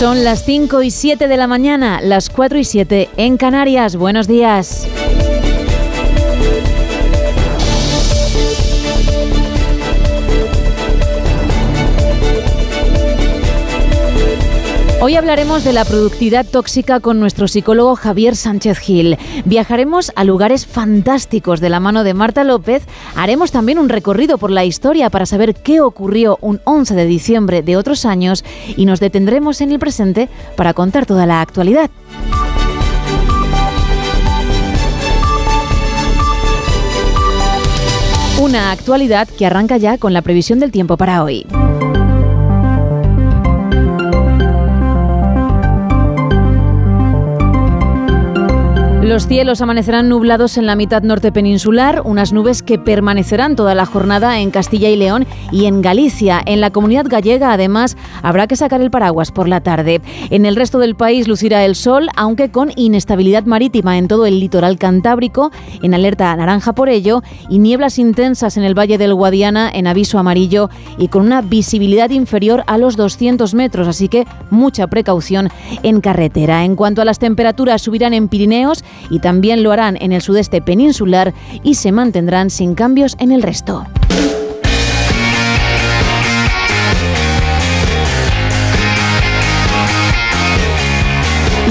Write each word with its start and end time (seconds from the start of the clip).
Son 0.00 0.24
las 0.24 0.46
5 0.46 0.82
y 0.82 0.90
7 0.90 1.28
de 1.28 1.36
la 1.36 1.46
mañana, 1.46 2.00
las 2.00 2.30
4 2.30 2.58
y 2.58 2.64
7 2.64 3.10
en 3.18 3.36
Canarias. 3.36 3.96
Buenos 3.96 4.26
días. 4.26 4.88
Hoy 15.02 15.16
hablaremos 15.16 15.64
de 15.64 15.72
la 15.72 15.86
productividad 15.86 16.44
tóxica 16.44 17.00
con 17.00 17.20
nuestro 17.20 17.48
psicólogo 17.48 17.96
Javier 17.96 18.36
Sánchez 18.36 18.78
Gil. 18.80 19.16
Viajaremos 19.46 20.12
a 20.14 20.24
lugares 20.24 20.66
fantásticos 20.66 21.60
de 21.60 21.70
la 21.70 21.80
mano 21.80 22.04
de 22.04 22.12
Marta 22.12 22.44
López. 22.44 22.82
Haremos 23.16 23.50
también 23.50 23.78
un 23.78 23.88
recorrido 23.88 24.36
por 24.36 24.50
la 24.50 24.66
historia 24.66 25.08
para 25.08 25.24
saber 25.24 25.54
qué 25.54 25.80
ocurrió 25.80 26.36
un 26.42 26.60
11 26.64 26.94
de 26.94 27.06
diciembre 27.06 27.62
de 27.62 27.78
otros 27.78 28.04
años 28.04 28.44
y 28.76 28.84
nos 28.84 29.00
detendremos 29.00 29.62
en 29.62 29.72
el 29.72 29.78
presente 29.78 30.28
para 30.54 30.74
contar 30.74 31.06
toda 31.06 31.24
la 31.24 31.40
actualidad. 31.40 31.90
Una 38.38 38.70
actualidad 38.70 39.28
que 39.28 39.46
arranca 39.46 39.78
ya 39.78 39.96
con 39.96 40.12
la 40.12 40.20
previsión 40.20 40.60
del 40.60 40.70
tiempo 40.70 40.98
para 40.98 41.24
hoy. 41.24 41.46
Los 49.02 49.26
cielos 49.26 49.62
amanecerán 49.62 50.10
nublados 50.10 50.58
en 50.58 50.66
la 50.66 50.76
mitad 50.76 51.02
norte 51.02 51.32
peninsular, 51.32 52.02
unas 52.04 52.34
nubes 52.34 52.62
que 52.62 52.78
permanecerán 52.78 53.56
toda 53.56 53.74
la 53.74 53.86
jornada 53.86 54.40
en 54.40 54.50
Castilla 54.50 54.90
y 54.90 54.96
León 54.96 55.26
y 55.50 55.64
en 55.64 55.80
Galicia. 55.80 56.42
En 56.44 56.60
la 56.60 56.70
comunidad 56.70 57.06
gallega, 57.08 57.54
además, 57.54 57.96
habrá 58.22 58.46
que 58.46 58.56
sacar 58.56 58.82
el 58.82 58.90
paraguas 58.90 59.32
por 59.32 59.48
la 59.48 59.62
tarde. 59.62 60.02
En 60.28 60.44
el 60.44 60.54
resto 60.54 60.78
del 60.78 60.96
país 60.96 61.28
lucirá 61.28 61.64
el 61.64 61.76
sol, 61.76 62.10
aunque 62.14 62.50
con 62.50 62.72
inestabilidad 62.76 63.46
marítima 63.46 63.96
en 63.96 64.06
todo 64.06 64.26
el 64.26 64.38
litoral 64.38 64.76
cantábrico, 64.76 65.50
en 65.82 65.94
alerta 65.94 66.36
naranja 66.36 66.74
por 66.74 66.90
ello, 66.90 67.22
y 67.48 67.58
nieblas 67.58 67.98
intensas 67.98 68.58
en 68.58 68.64
el 68.64 68.78
valle 68.78 68.98
del 68.98 69.14
Guadiana 69.14 69.70
en 69.72 69.86
aviso 69.86 70.18
amarillo 70.18 70.68
y 70.98 71.08
con 71.08 71.22
una 71.22 71.40
visibilidad 71.40 72.10
inferior 72.10 72.64
a 72.66 72.76
los 72.76 72.98
200 72.98 73.54
metros, 73.54 73.88
así 73.88 74.08
que 74.08 74.26
mucha 74.50 74.88
precaución 74.88 75.48
en 75.82 76.02
carretera. 76.02 76.66
En 76.66 76.76
cuanto 76.76 77.00
a 77.00 77.06
las 77.06 77.18
temperaturas, 77.18 77.80
subirán 77.80 78.12
en 78.12 78.28
Pirineos 78.28 78.84
y 79.08 79.20
también 79.20 79.62
lo 79.62 79.72
harán 79.72 79.96
en 80.00 80.12
el 80.12 80.22
sudeste 80.22 80.60
peninsular 80.60 81.32
y 81.62 81.74
se 81.74 81.92
mantendrán 81.92 82.50
sin 82.50 82.74
cambios 82.74 83.16
en 83.18 83.32
el 83.32 83.42
resto. 83.42 83.86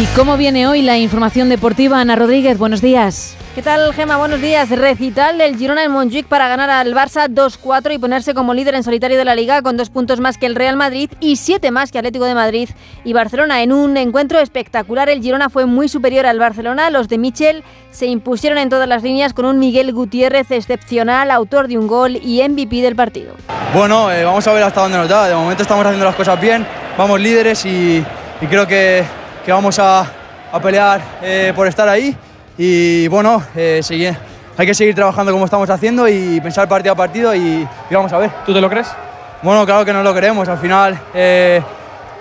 ¿Y 0.01 0.05
cómo 0.15 0.37
viene 0.37 0.65
hoy 0.65 0.81
la 0.81 0.97
información 0.97 1.49
deportiva? 1.49 1.99
Ana 1.99 2.15
Rodríguez, 2.15 2.57
buenos 2.57 2.81
días. 2.81 3.35
¿Qué 3.59 3.63
tal, 3.63 3.93
Gema? 3.93 4.15
Buenos 4.15 4.39
días. 4.39 4.69
Recital 4.69 5.37
del 5.37 5.57
Girona 5.57 5.83
en 5.83 5.91
Montjuic 5.91 6.27
para 6.27 6.47
ganar 6.47 6.69
al 6.69 6.93
Barça 6.93 7.27
2-4 7.27 7.93
y 7.93 7.97
ponerse 7.97 8.33
como 8.33 8.53
líder 8.53 8.73
en 8.73 8.85
solitario 8.85 9.17
de 9.17 9.25
la 9.25 9.35
Liga 9.35 9.61
con 9.61 9.75
dos 9.75 9.89
puntos 9.89 10.21
más 10.21 10.37
que 10.37 10.45
el 10.45 10.55
Real 10.55 10.77
Madrid 10.77 11.11
y 11.19 11.35
siete 11.35 11.69
más 11.69 11.91
que 11.91 11.97
Atlético 11.97 12.23
de 12.23 12.35
Madrid 12.35 12.69
y 13.03 13.11
Barcelona. 13.11 13.61
En 13.61 13.73
un 13.73 13.97
encuentro 13.97 14.39
espectacular, 14.39 15.09
el 15.09 15.21
Girona 15.21 15.49
fue 15.49 15.65
muy 15.65 15.89
superior 15.89 16.25
al 16.25 16.39
Barcelona. 16.39 16.89
Los 16.89 17.09
de 17.09 17.17
Michel 17.17 17.65
se 17.91 18.05
impusieron 18.05 18.59
en 18.59 18.69
todas 18.69 18.87
las 18.87 19.03
líneas 19.03 19.33
con 19.33 19.43
un 19.43 19.59
Miguel 19.59 19.91
Gutiérrez 19.91 20.51
excepcional, 20.51 21.29
autor 21.29 21.67
de 21.67 21.77
un 21.77 21.87
gol 21.87 22.15
y 22.15 22.41
MVP 22.47 22.77
del 22.77 22.95
partido. 22.95 23.33
Bueno, 23.73 24.09
eh, 24.09 24.23
vamos 24.23 24.47
a 24.47 24.53
ver 24.53 24.63
hasta 24.63 24.83
dónde 24.83 24.99
nos 24.99 25.09
da. 25.09 25.27
De 25.27 25.35
momento 25.35 25.63
estamos 25.63 25.85
haciendo 25.85 26.05
las 26.05 26.15
cosas 26.15 26.39
bien, 26.39 26.65
vamos 26.97 27.19
líderes 27.19 27.65
y, 27.65 28.05
creo 28.49 28.65
que, 28.65 29.03
vamos 29.49 29.77
a, 29.79 30.09
pelear 30.63 31.01
eh, 31.21 31.51
por 31.53 31.67
estar 31.67 31.89
ahí 31.89 32.15
y 32.61 33.07
bueno, 33.07 33.41
eh, 33.55 33.81
hay 34.57 34.65
que 34.65 34.73
seguir 34.73 34.93
trabajando 34.93 35.31
como 35.31 35.45
estamos 35.45 35.69
haciendo 35.69 36.09
y 36.09 36.41
pensar 36.41 36.67
partido 36.67 36.91
a 36.91 36.95
partido 36.95 37.33
y, 37.33 37.65
vamos 37.89 38.11
a 38.11 38.17
ver. 38.17 38.29
¿Tú 38.45 38.53
te 38.53 38.59
lo 38.59 38.69
crees? 38.69 38.89
Bueno, 39.41 39.65
claro 39.65 39.85
que 39.85 39.93
no 39.93 40.03
lo 40.03 40.13
queremos. 40.13 40.49
Al 40.49 40.57
final 40.57 40.99
eh, 41.13 41.61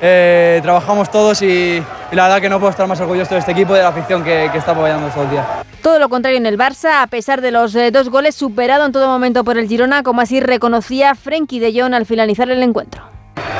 eh, 0.01 0.61
trabajamos 0.63 1.11
todos 1.11 1.43
y, 1.43 1.83
la 2.13 2.29
verdad 2.29 2.41
que 2.41 2.49
no 2.49 2.61
puedo 2.61 2.71
estar 2.71 2.87
más 2.87 3.01
orgulloso 3.01 3.35
de 3.35 3.41
este 3.41 3.51
equipo 3.51 3.73
y 3.73 3.79
de 3.79 3.83
la 3.83 3.89
afición 3.89 4.23
que, 4.23 4.45
está 4.45 4.71
apoyando 4.71 5.09
estos 5.09 5.29
días. 5.29 5.45
Todo 5.83 5.99
lo 5.99 6.09
contrario 6.09 6.39
en 6.39 6.47
el 6.47 6.57
Barça, 6.57 7.03
a 7.03 7.09
pesar 7.09 7.41
de 7.41 7.51
los 7.51 7.77
dos 7.93 8.09
goles 8.09 8.37
superado 8.37 8.87
en 8.87 8.93
todo 8.93 9.09
momento 9.09 9.43
por 9.43 9.59
el 9.59 9.67
Girona, 9.67 10.05
como 10.05 10.21
así 10.21 10.39
reconocía 10.39 11.17
Frenkie 11.17 11.59
de 11.59 11.81
Jong 11.81 11.95
al 11.95 12.07
finalizar 12.07 12.49
el 12.49 12.63
encuentro. 12.63 13.03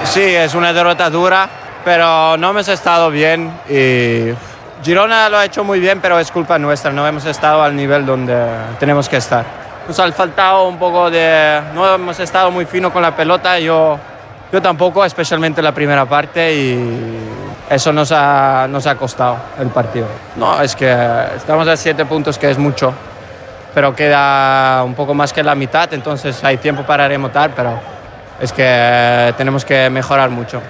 Sí, 0.05 0.23
es 0.23 0.55
una 0.55 0.73
derrota 0.73 1.11
dura, 1.11 1.49
pero 1.85 2.37
no 2.37 2.51
hemos 2.51 2.69
estado 2.69 3.11
bien 3.11 3.51
y 3.69 4.31
Girona 4.83 5.29
lo 5.29 5.39
ha 5.39 5.45
hecho 5.45 5.65
muy 5.65 5.81
bien, 5.81 6.01
pero 6.01 6.19
es 6.19 6.31
culpa 6.31 6.59
nuestra, 6.59 6.93
no 6.93 7.07
hemos 7.07 7.25
estado 7.25 7.63
al 7.63 7.75
nivel 7.75 8.07
donde 8.07 8.37
tenemos 8.79 9.09
que 9.09 9.17
estar. 9.17 9.45
Nos 9.87 9.99
ha 9.99 10.11
faltado 10.13 10.69
un 10.69 10.79
poco 10.79 11.11
de... 11.11 11.61
No 11.75 11.95
hemos 11.95 12.21
estado 12.21 12.51
muy 12.51 12.65
fino 12.65 12.93
con 12.93 13.03
la 13.03 13.17
pelota, 13.17 13.59
yo, 13.59 13.99
yo 14.53 14.63
tampoco, 14.63 15.05
especialmente 15.05 15.61
la 15.63 15.73
primera 15.73 16.05
parte, 16.07 16.55
y 16.55 17.19
eso 17.69 17.93
nos 17.93 18.13
ha, 18.13 18.67
nos 18.69 18.87
ha 18.87 18.95
costado 18.95 19.37
el 19.59 19.69
partido. 19.69 20.07
No, 20.37 20.61
es 20.61 20.77
que 20.77 20.95
estamos 21.37 21.67
a 21.67 21.77
siete 21.77 22.05
puntos, 22.05 22.39
que 22.39 22.51
es 22.51 22.59
mucho, 22.59 22.93
pero 23.75 23.97
queda 23.97 24.85
un 24.85 24.95
poco 24.95 25.13
más 25.13 25.33
que 25.33 25.43
la 25.43 25.55
mitad, 25.55 25.93
entonces 25.93 26.43
hay 26.45 26.59
tiempo 26.59 26.83
para 26.85 27.09
remontar, 27.09 27.51
pero 27.57 27.81
es 28.41 28.53
que 28.53 29.35
tenemos 29.37 29.65
que 29.65 29.91
mejorar 29.91 30.31
mucho. 30.31 30.63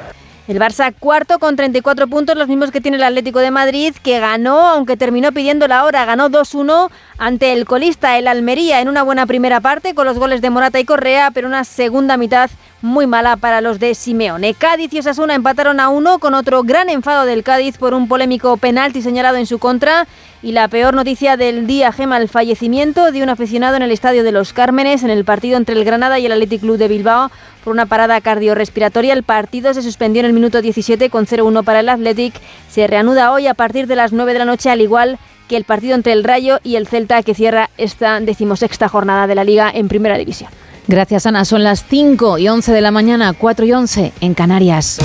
El 0.49 0.59
Barça 0.59 0.95
cuarto 0.99 1.39
con 1.39 1.57
34 1.57 2.09
puntos, 2.09 2.35
los 2.35 2.49
mismos 2.49 2.71
que 2.71 2.81
tiene 2.81 2.97
el 2.97 3.03
Atlético 3.03 3.41
de 3.41 3.51
Madrid, 3.51 3.95
que 4.03 4.19
ganó, 4.19 4.67
aunque 4.67 4.97
terminó 4.97 5.31
pidiendo 5.31 5.69
la 5.69 5.85
hora, 5.85 6.07
ganó 6.07 6.31
2-1 6.31 6.89
ante 7.19 7.53
el 7.53 7.67
colista, 7.67 8.17
el 8.17 8.27
Almería, 8.27 8.81
en 8.81 8.89
una 8.89 9.03
buena 9.03 9.27
primera 9.27 9.61
parte 9.61 9.95
con 9.95 10.07
los 10.07 10.19
goles 10.19 10.41
de 10.41 10.49
Morata 10.49 10.81
y 10.81 10.87
Correa, 10.87 11.33
pero 11.33 11.49
una 11.49 11.65
segunda 11.65 12.17
mitad 12.17 12.49
muy 12.81 13.07
mala 13.07 13.37
para 13.37 13.61
los 13.61 13.79
de 13.79 13.95
Simeone. 13.95 14.55
Cádiz 14.55 14.91
y 14.95 15.01
Osasuna 15.01 15.35
empataron 15.35 15.81
a 15.81 15.91
uno 15.91 16.19
con 16.19 16.33
otro 16.33 16.63
gran 16.63 16.89
enfado 16.89 17.27
del 17.27 17.43
Cádiz 17.43 17.77
por 17.77 17.93
un 17.93 18.09
polémico 18.09 18.57
penalti 18.57 19.03
señalado 19.03 19.37
en 19.37 19.47
su 19.47 19.59
contra. 19.59 20.07
Y 20.41 20.53
la 20.53 20.69
peor 20.69 20.95
noticia 20.95 21.37
del 21.37 21.67
día, 21.67 21.91
Gema, 21.91 22.17
el 22.17 22.29
fallecimiento 22.29 23.11
de 23.11 23.25
un 23.25 23.29
aficionado 23.29 23.75
en 23.75 23.83
el 23.83 23.91
Estadio 23.91 24.23
de 24.23 24.31
los 24.31 24.53
Cármenes 24.53 25.03
en 25.03 25.11
el 25.11 25.25
partido 25.25 25.57
entre 25.57 25.75
el 25.75 25.85
Granada 25.85 26.21
y 26.21 26.27
el 26.27 26.33
Athletic 26.33 26.61
Club 26.61 26.79
de 26.79 26.87
Bilbao 26.87 27.33
por 27.65 27.73
una 27.73 27.87
parada 27.87 28.21
cardiorrespiratoria. 28.21 29.13
El 29.13 29.23
partido 29.23 29.75
se 29.75 29.83
suspendió 29.83 30.21
en 30.21 30.27
el 30.27 30.33
minuto 30.33 30.63
17 30.63 31.11
con 31.11 31.27
0-1 31.27 31.65
para 31.65 31.81
el 31.81 31.89
Athletic. 31.89 32.35
Se 32.71 32.87
reanuda 32.87 33.33
hoy 33.33 33.47
a 33.47 33.55
partir 33.55 33.87
de 33.87 33.97
las 33.97 34.13
9 34.13 34.33
de 34.33 34.39
la 34.39 34.45
noche, 34.45 34.71
al 34.71 34.81
igual 34.81 35.19
que 35.49 35.57
el 35.57 35.65
partido 35.65 35.95
entre 35.95 36.13
el 36.13 36.25
Rayo 36.25 36.61
y 36.63 36.77
el 36.77 36.87
Celta 36.87 37.23
que 37.23 37.35
cierra 37.35 37.71
esta 37.79 38.21
decimosexta 38.21 38.89
jornada 38.89 39.27
de 39.27 39.35
la 39.35 39.45
Liga 39.45 39.71
en 39.73 39.89
Primera 39.89 40.19
División. 40.19 40.51
Gracias, 40.87 41.27
Ana. 41.27 41.45
Son 41.45 41.65
las 41.65 41.85
5 41.85 42.39
y 42.39 42.49
11 42.49 42.73
de 42.73 42.81
la 42.81 42.91
mañana, 42.91 43.33
4 43.33 43.67
y 43.67 43.73
11 43.73 44.13
en 44.21 44.35
Canarias. 44.35 44.99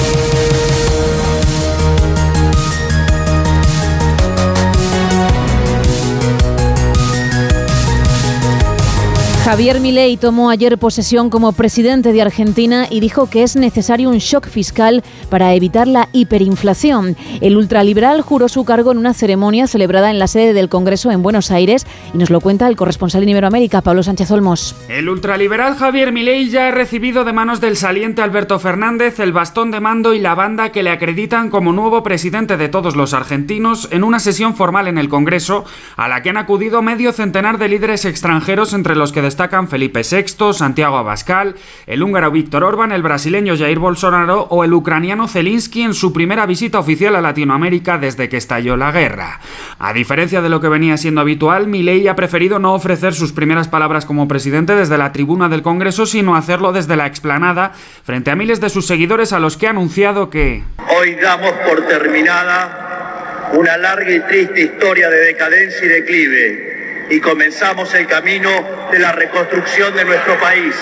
Javier 9.44 9.82
Milei 9.82 10.16
tomó 10.16 10.50
ayer 10.50 10.78
posesión 10.78 11.30
como 11.30 11.52
presidente 11.52 12.14
de 12.14 12.22
Argentina 12.22 12.88
y 12.90 13.02
dijo 13.02 13.30
que 13.30 13.44
es 13.44 13.58
necesario 13.58 14.10
un 14.10 14.20
shock 14.20 14.48
fiscal 14.48 15.04
para 15.30 15.54
evitar 15.54 15.86
la 15.86 16.08
hiperinflación. 16.14 17.18
El 17.42 17.58
ultraliberal 17.58 18.22
juró 18.22 18.48
su 18.48 18.64
cargo 18.64 18.94
en 18.94 19.00
una 19.00 19.14
ceremonia 19.14 19.68
celebrada 19.68 20.12
en 20.12 20.18
la 20.18 20.28
sede 20.28 20.54
del 20.54 20.70
Congreso 20.70 21.12
en 21.12 21.22
Buenos 21.22 21.52
Aires 21.52 21.86
y 22.14 22.20
nos 22.20 22.30
lo 22.30 22.40
cuenta 22.40 22.70
el 22.70 22.78
corresponsal 22.78 23.24
en 23.24 23.30
Iberoamérica, 23.30 23.82
Pablo 23.82 24.02
Sánchez 24.02 24.32
Olmos. 24.32 24.78
El 24.88 25.10
ultraliberal 25.10 25.76
Javier 25.76 26.14
Milei 26.14 26.50
ya 26.50 26.70
ha 26.70 26.72
recibido 26.72 27.26
de 27.26 27.34
manos 27.34 27.60
del 27.60 27.76
saliente 27.76 28.22
Alberto 28.22 28.60
Fernández 28.60 29.20
el 29.20 29.34
bastón 29.34 29.72
de 29.72 29.82
mando 29.82 30.14
y 30.14 30.20
la 30.20 30.36
banda 30.36 30.72
que 30.72 30.84
le 30.84 30.90
acreditan 30.92 31.50
como 31.50 31.74
nuevo 31.74 32.02
presidente 32.02 32.56
de 32.56 32.70
todos 32.70 32.96
los 32.96 33.14
argentinos 33.14 33.90
en 33.92 34.06
una 34.06 34.22
sesión 34.22 34.56
formal 34.56 34.88
en 34.88 34.98
el 34.98 35.10
Congreso 35.10 35.66
a 35.98 36.08
la 36.08 36.22
que 36.22 36.30
han 36.30 36.38
acudido 36.38 36.82
medio 36.82 37.12
centenar 37.12 37.58
de 37.58 37.68
líderes 37.68 38.06
extranjeros 38.06 38.74
entre 38.74 38.96
los 38.96 39.12
que 39.12 39.33
destacan 39.34 39.68
Felipe 39.68 40.02
VI, 40.04 40.54
Santiago 40.54 40.96
Abascal, 40.96 41.56
el 41.88 42.04
húngaro 42.04 42.30
Víctor 42.30 42.64
Orban, 42.64 42.92
el 42.92 43.02
brasileño 43.02 43.58
Jair 43.58 43.80
Bolsonaro 43.80 44.42
o 44.52 44.64
el 44.64 44.72
ucraniano 44.74 45.28
Zelensky 45.28 45.82
en 45.82 45.96
su 45.96 46.14
primera 46.14 46.46
visita 46.46 46.78
oficial 46.78 47.16
a 47.16 47.22
Latinoamérica 47.22 47.98
desde 47.98 48.30
que 48.30 48.38
estalló 48.38 48.78
la 48.78 48.92
guerra. 48.92 49.40
A 49.80 49.92
diferencia 49.92 50.44
de 50.44 50.50
lo 50.50 50.62
que 50.62 50.68
venía 50.70 50.98
siendo 50.98 51.22
habitual, 51.22 51.66
Milei 51.66 52.08
ha 52.08 52.16
preferido 52.16 52.60
no 52.60 52.76
ofrecer 52.76 53.16
sus 53.16 53.32
primeras 53.32 53.68
palabras 53.68 54.06
como 54.06 54.28
presidente 54.28 54.76
desde 54.76 55.00
la 55.00 55.12
tribuna 55.12 55.50
del 55.50 55.64
Congreso, 55.64 56.06
sino 56.06 56.36
hacerlo 56.36 56.72
desde 56.72 56.96
la 56.96 57.08
explanada 57.08 57.72
frente 58.04 58.30
a 58.30 58.36
miles 58.36 58.62
de 58.62 58.70
sus 58.70 58.86
seguidores 58.86 59.34
a 59.34 59.40
los 59.40 59.58
que 59.58 59.66
ha 59.66 59.72
anunciado 59.72 60.30
que 60.30 60.62
Hoy 60.96 61.16
damos 61.16 61.54
por 61.68 61.88
terminada 61.88 63.50
una 63.54 63.78
larga 63.78 64.12
y 64.14 64.20
triste 64.20 64.62
historia 64.62 65.10
de 65.10 65.18
decadencia 65.26 65.86
y 65.86 65.88
declive 65.88 66.73
y 67.10 67.20
comenzamos 67.20 67.94
el 67.94 68.08
camino 68.08 68.50
de 68.92 69.00
la 69.00 69.12
reconstrucción 69.12 69.96
de 69.96 70.06
nuestro 70.06 70.40
país. 70.40 70.76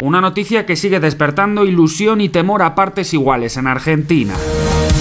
Una 0.00 0.20
noticia 0.20 0.66
que 0.66 0.76
sigue 0.76 1.00
despertando 1.00 1.64
ilusión 1.64 2.20
y 2.20 2.28
temor 2.28 2.62
a 2.62 2.74
partes 2.74 3.14
iguales 3.14 3.56
en 3.56 3.66
Argentina. 3.66 4.34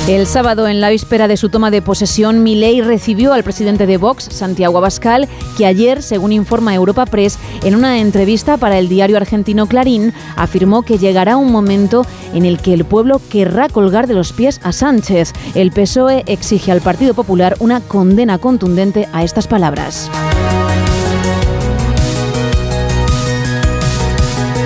El 0.07 0.27
sábado, 0.27 0.67
en 0.67 0.81
la 0.81 0.89
víspera 0.89 1.27
de 1.27 1.35
su 1.35 1.49
toma 1.49 1.71
de 1.71 1.81
posesión, 1.81 2.43
Milei 2.43 2.81
recibió 2.81 3.33
al 3.33 3.43
presidente 3.43 3.87
de 3.87 3.97
Vox, 3.97 4.25
Santiago 4.25 4.77
Abascal, 4.77 5.27
que 5.57 5.65
ayer, 5.65 6.03
según 6.03 6.31
informa 6.31 6.75
Europa 6.75 7.07
Press, 7.07 7.39
en 7.63 7.75
una 7.75 7.99
entrevista 7.99 8.57
para 8.57 8.77
el 8.77 8.87
diario 8.87 9.17
argentino 9.17 9.65
Clarín, 9.65 10.13
afirmó 10.35 10.83
que 10.83 10.99
llegará 10.99 11.37
un 11.37 11.51
momento 11.51 12.05
en 12.35 12.45
el 12.45 12.59
que 12.59 12.75
el 12.75 12.85
pueblo 12.85 13.19
querrá 13.29 13.67
colgar 13.67 14.05
de 14.05 14.13
los 14.13 14.31
pies 14.31 14.61
a 14.63 14.71
Sánchez. 14.71 15.33
El 15.55 15.71
PSOE 15.71 16.23
exige 16.27 16.71
al 16.71 16.81
Partido 16.81 17.15
Popular 17.15 17.55
una 17.59 17.81
condena 17.81 18.37
contundente 18.37 19.07
a 19.11 19.23
estas 19.23 19.47
palabras. 19.47 20.11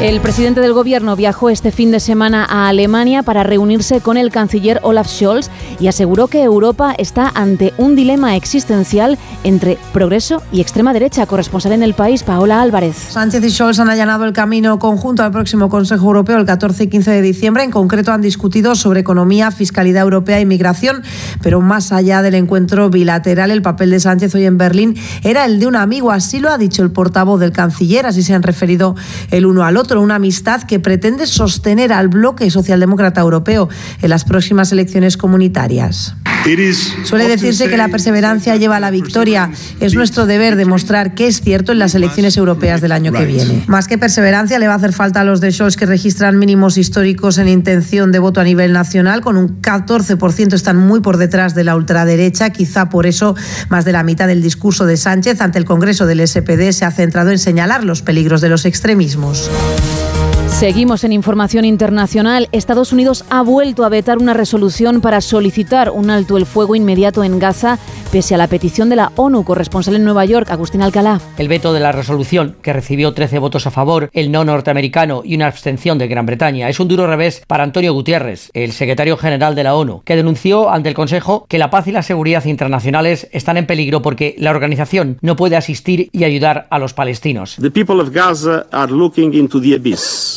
El 0.01 0.22
presidente 0.22 0.62
del 0.62 0.72
gobierno 0.72 1.18
viajó 1.18 1.50
este 1.50 1.74
fin 1.74 1.92
de 1.92 2.00
semana 2.00 2.46
a 2.46 2.69
Alemania 2.69 3.22
para 3.22 3.44
reunirse 3.44 4.00
con 4.00 4.16
el 4.16 4.31
canciller 4.31 4.80
Olaf 4.81 5.10
Scholz 5.10 5.50
y 5.78 5.88
aseguró 5.88 6.28
que 6.28 6.42
Europa 6.42 6.96
está 6.98 7.30
ante 7.36 7.74
un 7.78 7.98
dilema 7.98 8.38
existencial 8.38 9.18
entre 9.44 9.78
progreso 9.92 10.42
y 10.54 10.62
extrema 10.62 10.94
derecha. 10.94 11.25
Corresponsal 11.25 11.74
en 11.74 11.84
el 11.84 11.96
país, 11.96 12.24
Paola 12.24 12.62
Álvarez. 12.62 12.96
Sánchez 12.96 13.44
y 13.44 13.51
Scholz 13.51 13.80
han 13.80 13.90
allanado 13.90 14.24
el 14.24 14.31
camino 14.31 14.80
conjunto 14.80 15.22
al 15.22 15.34
próximo 15.34 15.68
Consejo 15.68 16.06
Europeo 16.06 16.38
el 16.38 16.45
14 16.45 16.86
y 16.86 16.88
15 16.88 17.12
de 17.12 17.22
diciembre. 17.22 17.63
En 17.66 17.72
concreto 17.72 18.13
han 18.13 18.22
discutido 18.22 18.75
sobre 18.75 19.02
economía, 19.02 19.52
fiscalidad 19.52 20.04
europea 20.04 20.40
y 20.40 20.45
migración. 20.45 21.04
Pero 21.44 21.60
más 21.60 21.92
allá 21.92 22.22
del 22.22 22.36
encuentro 22.36 22.90
bilateral, 22.90 23.52
el 23.52 23.62
papel 23.62 23.90
de 23.90 24.00
Sánchez 24.00 24.34
hoy 24.34 24.45
en 24.45 24.57
Berlín 24.57 24.95
era 25.24 25.44
el 25.44 25.60
de 25.60 25.68
un 25.68 25.75
amigo. 25.75 26.10
Así 26.10 26.40
lo 26.40 26.50
ha 26.50 26.57
dicho 26.57 26.84
el 26.84 26.92
portavoz 26.92 27.42
del 27.42 27.52
canciller. 27.52 28.06
Así 28.06 28.24
se 28.24 28.34
han 28.34 28.44
referido 28.44 28.95
el 29.30 29.45
uno 29.45 29.66
al 29.66 29.75
otro 29.75 29.88
una 29.97 30.15
amistad 30.15 30.63
que 30.63 30.80
pretende 30.80 31.25
sostener 31.27 31.91
al 31.91 32.07
bloque 32.07 32.50
socialdemócrata 32.51 33.21
europeo 33.21 33.69
en 34.01 34.09
las 34.09 34.24
próximas 34.24 34.71
elecciones 34.71 35.18
comunitarias. 35.18 36.15
Suele 37.03 37.27
decirse 37.27 37.69
que 37.69 37.77
la 37.77 37.89
perseverancia 37.89 38.56
lleva 38.56 38.77
a 38.77 38.80
la 38.80 38.91
victoria. 38.91 39.51
Es 39.80 39.94
nuestro 39.94 40.25
deber 40.25 40.56
demostrar 40.56 41.13
que 41.13 41.27
es 41.27 41.41
cierto 41.41 41.71
en 41.71 41.80
las 41.80 41.95
elecciones 41.95 42.38
europeas 42.38 42.81
del 42.81 42.91
año 42.91 43.12
que 43.12 43.25
viene. 43.25 43.63
Más 43.68 43.88
que 43.88 43.97
perseverancia, 43.97 44.57
le 44.59 44.68
va 44.68 44.74
a 44.74 44.77
hacer 44.77 44.94
falta 44.94 45.21
a 45.21 45.24
los 45.24 45.41
de 45.41 45.51
Scholz 45.51 45.75
que 45.75 45.86
registran 45.86 46.39
mínimos 46.39 46.77
históricos 46.77 47.38
en 47.38 47.47
intención 47.47 48.12
de 48.12 48.19
voto 48.19 48.41
a 48.41 48.44
nivel 48.44 48.74
nacional. 48.74 49.21
Con 49.21 49.38
un 49.38 49.62
14% 49.62 50.53
están 50.53 50.77
muy 50.77 51.01
por 51.01 51.18
detrás 51.18 51.56
de 51.56 51.63
la 51.63 51.75
ultraderecha. 51.75 52.50
Quizá 52.51 52.89
por 52.89 53.06
eso 53.06 53.35
más 53.69 53.85
de 53.85 53.92
la 53.92 54.03
mitad 54.03 54.27
del 54.27 54.42
discurso 54.42 54.85
de 54.85 54.97
Sánchez 54.97 55.42
ante 55.42 55.59
el 55.59 55.65
Congreso 55.65 56.06
del 56.06 56.25
SPD 56.27 56.71
se 56.71 56.85
ha 56.85 56.92
centrado 56.92 57.31
en 57.31 57.39
señalar 57.39 57.83
los 57.83 58.01
peligros 58.01 58.42
de 58.42 58.50
los 58.50 58.65
extremismos. 58.65 59.50
Seguimos 60.50 61.06
en 61.06 61.13
información 61.13 61.63
internacional. 61.63 62.50
Estados 62.51 62.92
Unidos 62.92 63.24
ha 63.30 63.44
vuelto 63.44 63.86
a 63.86 63.90
vetar 63.90 64.18
una 64.18 64.34
resolución 64.34 65.00
para 65.00 65.22
solicitar 65.22 65.90
un 65.90 66.10
alto 66.10 66.36
el 66.36 66.46
fuego 66.46 66.75
inmediato 66.75 67.24
en 67.24 67.40
Gaza, 67.40 67.80
pese 68.12 68.36
a 68.36 68.38
la 68.38 68.48
petición 68.48 68.90
de 68.90 68.98
la 68.98 69.13
ONU, 69.16 69.46
corresponsal 69.46 69.96
en 69.96 70.04
Nueva 70.04 70.25
York, 70.25 70.50
Agustín 70.51 70.81
Alcalá. 70.81 71.22
El 71.38 71.48
veto 71.48 71.72
de 71.72 71.80
la 71.80 71.94
resolución, 71.94 72.57
que 72.62 72.74
recibió 72.74 73.13
13 73.13 73.40
votos 73.40 73.68
a 73.68 73.72
favor, 73.72 74.10
el 74.12 74.31
no 74.31 74.44
norteamericano 74.44 75.22
y 75.24 75.36
una 75.36 75.48
abstención 75.48 75.98
de 75.98 76.10
Gran 76.10 76.25
Bretaña, 76.25 76.68
es 76.68 76.81
un 76.81 76.90
duro 76.90 77.07
revés 77.07 77.42
para 77.48 77.63
Antonio 77.63 77.94
Gutiérrez, 77.94 78.50
el 78.54 78.74
secretario 78.74 79.16
general 79.16 79.56
de 79.56 79.63
la 79.63 79.75
ONU, 79.75 80.02
que 80.04 80.18
denunció 80.18 80.69
ante 80.69 80.90
el 80.90 80.95
Consejo 80.95 81.45
que 81.48 81.60
la 81.60 81.69
paz 81.69 81.88
y 81.88 81.94
la 81.94 82.04
seguridad 82.04 82.44
internacionales 82.44 83.30
están 83.31 83.56
en 83.56 83.66
peligro 83.66 84.02
porque 84.02 84.36
la 84.38 84.52
organización 84.52 85.19
no 85.22 85.38
puede 85.38 85.56
asistir 85.56 86.10
y 86.12 86.25
ayudar 86.25 86.68
a 86.69 86.80
los 86.80 86.94
palestinos. 86.94 87.56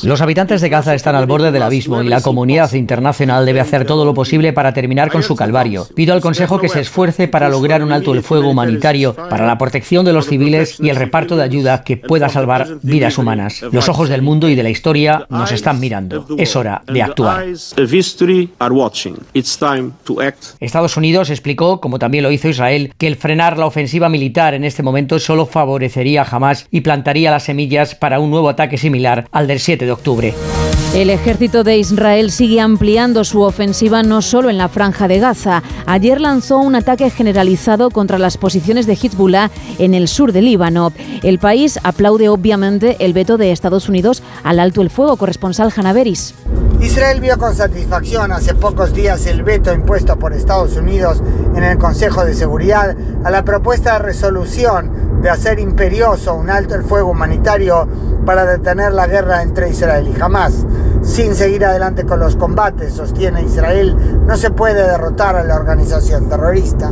Los 0.03 0.21
habitantes 0.21 0.61
de 0.61 0.69
Gaza 0.69 0.95
están 0.95 1.15
al 1.15 1.27
borde 1.27 1.53
del 1.53 1.63
abismo 1.63 2.03
y 2.03 2.09
la 2.09 2.21
comunidad 2.21 2.73
internacional 2.73 3.47
debe 3.47 3.61
hacer 3.61 3.87
todo 3.87 4.05
lo 4.05 4.15
posible 4.15 4.53
para 4.53 4.75
terminar 4.75 5.13
con 5.13 5.23
su 5.23 5.37
calvario. 5.37 5.87
Pido 5.95 6.13
al 6.13 6.21
Consejo 6.21 6.59
que 6.59 6.69
se 6.69 6.81
esfuerce 6.81 7.29
para 7.29 7.49
lograr 7.49 7.85
un 7.85 7.93
alto 7.93 8.13
el 8.13 8.25
fuego 8.25 8.49
humanitario, 8.49 9.15
para 9.15 9.47
la 9.47 9.59
protección 9.59 10.05
de 10.05 10.13
los 10.13 10.27
civiles 10.27 10.81
y 10.81 10.89
el 10.89 10.97
reparto 10.97 11.37
de 11.37 11.45
ayuda 11.45 11.85
que 11.85 11.97
pueda 11.97 12.29
salvar 12.29 12.79
vidas 12.83 13.17
humanas. 13.17 13.63
Los 13.71 13.89
ojos 13.89 14.09
del 14.09 14.23
mundo 14.23 14.49
y 14.49 14.57
de 14.57 14.65
la 14.65 14.71
historia 14.71 15.27
nos 15.31 15.53
están 15.53 15.79
mirando. 15.79 16.27
Es 16.37 16.57
hora 16.57 16.83
de 16.93 17.03
actuar. 17.03 17.47
Estados 20.59 20.97
Unidos 20.97 21.31
explicó, 21.31 21.81
como 21.81 22.01
también 22.01 22.25
lo 22.25 22.33
hizo 22.33 22.49
Israel, 22.49 22.93
que 22.99 23.07
el 23.07 23.15
frenar 23.15 23.57
la 23.57 23.67
ofensiva 23.67 24.09
militar 24.09 24.55
en 24.55 24.65
este 24.65 24.83
momento 24.83 25.21
solo 25.21 25.47
favorecería 25.47 26.23
a 26.23 26.29
Hamas 26.29 26.67
y 26.73 26.81
plantaría 26.81 27.31
las 27.31 27.45
semillas 27.45 27.95
para 27.95 28.19
un 28.19 28.31
nuevo 28.31 28.49
ataque 28.49 28.79
similar 28.79 29.29
al 29.31 29.47
del 29.47 29.61
7 29.61 29.87
de 29.87 29.92
octubre. 29.93 30.35
El 30.95 31.09
ejército 31.09 31.65
de 31.65 31.79
Israel 31.79 32.31
sigue 32.31 32.61
ampliando 32.61 33.25
su 33.25 33.41
ofensiva 33.41 34.03
no 34.03 34.21
solo 34.21 34.51
en 34.51 34.59
la 34.59 34.69
franja 34.69 35.09
de 35.09 35.21
Gaza. 35.21 35.63
Ayer 35.87 36.21
lanzó 36.21 36.59
un 36.59 36.75
ataque 36.75 37.09
generalizado 37.09 37.91
contra 37.91 38.19
las 38.19 38.37
posiciones 38.37 38.87
de 38.87 38.93
Hezbollah 38.95 39.51
en 39.79 39.95
el 39.95 40.07
sur 40.07 40.33
del 40.33 40.45
Líbano. 40.45 40.93
El 41.23 41.39
país 41.39 41.79
aplaude 41.83 42.29
obviamente 42.29 42.97
el 43.01 43.15
veto 43.15 43.39
de 43.39 43.53
Estados 43.53 43.89
Unidos 43.89 44.23
al 44.45 44.61
alto 44.61 44.83
el 44.83 44.91
fuego, 44.91 45.17
corresponsal 45.17 45.73
Hanaveris. 45.75 46.35
Israel 46.83 47.21
vio 47.21 47.39
con 47.39 47.55
satisfacción 47.55 48.33
hace 48.33 48.57
pocos 48.57 48.93
días 48.93 49.27
el 49.27 49.45
veto 49.45 49.73
impuesto 49.73 50.19
por 50.19 50.33
Estados 50.33 50.77
Unidos 50.77 51.23
en 51.55 51.63
el 51.63 51.79
Consejo 51.79 52.25
de 52.25 52.35
Seguridad 52.35 52.97
a 53.23 53.31
la 53.31 53.45
propuesta 53.45 53.93
de 53.93 53.99
resolución 54.01 55.23
de 55.23 55.31
hacer 55.31 55.61
imperioso 55.61 56.35
un 56.35 56.51
alto 56.51 56.75
el 56.75 56.83
fuego 56.83 57.13
humanitario 57.13 57.87
para 58.27 58.45
detener 58.45 58.93
la 58.93 59.07
guerra 59.07 59.43
entre 59.43 59.71
Israel 59.71 60.13
y 60.13 60.21
Hamas. 60.21 60.67
Sin 61.03 61.37
seguir 61.37 61.65
adelante 61.65 62.05
con 62.05 62.19
los 62.19 62.35
combates, 62.35 62.95
sostiene 62.95 63.43
Israel, 63.43 63.97
no 64.27 64.37
se 64.37 64.51
puede 64.51 64.83
derrotar 64.83 65.37
a 65.37 65.45
la 65.45 65.55
organización 65.55 66.29
terrorista. 66.29 66.91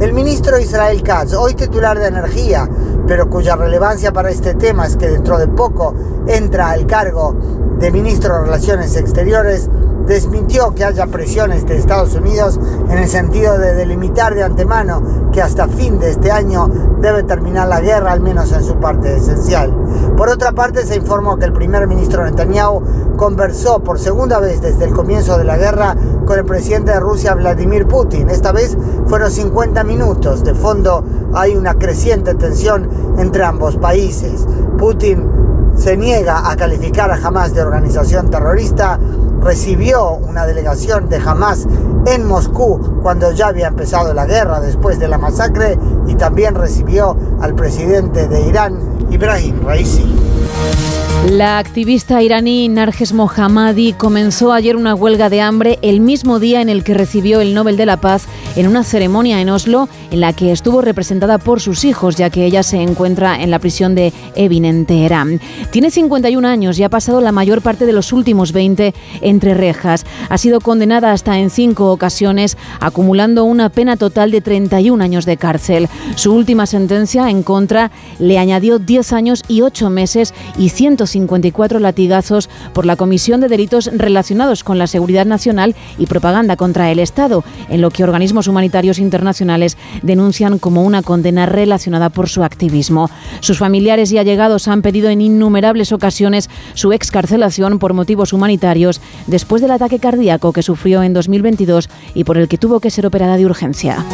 El 0.00 0.14
ministro 0.14 0.58
Israel 0.58 1.00
Katz, 1.04 1.34
hoy 1.34 1.54
titular 1.54 1.96
de 1.96 2.08
Energía, 2.08 2.68
pero 3.06 3.30
cuya 3.30 3.54
relevancia 3.54 4.12
para 4.12 4.30
este 4.30 4.54
tema 4.54 4.84
es 4.86 4.96
que 4.96 5.08
dentro 5.08 5.38
de 5.38 5.46
poco 5.46 5.94
entra 6.26 6.70
al 6.70 6.86
cargo 6.86 7.36
de 7.78 7.90
ministro 7.90 8.34
de 8.34 8.40
Relaciones 8.44 8.96
Exteriores, 8.96 9.70
desmintió 10.08 10.74
que 10.74 10.84
haya 10.84 11.06
presiones 11.06 11.66
de 11.66 11.76
Estados 11.76 12.14
Unidos 12.14 12.58
en 12.88 12.98
el 12.98 13.08
sentido 13.08 13.58
de 13.58 13.74
delimitar 13.74 14.34
de 14.34 14.42
antemano 14.42 15.30
que 15.32 15.42
hasta 15.42 15.68
fin 15.68 15.98
de 15.98 16.10
este 16.10 16.32
año 16.32 16.66
debe 17.00 17.22
terminar 17.22 17.68
la 17.68 17.80
guerra, 17.80 18.12
al 18.12 18.20
menos 18.20 18.50
en 18.52 18.64
su 18.64 18.76
parte 18.76 19.14
esencial. 19.16 19.72
Por 20.16 20.30
otra 20.30 20.52
parte, 20.52 20.86
se 20.86 20.96
informó 20.96 21.36
que 21.36 21.44
el 21.44 21.52
primer 21.52 21.86
ministro 21.86 22.24
Netanyahu 22.24 23.16
conversó 23.16 23.80
por 23.80 23.98
segunda 23.98 24.40
vez 24.40 24.62
desde 24.62 24.86
el 24.86 24.94
comienzo 24.94 25.36
de 25.36 25.44
la 25.44 25.58
guerra 25.58 25.94
con 26.24 26.38
el 26.38 26.44
presidente 26.46 26.92
de 26.92 27.00
Rusia, 27.00 27.34
Vladimir 27.34 27.86
Putin. 27.86 28.30
Esta 28.30 28.50
vez 28.50 28.76
fueron 29.06 29.30
50 29.30 29.84
minutos. 29.84 30.42
De 30.42 30.54
fondo 30.54 31.04
hay 31.34 31.54
una 31.54 31.74
creciente 31.74 32.34
tensión 32.34 32.88
entre 33.18 33.44
ambos 33.44 33.76
países. 33.76 34.46
Putin 34.78 35.37
se 35.78 35.96
niega 35.96 36.50
a 36.50 36.56
calificar 36.56 37.10
a 37.10 37.14
Hamas 37.14 37.54
de 37.54 37.62
organización 37.62 38.30
terrorista, 38.30 38.98
recibió 39.40 40.14
una 40.14 40.44
delegación 40.46 41.08
de 41.08 41.16
Hamas 41.16 41.66
en 42.06 42.26
Moscú 42.26 43.00
cuando 43.02 43.32
ya 43.32 43.48
había 43.48 43.68
empezado 43.68 44.12
la 44.12 44.26
guerra 44.26 44.60
después 44.60 44.98
de 44.98 45.08
la 45.08 45.18
masacre 45.18 45.78
y 46.06 46.14
también 46.16 46.54
recibió 46.54 47.16
al 47.40 47.54
presidente 47.54 48.28
de 48.28 48.42
Irán, 48.42 48.78
Ibrahim 49.10 49.60
Raisi. 49.64 51.07
La 51.26 51.58
activista 51.58 52.22
iraní 52.22 52.68
Narges 52.68 53.12
Mohammadi 53.12 53.92
comenzó 53.92 54.52
ayer 54.52 54.76
una 54.76 54.94
huelga 54.94 55.28
de 55.28 55.40
hambre 55.40 55.78
el 55.82 56.00
mismo 56.00 56.38
día 56.38 56.62
en 56.62 56.68
el 56.68 56.84
que 56.84 56.94
recibió 56.94 57.40
el 57.40 57.54
Nobel 57.54 57.76
de 57.76 57.86
la 57.86 57.98
Paz 57.98 58.26
en 58.56 58.66
una 58.66 58.82
ceremonia 58.82 59.40
en 59.40 59.50
Oslo 59.50 59.88
en 60.10 60.20
la 60.20 60.32
que 60.32 60.52
estuvo 60.52 60.80
representada 60.80 61.38
por 61.38 61.60
sus 61.60 61.84
hijos, 61.84 62.16
ya 62.16 62.30
que 62.30 62.44
ella 62.44 62.62
se 62.62 62.78
encuentra 62.80 63.42
en 63.42 63.50
la 63.50 63.58
prisión 63.58 63.94
de 63.94 64.12
Evin 64.36 64.64
en 64.64 64.86
Teherán. 64.86 65.40
Tiene 65.70 65.90
51 65.90 66.48
años 66.48 66.78
y 66.78 66.84
ha 66.84 66.88
pasado 66.88 67.20
la 67.20 67.32
mayor 67.32 67.62
parte 67.62 67.84
de 67.84 67.92
los 67.92 68.12
últimos 68.12 68.52
20 68.52 68.94
entre 69.20 69.54
rejas. 69.54 70.06
Ha 70.30 70.38
sido 70.38 70.60
condenada 70.60 71.12
hasta 71.12 71.38
en 71.38 71.50
cinco 71.50 71.92
ocasiones, 71.92 72.56
acumulando 72.80 73.44
una 73.44 73.68
pena 73.68 73.96
total 73.96 74.30
de 74.30 74.40
31 74.40 75.02
años 75.04 75.26
de 75.26 75.36
cárcel. 75.36 75.88
Su 76.14 76.32
última 76.32 76.66
sentencia 76.66 77.28
en 77.28 77.42
contra 77.42 77.90
le 78.18 78.38
añadió 78.38 78.78
10 78.78 79.12
años 79.12 79.42
y 79.46 79.60
8 79.60 79.90
meses 79.90 80.32
y 80.56 80.70
154 81.10 81.78
latigazos 81.78 82.48
por 82.72 82.86
la 82.86 82.96
comisión 82.96 83.40
de 83.40 83.48
delitos 83.48 83.90
relacionados 83.92 84.64
con 84.64 84.78
la 84.78 84.86
seguridad 84.86 85.26
nacional 85.26 85.74
y 85.98 86.06
propaganda 86.06 86.56
contra 86.56 86.90
el 86.90 86.98
Estado, 86.98 87.44
en 87.68 87.80
lo 87.80 87.90
que 87.90 88.04
organismos 88.04 88.48
humanitarios 88.48 88.98
internacionales 88.98 89.76
denuncian 90.02 90.58
como 90.58 90.82
una 90.82 91.02
condena 91.02 91.46
relacionada 91.46 92.08
por 92.08 92.28
su 92.28 92.44
activismo. 92.44 93.10
Sus 93.40 93.58
familiares 93.58 94.12
y 94.12 94.18
allegados 94.18 94.68
han 94.68 94.82
pedido 94.82 95.10
en 95.10 95.20
innumerables 95.20 95.92
ocasiones 95.92 96.48
su 96.74 96.92
excarcelación 96.92 97.78
por 97.78 97.94
motivos 97.94 98.32
humanitarios 98.32 99.00
después 99.26 99.62
del 99.62 99.72
ataque 99.72 99.98
cardíaco 99.98 100.52
que 100.52 100.62
sufrió 100.62 101.02
en 101.02 101.12
2022 101.12 101.88
y 102.14 102.24
por 102.24 102.38
el 102.38 102.48
que 102.48 102.58
tuvo 102.58 102.80
que 102.80 102.90
ser 102.90 103.06
operada 103.06 103.36
de 103.36 103.46
urgencia. 103.46 104.04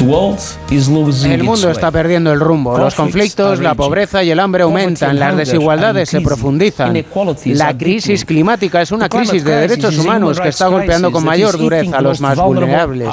El 0.00 1.42
mundo 1.42 1.70
está 1.70 1.90
perdiendo 1.90 2.32
el 2.32 2.40
rumbo. 2.40 2.78
Los 2.78 2.94
conflictos, 2.94 3.60
la 3.60 3.74
pobreza 3.74 4.22
y 4.22 4.30
el 4.30 4.40
hambre 4.40 4.62
aumentan. 4.62 5.18
Las 5.18 5.36
desigualdades 5.36 6.08
se 6.08 6.20
profundizan. 6.20 7.04
La 7.46 7.76
crisis 7.76 8.24
climática 8.24 8.82
es 8.82 8.92
una 8.92 9.08
crisis 9.08 9.44
de 9.44 9.54
derechos 9.56 9.98
humanos 9.98 10.40
que 10.40 10.48
está 10.48 10.68
golpeando 10.68 11.10
con 11.12 11.24
mayor 11.24 11.58
dureza 11.58 11.98
a 11.98 12.00
los 12.00 12.20
más 12.20 12.38
vulnerables. 12.38 13.08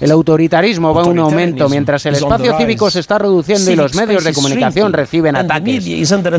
El 0.00 0.10
autoritarismo 0.10 0.94
va 0.94 1.02
a 1.02 1.06
un 1.06 1.18
aumento 1.18 1.68
mientras 1.68 2.04
el 2.06 2.14
espacio 2.14 2.56
cívico 2.56 2.90
se 2.90 3.00
está 3.00 3.18
reduciendo 3.18 3.70
y 3.70 3.76
los 3.76 3.94
medios 3.94 4.24
de 4.24 4.32
comunicación 4.32 4.92
reciben 4.92 5.36
ataques. 5.36 5.86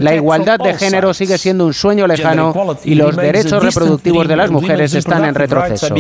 La 0.02 0.16
igualdad 0.16 0.60
de 0.60 0.74
género 0.76 1.14
sigue 1.14 1.38
siendo 1.38 1.66
un 1.66 1.74
sueño 1.74 2.08
lejano 2.08 2.54
y 2.84 2.96
los 2.96 3.16
derechos 3.16 3.64
reproductivos 3.64 4.28
de 4.28 4.36
las 4.36 4.50
mujeres 4.50 4.94
están 4.94 5.26
en 5.26 5.36
retroceso. 5.36 5.94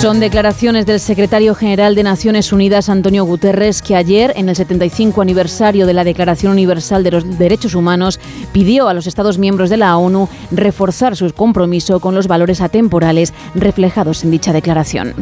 Son 0.00 0.18
declaraciones 0.18 0.84
del 0.84 0.98
secretario 0.98 1.54
general 1.54 1.94
de 1.94 2.02
Naciones 2.02 2.52
Unidas, 2.52 2.88
Antonio 2.88 3.24
Guterres, 3.24 3.82
que 3.82 3.94
ayer, 3.94 4.32
en 4.36 4.48
el 4.48 4.56
75 4.56 5.22
aniversario 5.22 5.86
de 5.86 5.92
la 5.92 6.02
Declaración 6.02 6.52
Universal 6.52 7.04
de 7.04 7.12
los 7.12 7.38
Derechos 7.38 7.74
Humanos, 7.74 8.18
pidió 8.52 8.88
a 8.88 8.94
los 8.94 9.06
Estados 9.06 9.38
miembros 9.38 9.70
de 9.70 9.76
la 9.76 9.96
ONU 9.96 10.28
reforzar 10.50 11.16
su 11.16 11.32
compromiso 11.32 12.00
con 12.00 12.16
los 12.16 12.26
valores 12.26 12.60
atemporales 12.60 13.32
reflejados 13.54 14.24
en 14.24 14.32
dicha 14.32 14.52
declaración. 14.52 15.14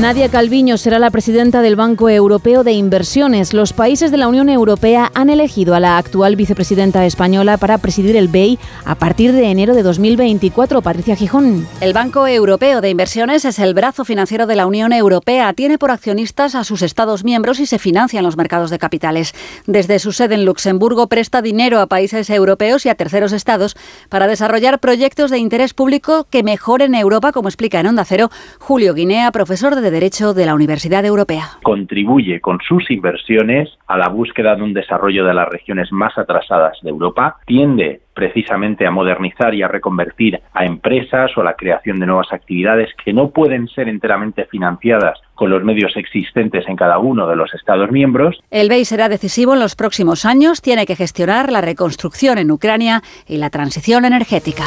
Nadia 0.00 0.30
Calviño 0.30 0.78
será 0.78 0.98
la 0.98 1.10
presidenta 1.10 1.60
del 1.60 1.76
Banco 1.76 2.08
Europeo 2.08 2.64
de 2.64 2.72
Inversiones. 2.72 3.52
Los 3.52 3.74
países 3.74 4.10
de 4.10 4.16
la 4.16 4.26
Unión 4.26 4.48
Europea 4.48 5.12
han 5.14 5.28
elegido 5.28 5.74
a 5.74 5.80
la 5.80 5.98
actual 5.98 6.34
vicepresidenta 6.34 7.04
española 7.04 7.58
para 7.58 7.76
presidir 7.76 8.16
el 8.16 8.28
BEI 8.28 8.58
a 8.86 8.94
partir 8.94 9.32
de 9.32 9.50
enero 9.50 9.74
de 9.74 9.82
2024. 9.82 10.80
Patricia 10.80 11.14
Gijón. 11.14 11.68
El 11.82 11.92
Banco 11.92 12.26
Europeo 12.26 12.80
de 12.80 12.88
Inversiones 12.88 13.44
es 13.44 13.58
el 13.58 13.74
brazo 13.74 14.06
financiero 14.06 14.46
de 14.46 14.56
la 14.56 14.66
Unión 14.66 14.94
Europea. 14.94 15.52
Tiene 15.52 15.76
por 15.76 15.90
accionistas 15.90 16.54
a 16.54 16.64
sus 16.64 16.80
Estados 16.80 17.22
miembros 17.22 17.60
y 17.60 17.66
se 17.66 17.78
financia 17.78 18.18
en 18.18 18.24
los 18.24 18.38
mercados 18.38 18.70
de 18.70 18.78
capitales. 18.78 19.34
Desde 19.66 19.98
su 19.98 20.12
sede 20.12 20.36
en 20.36 20.46
Luxemburgo 20.46 21.06
presta 21.08 21.42
dinero 21.42 21.80
a 21.80 21.86
países 21.86 22.30
europeos 22.30 22.86
y 22.86 22.88
a 22.88 22.94
terceros 22.94 23.32
estados 23.32 23.76
para 24.08 24.26
desarrollar 24.26 24.80
proyectos 24.80 25.30
de 25.30 25.38
interés 25.38 25.74
público 25.74 26.26
que 26.30 26.42
mejoren 26.42 26.94
Europa, 26.94 27.30
como 27.30 27.48
explica 27.48 27.80
en 27.80 27.88
Onda 27.88 28.06
Cero 28.06 28.30
Julio 28.58 28.94
Guinea, 28.94 29.30
profesor 29.32 29.74
de 29.74 29.81
de 29.82 29.90
Derecho 29.90 30.32
de 30.32 30.46
la 30.46 30.54
Universidad 30.54 31.04
Europea. 31.04 31.58
Contribuye 31.62 32.40
con 32.40 32.58
sus 32.66 32.90
inversiones 32.90 33.68
a 33.86 33.98
la 33.98 34.08
búsqueda 34.08 34.56
de 34.56 34.62
un 34.62 34.72
desarrollo 34.72 35.26
de 35.26 35.34
las 35.34 35.48
regiones 35.48 35.92
más 35.92 36.16
atrasadas 36.16 36.78
de 36.82 36.88
Europa, 36.88 37.36
tiende 37.44 38.00
precisamente 38.14 38.86
a 38.86 38.90
modernizar 38.90 39.54
y 39.54 39.62
a 39.62 39.68
reconvertir 39.68 40.40
a 40.52 40.64
empresas 40.64 41.30
o 41.36 41.40
a 41.40 41.44
la 41.44 41.54
creación 41.54 41.98
de 41.98 42.06
nuevas 42.06 42.32
actividades 42.32 42.90
que 43.04 43.12
no 43.12 43.30
pueden 43.30 43.68
ser 43.68 43.88
enteramente 43.88 44.44
financiadas 44.46 45.18
con 45.34 45.50
los 45.50 45.64
medios 45.64 45.96
existentes 45.96 46.64
en 46.68 46.76
cada 46.76 46.98
uno 46.98 47.26
de 47.26 47.36
los 47.36 47.52
Estados 47.54 47.90
miembros. 47.90 48.38
El 48.50 48.68
BEI 48.68 48.84
será 48.84 49.08
decisivo 49.08 49.54
en 49.54 49.60
los 49.60 49.76
próximos 49.76 50.24
años, 50.24 50.62
tiene 50.62 50.86
que 50.86 50.96
gestionar 50.96 51.50
la 51.50 51.60
reconstrucción 51.60 52.38
en 52.38 52.50
Ucrania 52.50 53.02
y 53.26 53.38
la 53.38 53.50
transición 53.50 54.04
energética. 54.04 54.64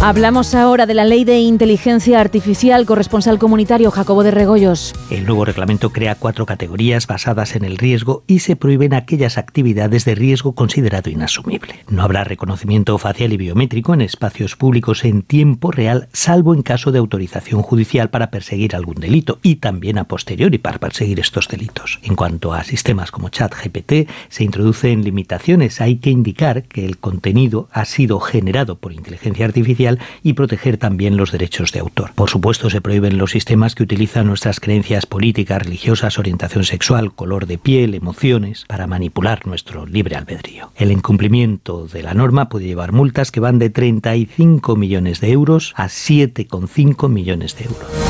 Hablamos 0.00 0.54
ahora 0.54 0.86
de 0.86 0.94
la 0.94 1.04
ley 1.04 1.24
de 1.24 1.40
inteligencia 1.40 2.20
artificial, 2.20 2.86
corresponsal 2.86 3.36
comunitario 3.36 3.90
Jacobo 3.90 4.22
de 4.22 4.30
Regoyos. 4.30 4.94
El 5.10 5.26
nuevo 5.26 5.44
reglamento 5.44 5.90
crea 5.90 6.14
cuatro 6.14 6.46
categorías 6.46 7.08
basadas 7.08 7.56
en 7.56 7.64
el 7.64 7.76
riesgo 7.76 8.22
y 8.28 8.38
se 8.38 8.54
prohíben 8.54 8.94
aquellas 8.94 9.38
actividades 9.38 10.04
de 10.04 10.14
riesgo 10.14 10.54
considerado 10.54 11.10
inasumible. 11.10 11.80
No 11.88 12.04
habrá 12.04 12.22
reconocimiento 12.22 12.96
facial 12.98 13.32
y 13.32 13.38
biométrico 13.38 13.92
en 13.92 14.02
espacios 14.02 14.54
públicos 14.54 15.04
en 15.04 15.22
tiempo 15.22 15.72
real, 15.72 16.08
salvo 16.12 16.54
en 16.54 16.62
caso 16.62 16.92
de 16.92 17.00
autorización 17.00 17.62
judicial 17.62 18.08
para 18.08 18.30
perseguir 18.30 18.76
algún 18.76 19.00
delito 19.00 19.40
y 19.42 19.56
también 19.56 19.98
a 19.98 20.04
posteriori 20.04 20.58
para 20.58 20.78
perseguir 20.78 21.18
estos 21.18 21.48
delitos. 21.48 21.98
En 22.04 22.14
cuanto 22.14 22.54
a 22.54 22.62
sistemas 22.62 23.10
como 23.10 23.30
ChatGPT, 23.30 24.08
se 24.28 24.44
introducen 24.44 25.02
limitaciones. 25.02 25.80
Hay 25.80 25.96
que 25.96 26.10
indicar 26.10 26.62
que 26.62 26.86
el 26.86 26.98
contenido 26.98 27.68
ha 27.72 27.84
sido 27.84 28.20
generado 28.20 28.76
por 28.76 28.92
inteligencia 28.92 29.44
artificial 29.44 29.87
y 30.22 30.34
proteger 30.34 30.76
también 30.76 31.16
los 31.16 31.32
derechos 31.32 31.72
de 31.72 31.80
autor. 31.80 32.12
Por 32.14 32.28
supuesto, 32.28 32.68
se 32.68 32.80
prohíben 32.80 33.18
los 33.18 33.30
sistemas 33.30 33.74
que 33.74 33.82
utilizan 33.82 34.26
nuestras 34.26 34.60
creencias 34.60 35.06
políticas, 35.06 35.62
religiosas, 35.62 36.18
orientación 36.18 36.64
sexual, 36.64 37.12
color 37.12 37.46
de 37.46 37.58
piel, 37.58 37.94
emociones, 37.94 38.64
para 38.68 38.86
manipular 38.86 39.46
nuestro 39.46 39.86
libre 39.86 40.16
albedrío. 40.16 40.72
El 40.76 40.92
incumplimiento 40.92 41.86
de 41.86 42.02
la 42.02 42.14
norma 42.14 42.48
puede 42.48 42.66
llevar 42.66 42.92
multas 42.92 43.30
que 43.30 43.40
van 43.40 43.58
de 43.58 43.70
35 43.70 44.76
millones 44.76 45.20
de 45.20 45.30
euros 45.30 45.72
a 45.76 45.86
7,5 45.86 47.08
millones 47.08 47.56
de 47.56 47.64
euros. 47.64 48.07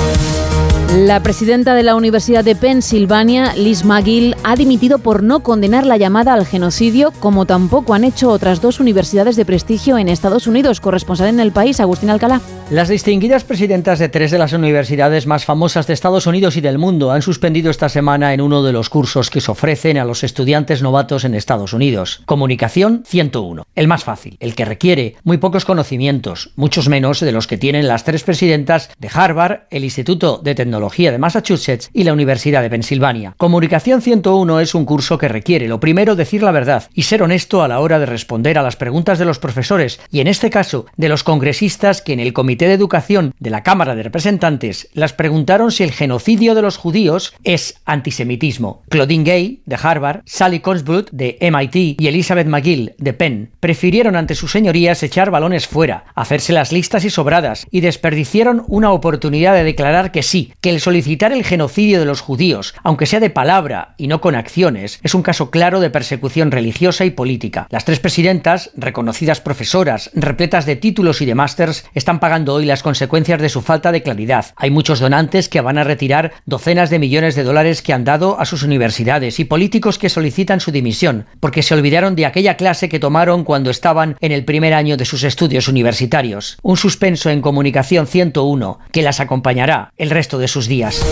La 0.97 1.23
presidenta 1.23 1.75
de 1.75 1.83
la 1.83 1.95
Universidad 1.95 2.43
de 2.43 2.57
Pensilvania, 2.57 3.53
Liz 3.55 3.85
McGill, 3.85 4.35
ha 4.43 4.57
dimitido 4.57 4.99
por 4.99 5.23
no 5.23 5.41
condenar 5.41 5.85
la 5.85 5.99
llamada 5.99 6.33
al 6.33 6.47
genocidio, 6.47 7.13
como 7.21 7.45
tampoco 7.45 7.93
han 7.93 8.05
hecho 8.05 8.31
otras 8.31 8.63
dos 8.63 8.81
universidades 8.81 9.37
de 9.37 9.45
prestigio 9.45 9.99
en 9.99 10.09
Estados 10.09 10.47
Unidos. 10.47 10.81
Corresponsal 10.81 11.29
en 11.29 11.41
el 11.41 11.53
país, 11.53 11.79
Agustín 11.81 12.09
Alcalá. 12.09 12.41
Las 12.71 12.91
distinguidas 12.91 13.45
presidentas 13.45 13.99
de 13.99 14.11
tres 14.11 14.31
de 14.31 14.37
las 14.37 14.53
universidades 14.53 15.27
más 15.27 15.47
famosas 15.47 15.87
de 15.87 15.95
Estados 15.95 16.27
Unidos 16.27 16.59
y 16.59 16.61
del 16.61 16.77
mundo 16.77 17.13
han 17.13 17.23
suspendido 17.23 17.71
esta 17.71 17.89
semana 17.89 18.35
en 18.35 18.43
uno 18.43 18.63
de 18.63 18.75
los 18.75 18.91
cursos 18.91 19.31
que 19.31 19.41
se 19.41 19.51
ofrecen 19.51 19.97
a 19.97 20.05
los 20.05 20.23
estudiantes 20.23 20.83
novatos 20.83 21.25
en 21.25 21.35
Estados 21.35 21.73
Unidos. 21.73 22.21
Comunicación 22.27 23.05
101, 23.07 23.65
el 23.75 23.89
más 23.89 24.05
fácil, 24.05 24.37
el 24.39 24.55
que 24.55 24.67
requiere 24.67 25.17
muy 25.25 25.39
pocos 25.39 25.65
conocimientos, 25.65 26.51
muchos 26.57 26.91
menos 26.91 27.21
de 27.21 27.33
los 27.33 27.47
que 27.47 27.57
tienen 27.57 27.89
las 27.89 28.05
tres 28.05 28.23
presidentas 28.23 28.91
de 28.99 29.09
Harvard, 29.11 29.61
el 29.71 29.85
Instituto 29.85 30.39
de 30.45 30.55
Tecnología 30.55 31.11
de 31.11 31.17
Massachusetts 31.17 31.89
y 31.95 32.05
la 32.05 32.13
Universidad 32.13 32.61
de 32.61 32.69
Pensilvania. 32.69 33.33
Comunicación 33.39 34.03
101 34.03 34.61
es 34.61 34.75
un 34.75 34.85
curso 34.85 35.17
que 35.17 35.29
requiere, 35.29 35.69
lo 35.69 35.81
primero, 35.81 36.17
decir 36.17 36.43
la 36.43 36.53
verdad 36.53 36.91
y 36.93 37.05
ser 37.05 37.23
honesto 37.23 37.63
a 37.63 37.69
la 37.69 37.81
hora 37.81 37.99
de 37.99 38.05
responder 38.05 38.59
a 38.59 38.63
las 38.63 38.77
preguntas 38.77 39.19
de 39.19 39.25
los 39.25 39.39
profesores 39.39 40.01
y, 40.11 40.21
en 40.21 40.27
este 40.27 40.51
caso, 40.51 40.85
de 40.99 41.09
los 41.09 41.25
congresistas 41.25 42.03
que 42.03 42.13
en 42.13 42.21
el 42.21 42.35
Comité 42.35 42.58
de 42.67 42.75
Educación 42.75 43.35
de 43.39 43.51
la 43.51 43.63
Cámara 43.63 43.95
de 43.95 44.03
Representantes 44.03 44.89
las 44.93 45.13
preguntaron 45.13 45.71
si 45.71 45.85
el 45.85 45.93
genocidio 45.93 46.55
de 46.55 46.63
los 46.63 46.77
judíos 46.77 47.35
es 47.45 47.81
antisemitismo. 47.85 48.83
Claudine 48.89 49.25
Gay, 49.25 49.63
de 49.67 49.79
Harvard, 49.81 50.23
Sally 50.25 50.61
Consbrook, 50.61 51.11
de 51.11 51.39
MIT 51.41 52.01
y 52.01 52.07
Elizabeth 52.09 52.47
McGill, 52.47 52.95
de 52.99 53.13
Penn, 53.13 53.51
prefirieron 53.61 54.17
ante 54.17 54.35
sus 54.35 54.53
señorías 54.53 55.03
echar 55.03 55.31
balones 55.31 55.67
fuera, 55.67 56.07
hacerse 56.15 56.53
las 56.53 56.73
listas 56.73 57.05
y 57.05 57.11
sobradas 57.11 57.67
y 57.71 57.81
desperdiciaron 57.81 58.65
una 58.67 58.93
oportunidad 58.93 59.55
de 59.55 59.65
declarar 59.65 60.11
que 60.13 60.23
sí, 60.23 60.53
que 60.61 60.71
el 60.71 60.81
solicitar 60.81 61.33
el 61.33 61.45
genocidio 61.45 62.01
de 62.01 62.07
los 62.07 62.21
judíos, 62.21 62.75
aunque 62.83 63.07
sea 63.07 63.21
de 63.21 63.31
palabra 63.31 63.95
y 63.99 64.09
no 64.09 64.21
con 64.21 64.35
acciones, 64.35 65.01
es 65.03 65.15
un 65.15 65.23
caso 65.23 65.51
claro 65.51 65.81
de 65.81 65.91
persecución 65.91 66.51
religiosa 66.51 67.05
y 67.05 67.11
política. 67.11 67.67
Las 67.71 67.85
tres 67.85 68.01
presidentas, 68.01 68.71
reconocidas 68.77 69.41
profesoras, 69.41 70.11
repletas 70.15 70.67
de 70.67 70.77
títulos 70.77 71.21
y 71.21 71.27
de 71.27 71.35
másters, 71.35 71.85
están 71.95 72.21
pagando 72.21 72.48
hoy 72.55 72.65
las 72.65 72.83
consecuencias 72.83 73.41
de 73.41 73.49
su 73.49 73.63
falta 73.63 73.93
de 73.93 74.03
claridad. 74.03 74.47
Hay 74.57 74.71
muchos 74.71 75.01
donantes 75.01 75.49
que 75.49 75.61
van 75.61 75.79
a 75.79 75.85
retirar 75.85 76.33
docenas 76.47 76.91
de 76.91 76.99
millones 76.99 77.35
de 77.35 77.45
dólares 77.45 77.83
que 77.83 77.93
han 77.93 78.05
dado 78.05 78.41
a 78.41 78.45
sus 78.45 78.63
universidades 78.63 79.41
y 79.41 79.45
políticos 79.45 79.99
que 79.99 80.09
solicitan 80.09 80.61
su 80.61 80.71
dimisión, 80.71 81.27
porque 81.41 81.63
se 81.63 81.75
olvidaron 81.75 82.17
de 82.17 82.27
aquella 82.27 82.57
clase 82.57 82.89
que 82.89 82.99
tomaron 82.99 83.45
cuando 83.45 83.71
estaban 83.71 84.17
en 84.21 84.33
el 84.33 84.45
primer 84.45 84.75
año 84.75 84.97
de 84.97 85.05
sus 85.05 85.25
estudios 85.25 85.69
universitarios. 85.69 86.59
Un 86.63 86.77
suspenso 86.77 87.31
en 87.31 87.41
Comunicación 87.41 88.07
101 88.07 88.79
que 88.93 89.03
las 89.03 89.21
acompañará 89.21 89.93
el 89.97 90.11
resto 90.11 90.39
de 90.39 90.49
sus 90.49 90.69
días. 90.69 91.05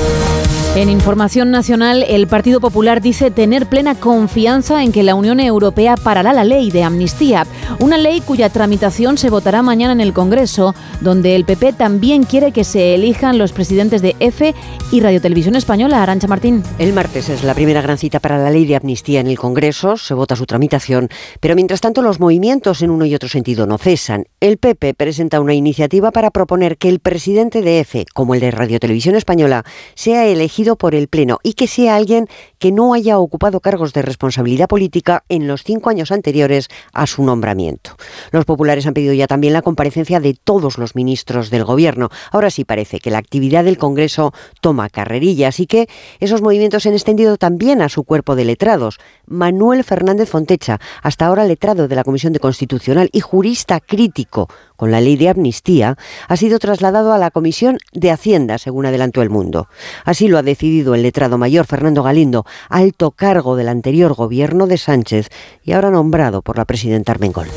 En 0.76 0.90
Información 0.90 1.50
Nacional, 1.50 2.04
el 2.06 2.26
Partido 2.26 2.61
Popular 2.61 3.00
dice 3.00 3.30
tener 3.30 3.64
plena 3.64 3.95
confianza 3.95 4.83
en 4.83 4.92
que 4.92 5.02
la 5.02 5.14
Unión 5.14 5.40
Europea 5.40 5.95
parará 5.97 6.35
la 6.35 6.45
ley 6.45 6.71
de 6.71 6.83
amnistía, 6.83 7.47
una 7.80 7.97
ley 7.97 8.21
cuya 8.21 8.50
tramitación 8.50 9.16
se 9.16 9.30
votará 9.30 9.62
mañana 9.62 9.95
en 9.95 10.02
el 10.02 10.12
Congreso, 10.12 10.75
donde 11.00 11.35
el 11.35 11.47
PP 11.47 11.73
también 11.73 12.25
quiere 12.25 12.52
que 12.52 12.62
se 12.62 12.95
elijan 12.95 13.38
los 13.38 13.52
presidentes 13.52 14.02
de 14.02 14.16
EFE 14.21 14.54
y 14.92 15.00
Radio 15.00 15.23
Televisión 15.23 15.56
Española. 15.56 16.02
Arancha 16.02 16.28
Martín. 16.28 16.62
El 16.78 16.92
martes 16.92 17.30
es 17.30 17.42
la 17.42 17.54
primera 17.54 17.80
gran 17.80 17.97
cita 17.97 18.21
para 18.21 18.37
la 18.37 18.50
ley 18.50 18.66
de 18.66 18.76
amnistía 18.76 19.21
en 19.21 19.28
el 19.28 19.38
Congreso, 19.38 19.97
se 19.97 20.12
vota 20.12 20.37
su 20.37 20.45
tramitación, 20.45 21.09
pero 21.40 21.54
mientras 21.54 21.80
tanto 21.80 22.02
los 22.02 22.21
movimientos 22.21 22.83
en 22.83 22.90
uno 22.90 23.06
y 23.06 23.14
otro 23.14 23.30
sentido 23.30 23.66
no 23.66 23.78
cesan. 23.78 24.26
El 24.40 24.59
PP 24.59 24.92
presenta 24.92 25.40
una 25.40 25.54
iniciativa 25.54 26.11
para 26.11 26.30
proponer 26.30 26.76
que 26.76 26.90
el 26.90 27.00
presidente 27.00 27.62
de 27.62 27.80
EFE, 27.80 28.04
como 28.12 28.35
el 28.35 28.40
de 28.40 28.50
Radio 28.50 28.78
Televisión 28.78 29.14
Española, 29.14 29.64
sea 29.95 30.26
elegido 30.26 30.66
por 30.75 30.97
el 30.97 31.07
Pleno 31.07 31.39
y 31.45 31.53
que 31.53 31.69
sea 31.69 31.95
alguien 31.95 32.27
que 32.59 32.73
no 32.73 32.95
haya 32.95 33.21
ocupado 33.21 33.61
cargos 33.61 33.93
de 33.93 34.03
responsabilidad 34.03 34.67
política 34.67 35.23
en 35.29 35.47
los 35.47 35.63
cinco 35.63 35.91
años 35.91 36.11
anteriores 36.11 36.69
a 36.93 37.07
su 37.07 37.23
nombramiento. 37.23 37.97
Los 38.33 38.45
populares 38.45 38.87
han 38.87 38.95
pedido 38.95 39.15
ya 39.15 39.29
también 39.29 39.53
la 39.53 39.63
comparecencia 39.63 40.19
de 40.19 40.35
todos 40.35 40.79
los 40.79 40.97
ministros 40.97 41.51
del 41.51 41.65
Gobierno. 41.65 42.09
Ahora 42.33 42.51
sí 42.51 42.65
parece 42.65 42.99
que 42.99 43.13
la 43.13 43.19
actividad 43.19 43.63
del 43.63 43.79
Congreso 43.79 44.33
toma 44.61 44.89
carrerillas 44.89 45.61
y 45.61 45.67
que 45.67 45.89
esos 46.19 46.43
movimientos 46.43 46.83
se 46.83 46.89
han 46.89 46.95
extendido 46.95 47.37
también 47.37 47.83
a 47.83 47.89
su 47.89 48.03
cuerpo 48.03 48.35
de 48.35 48.47
letrados. 48.47 48.99
Manuel 49.27 49.85
Fernández 49.85 50.29
Fontecha, 50.29 50.81
hasta 51.03 51.27
ahora 51.27 51.45
letrado 51.45 51.87
de 51.87 51.95
la 51.95 52.05
Comisión 52.05 52.33
de 52.33 52.41
Constitucional 52.41 53.11
y 53.13 53.21
jurista 53.21 53.81
crítico 53.81 54.49
con 54.76 54.90
la 54.90 55.00
ley 55.00 55.16
de 55.16 55.28
amnistía, 55.28 55.97
ha 56.28 56.37
sido 56.37 56.59
trasladado 56.59 57.12
a 57.12 57.18
la 57.18 57.30
Comisión 57.30 57.78
de 57.92 58.11
Hacienda, 58.11 58.59
según 58.59 58.87
adelantó 58.87 59.23
el 59.23 59.30
mundo. 59.30 59.68
Así 60.04 60.28
lo 60.28 60.38
ha 60.38 60.42
decidido 60.42 60.95
el 60.95 61.02
letrado 61.02 61.38
mayor 61.38 61.66
Fernando 61.66 62.02
Galindo, 62.02 62.47
alto 62.68 63.11
cargo 63.11 63.56
del 63.56 63.68
anterior 63.68 64.14
gobierno 64.14 64.66
de 64.66 64.78
Sánchez 64.78 65.28
y 65.62 65.73
ahora 65.73 65.90
nombrado 65.90 66.42
por 66.42 66.56
la 66.56 66.64
presidenta 66.64 67.12
Armengol. 67.12 67.49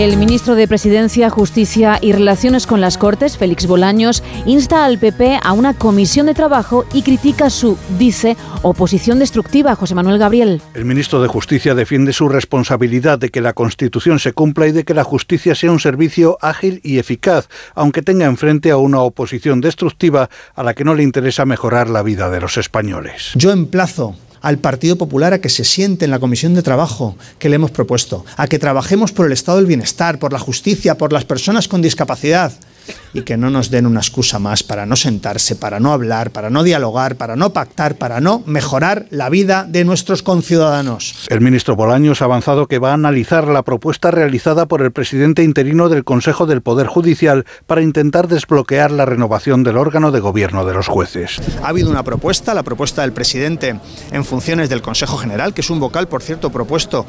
El 0.00 0.16
ministro 0.16 0.54
de 0.54 0.66
Presidencia, 0.66 1.28
Justicia 1.28 1.98
y 2.00 2.12
Relaciones 2.12 2.66
con 2.66 2.80
las 2.80 2.96
Cortes, 2.96 3.36
Félix 3.36 3.66
Bolaños, 3.66 4.22
insta 4.46 4.86
al 4.86 4.98
PP 4.98 5.38
a 5.42 5.52
una 5.52 5.74
comisión 5.74 6.24
de 6.24 6.32
trabajo 6.32 6.86
y 6.94 7.02
critica 7.02 7.50
su, 7.50 7.76
dice, 7.98 8.34
oposición 8.62 9.18
destructiva. 9.18 9.74
José 9.74 9.94
Manuel 9.94 10.18
Gabriel. 10.18 10.62
El 10.72 10.86
ministro 10.86 11.20
de 11.20 11.28
Justicia 11.28 11.74
defiende 11.74 12.14
su 12.14 12.30
responsabilidad 12.30 13.18
de 13.18 13.28
que 13.28 13.42
la 13.42 13.52
Constitución 13.52 14.18
se 14.18 14.32
cumpla 14.32 14.68
y 14.68 14.72
de 14.72 14.84
que 14.84 14.94
la 14.94 15.04
justicia 15.04 15.54
sea 15.54 15.70
un 15.70 15.80
servicio 15.80 16.38
ágil 16.40 16.80
y 16.82 16.96
eficaz, 16.96 17.50
aunque 17.74 18.00
tenga 18.00 18.24
enfrente 18.24 18.70
a 18.70 18.78
una 18.78 19.00
oposición 19.00 19.60
destructiva 19.60 20.30
a 20.54 20.62
la 20.62 20.72
que 20.72 20.84
no 20.84 20.94
le 20.94 21.02
interesa 21.02 21.44
mejorar 21.44 21.90
la 21.90 22.02
vida 22.02 22.30
de 22.30 22.40
los 22.40 22.56
españoles. 22.56 23.32
Yo 23.34 23.50
emplazo 23.50 24.16
al 24.40 24.58
Partido 24.58 24.96
Popular 24.96 25.32
a 25.32 25.40
que 25.40 25.48
se 25.48 25.64
siente 25.64 26.04
en 26.04 26.10
la 26.10 26.18
comisión 26.18 26.54
de 26.54 26.62
trabajo 26.62 27.16
que 27.38 27.48
le 27.48 27.56
hemos 27.56 27.70
propuesto, 27.70 28.24
a 28.36 28.46
que 28.46 28.58
trabajemos 28.58 29.12
por 29.12 29.26
el 29.26 29.32
estado 29.32 29.58
del 29.58 29.66
bienestar, 29.66 30.18
por 30.18 30.32
la 30.32 30.38
justicia, 30.38 30.98
por 30.98 31.12
las 31.12 31.24
personas 31.24 31.68
con 31.68 31.82
discapacidad 31.82 32.52
y 33.12 33.22
que 33.22 33.36
no 33.36 33.50
nos 33.50 33.70
den 33.70 33.86
una 33.86 34.00
excusa 34.00 34.38
más 34.38 34.62
para 34.62 34.86
no 34.86 34.96
sentarse, 34.96 35.56
para 35.56 35.80
no 35.80 35.92
hablar, 35.92 36.30
para 36.30 36.50
no 36.50 36.62
dialogar, 36.62 37.16
para 37.16 37.36
no 37.36 37.52
pactar, 37.52 37.96
para 37.96 38.20
no 38.20 38.42
mejorar 38.46 39.06
la 39.10 39.28
vida 39.28 39.66
de 39.68 39.84
nuestros 39.84 40.22
conciudadanos. 40.22 41.26
El 41.28 41.40
ministro 41.40 41.76
Bolaños 41.76 42.22
ha 42.22 42.26
avanzado 42.26 42.66
que 42.66 42.78
va 42.78 42.90
a 42.90 42.94
analizar 42.94 43.48
la 43.48 43.62
propuesta 43.62 44.10
realizada 44.10 44.66
por 44.66 44.82
el 44.82 44.92
presidente 44.92 45.42
interino 45.42 45.88
del 45.88 46.04
Consejo 46.04 46.46
del 46.46 46.62
Poder 46.62 46.86
Judicial 46.86 47.44
para 47.66 47.82
intentar 47.82 48.28
desbloquear 48.28 48.90
la 48.90 49.06
renovación 49.06 49.62
del 49.62 49.76
órgano 49.76 50.12
de 50.12 50.20
gobierno 50.20 50.64
de 50.64 50.74
los 50.74 50.88
jueces. 50.88 51.40
Ha 51.62 51.68
habido 51.68 51.90
una 51.90 52.04
propuesta, 52.04 52.54
la 52.54 52.62
propuesta 52.62 53.02
del 53.02 53.12
presidente 53.12 53.78
en 54.12 54.24
funciones 54.24 54.68
del 54.68 54.82
Consejo 54.82 55.16
General, 55.16 55.54
que 55.54 55.60
es 55.60 55.70
un 55.70 55.80
vocal, 55.80 56.08
por 56.08 56.22
cierto, 56.22 56.50
propuesto 56.50 57.06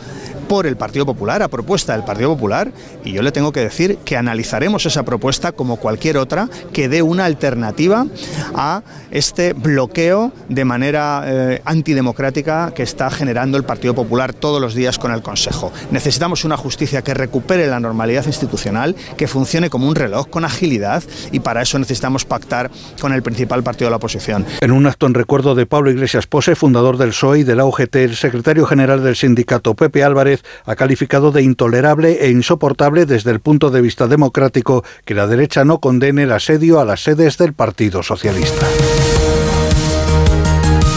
por 0.48 0.68
el 0.68 0.78
Partido 0.78 1.06
Popular, 1.06 1.42
a 1.42 1.48
propuesta 1.48 1.94
del 1.94 2.04
Partido 2.04 2.30
Popular, 2.34 2.72
y 3.06 3.12
yo 3.14 3.22
le 3.22 3.32
tengo 3.32 3.52
que 3.52 3.62
decir 3.62 3.98
que 4.04 4.18
analizaremos 4.18 4.86
esa 4.86 5.04
propuesta 5.04 5.52
como 5.62 5.78
cualquier 5.78 6.18
otra 6.18 6.50
que 6.74 6.90
dé 6.90 7.04
una 7.04 7.26
alternativa 7.26 8.08
a 8.56 8.82
este 9.12 9.54
bloqueo 9.54 10.32
de 10.50 10.66
manera 10.66 11.24
eh, 11.28 11.62
antidemocrática 11.66 12.72
que 12.74 12.82
está 12.82 13.12
generando 13.12 13.60
el 13.60 13.64
Partido 13.64 13.94
Popular 13.94 14.34
todos 14.34 14.60
los 14.60 14.74
días 14.74 14.98
con 14.98 15.12
el 15.12 15.22
Consejo. 15.22 15.72
Necesitamos 15.92 16.46
una 16.46 16.58
justicia 16.58 17.04
que 17.04 17.14
recupere 17.14 17.68
la 17.68 17.80
normalidad 17.80 18.26
institucional, 18.26 18.96
que 19.18 19.28
funcione 19.28 19.70
como 19.70 19.88
un 19.88 19.94
reloj 19.94 20.30
con 20.30 20.46
agilidad 20.46 21.04
y 21.32 21.42
para 21.42 21.62
eso 21.62 21.78
necesitamos 21.78 22.26
pactar 22.26 22.72
con 23.00 23.14
el 23.14 23.22
principal 23.22 23.62
partido 23.62 23.86
de 23.86 23.92
la 23.92 23.98
oposición. 23.98 24.48
En 24.62 24.72
un 24.72 24.88
acto 24.88 25.06
en 25.06 25.14
recuerdo 25.14 25.54
de 25.54 25.68
Pablo 25.68 25.92
Iglesias 25.92 26.26
Pose, 26.26 26.56
fundador 26.56 26.98
del 26.98 27.10
PSOE 27.10 27.42
y 27.42 27.44
de 27.44 27.56
la 27.56 27.66
UGT, 27.66 27.98
el 27.98 28.16
secretario 28.16 28.66
general 28.66 29.04
del 29.04 29.16
sindicato 29.16 29.76
Pepe 29.76 30.04
Álvarez 30.04 30.44
ha 30.66 30.76
calificado 30.76 31.32
de 31.32 31.44
intolerable 31.44 32.26
e 32.26 32.32
insoportable 32.32 33.06
desde 33.06 33.30
el 33.30 33.42
punto 33.42 33.70
de 33.70 33.82
vista 33.82 34.08
democrático 34.08 34.84
que 35.06 35.14
la 35.14 35.28
derecha 35.28 35.51
no 35.60 35.80
condene 35.80 36.24
el 36.24 36.32
asedio 36.32 36.80
a 36.80 36.86
las 36.86 37.04
sedes 37.04 37.38
del 37.38 37.54
Partido 37.54 38.02
Socialista. 38.02 38.66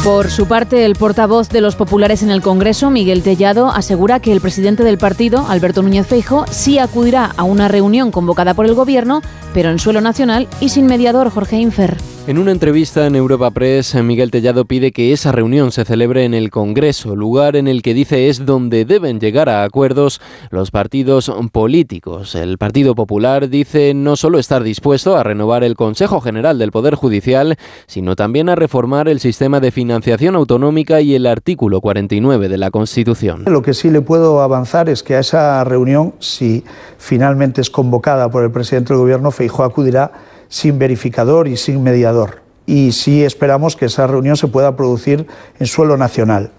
Por 0.05 0.31
su 0.31 0.47
parte, 0.47 0.85
el 0.85 0.97
portavoz 0.97 1.49
de 1.49 1.61
los 1.61 1.77
populares 1.77 2.23
en 2.23 2.31
el 2.31 2.43
Congreso, 2.43 2.91
Miguel 2.91 3.23
Tellado, 3.23 3.71
asegura 3.71 4.21
que 4.21 4.33
el 4.33 4.41
presidente 4.41 4.85
del 4.85 4.99
partido, 4.99 5.47
Alberto 5.49 5.83
Núñez 5.83 6.07
Feijo, 6.07 6.45
sí 6.51 6.79
acudirá 6.79 7.33
a 7.37 7.43
una 7.43 7.69
reunión 7.69 8.11
convocada 8.11 8.55
por 8.55 8.67
el 8.67 8.75
Gobierno, 8.75 9.23
pero 9.55 9.71
en 9.71 9.79
suelo 9.79 10.03
nacional 10.03 10.47
y 10.61 10.69
sin 10.69 10.87
mediador 10.87 11.31
Jorge 11.31 11.57
Infer. 11.57 11.97
En 12.27 12.39
una 12.39 12.53
entrevista 12.53 13.07
en 13.07 13.17
Europa 13.17 13.51
Press, 13.51 13.95
Miguel 13.97 14.31
Tellado 14.31 14.65
pide 14.65 14.93
que 14.93 15.13
esa 15.13 15.31
reunión 15.31 15.73
se 15.73 15.85
celebre 15.85 16.25
en 16.25 16.33
el 16.33 16.49
Congreso, 16.49 17.15
lugar 17.15 17.55
en 17.55 17.69
el 17.69 17.83
que 17.83 17.93
dice 17.93 18.31
es 18.31 18.47
donde 18.47 18.87
deben 18.87 19.21
llegar 19.21 19.51
a 19.51 19.63
acuerdos 19.63 20.23
los 20.49 20.71
partidos 20.71 21.31
políticos. 21.53 22.35
El 22.35 22.57
Partido 22.57 22.95
Popular 22.95 23.51
dice 23.51 23.93
no 23.93 24.17
solo 24.17 24.39
estar 24.39 24.63
dispuesto 24.63 25.19
a 25.19 25.23
renovar 25.23 25.65
el 25.65 25.75
Consejo 25.75 26.23
General 26.23 26.59
del 26.59 26.73
Poder 26.73 26.95
Judicial, 26.95 27.57
sino 27.87 28.17
también 28.17 28.49
a 28.49 28.55
reformar 28.55 29.07
el 29.07 29.21
sistema 29.21 29.61
de 29.61 29.71
financiación 29.71 30.35
autonómica 30.35 31.03
y 31.03 31.15
el 31.15 31.27
artículo 31.27 31.83
49 31.83 32.49
de 32.49 32.57
la 32.57 32.71
Constitución. 32.71 33.43
Lo 33.45 33.61
que 33.61 33.75
sí 33.75 33.91
le 33.91 34.01
puedo 34.01 34.41
avanzar 34.41 34.89
es 34.89 35.03
que 35.03 35.17
a 35.17 35.21
esa 35.21 35.63
reunión, 35.65 36.15
si 36.21 36.65
finalmente 36.97 37.61
es 37.61 37.69
convocada 37.69 38.31
por 38.31 38.45
el 38.45 38.51
presidente 38.51 38.95
del 38.95 39.03
Gobierno, 39.03 39.31
Feijóo 39.31 39.67
acudirá 39.67 40.11
sin 40.49 40.79
verificador 40.79 41.49
y 41.49 41.57
sin 41.57 41.83
mediador. 41.83 42.43
Y 42.67 42.93
sí 42.93 43.25
esperamos 43.25 43.77
que 43.77 43.87
esa 43.87 44.07
reunión 44.07 44.37
se 44.37 44.49
pueda 44.49 44.77
producir 44.77 45.27
en 45.59 45.67
suelo 45.67 45.97
nacional 45.97 46.51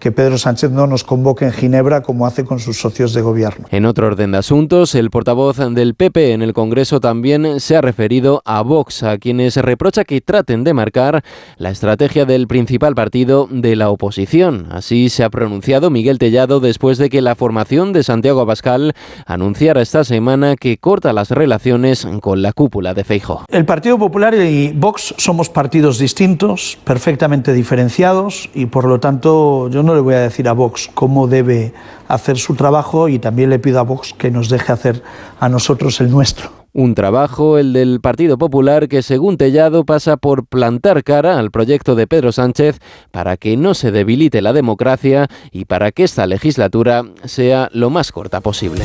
que 0.00 0.10
Pedro 0.10 0.38
Sánchez 0.38 0.70
no 0.70 0.86
nos 0.86 1.04
convoque 1.04 1.44
en 1.44 1.52
Ginebra 1.52 2.02
como 2.02 2.26
hace 2.26 2.44
con 2.44 2.58
sus 2.58 2.78
socios 2.80 3.12
de 3.14 3.20
gobierno. 3.22 3.66
En 3.70 3.84
otro 3.84 4.06
orden 4.06 4.32
de 4.32 4.38
asuntos, 4.38 4.94
el 4.94 5.10
portavoz 5.10 5.58
del 5.58 5.94
PP 5.94 6.32
en 6.32 6.42
el 6.42 6.54
Congreso 6.54 7.00
también 7.00 7.60
se 7.60 7.76
ha 7.76 7.80
referido 7.80 8.42
a 8.44 8.62
Vox, 8.62 9.02
a 9.02 9.18
quienes 9.18 9.56
reprocha 9.56 10.04
que 10.04 10.20
traten 10.20 10.64
de 10.64 10.74
marcar 10.74 11.22
la 11.56 11.70
estrategia 11.70 12.24
del 12.24 12.48
principal 12.48 12.94
partido 12.94 13.46
de 13.50 13.76
la 13.76 13.90
oposición. 13.90 14.66
Así 14.70 15.10
se 15.10 15.22
ha 15.22 15.30
pronunciado 15.30 15.90
Miguel 15.90 16.18
Tellado 16.18 16.60
después 16.60 16.98
de 16.98 17.10
que 17.10 17.20
la 17.20 17.34
formación 17.34 17.92
de 17.92 18.02
Santiago 18.02 18.40
Abascal 18.40 18.94
anunciara 19.26 19.82
esta 19.82 20.04
semana 20.04 20.56
que 20.56 20.78
corta 20.78 21.12
las 21.12 21.30
relaciones 21.30 22.06
con 22.20 22.42
la 22.42 22.52
cúpula 22.52 22.94
de 22.94 23.04
Feijo. 23.04 23.44
El 23.48 23.66
Partido 23.66 23.98
Popular 23.98 24.34
y 24.34 24.72
Vox 24.72 25.14
somos 25.18 25.50
partidos 25.50 25.98
distintos, 25.98 26.78
perfectamente 26.84 27.52
diferenciados 27.52 28.48
y 28.54 28.66
por 28.66 28.86
lo 28.86 29.00
tanto 29.00 29.68
yo 29.68 29.82
no 29.82 29.89
le 29.94 30.00
voy 30.00 30.14
a 30.14 30.20
decir 30.20 30.48
a 30.48 30.52
Vox 30.52 30.90
cómo 30.94 31.26
debe 31.26 31.72
hacer 32.08 32.38
su 32.38 32.54
trabajo 32.54 33.08
y 33.08 33.18
también 33.18 33.50
le 33.50 33.58
pido 33.58 33.80
a 33.80 33.82
Vox 33.82 34.14
que 34.14 34.30
nos 34.30 34.48
deje 34.48 34.72
hacer 34.72 35.02
a 35.38 35.48
nosotros 35.48 36.00
el 36.00 36.10
nuestro. 36.10 36.59
Un 36.72 36.94
trabajo, 36.94 37.58
el 37.58 37.72
del 37.72 38.00
Partido 38.00 38.38
Popular, 38.38 38.88
que 38.88 39.02
según 39.02 39.36
Tellado 39.36 39.84
pasa 39.84 40.16
por 40.16 40.46
plantar 40.46 41.02
cara 41.02 41.38
al 41.38 41.50
proyecto 41.50 41.96
de 41.96 42.06
Pedro 42.06 42.30
Sánchez 42.30 42.78
para 43.10 43.36
que 43.36 43.56
no 43.56 43.74
se 43.74 43.90
debilite 43.90 44.40
la 44.40 44.52
democracia 44.52 45.26
y 45.50 45.64
para 45.64 45.90
que 45.90 46.04
esta 46.04 46.26
legislatura 46.26 47.04
sea 47.24 47.68
lo 47.72 47.90
más 47.90 48.12
corta 48.12 48.40
posible. 48.40 48.84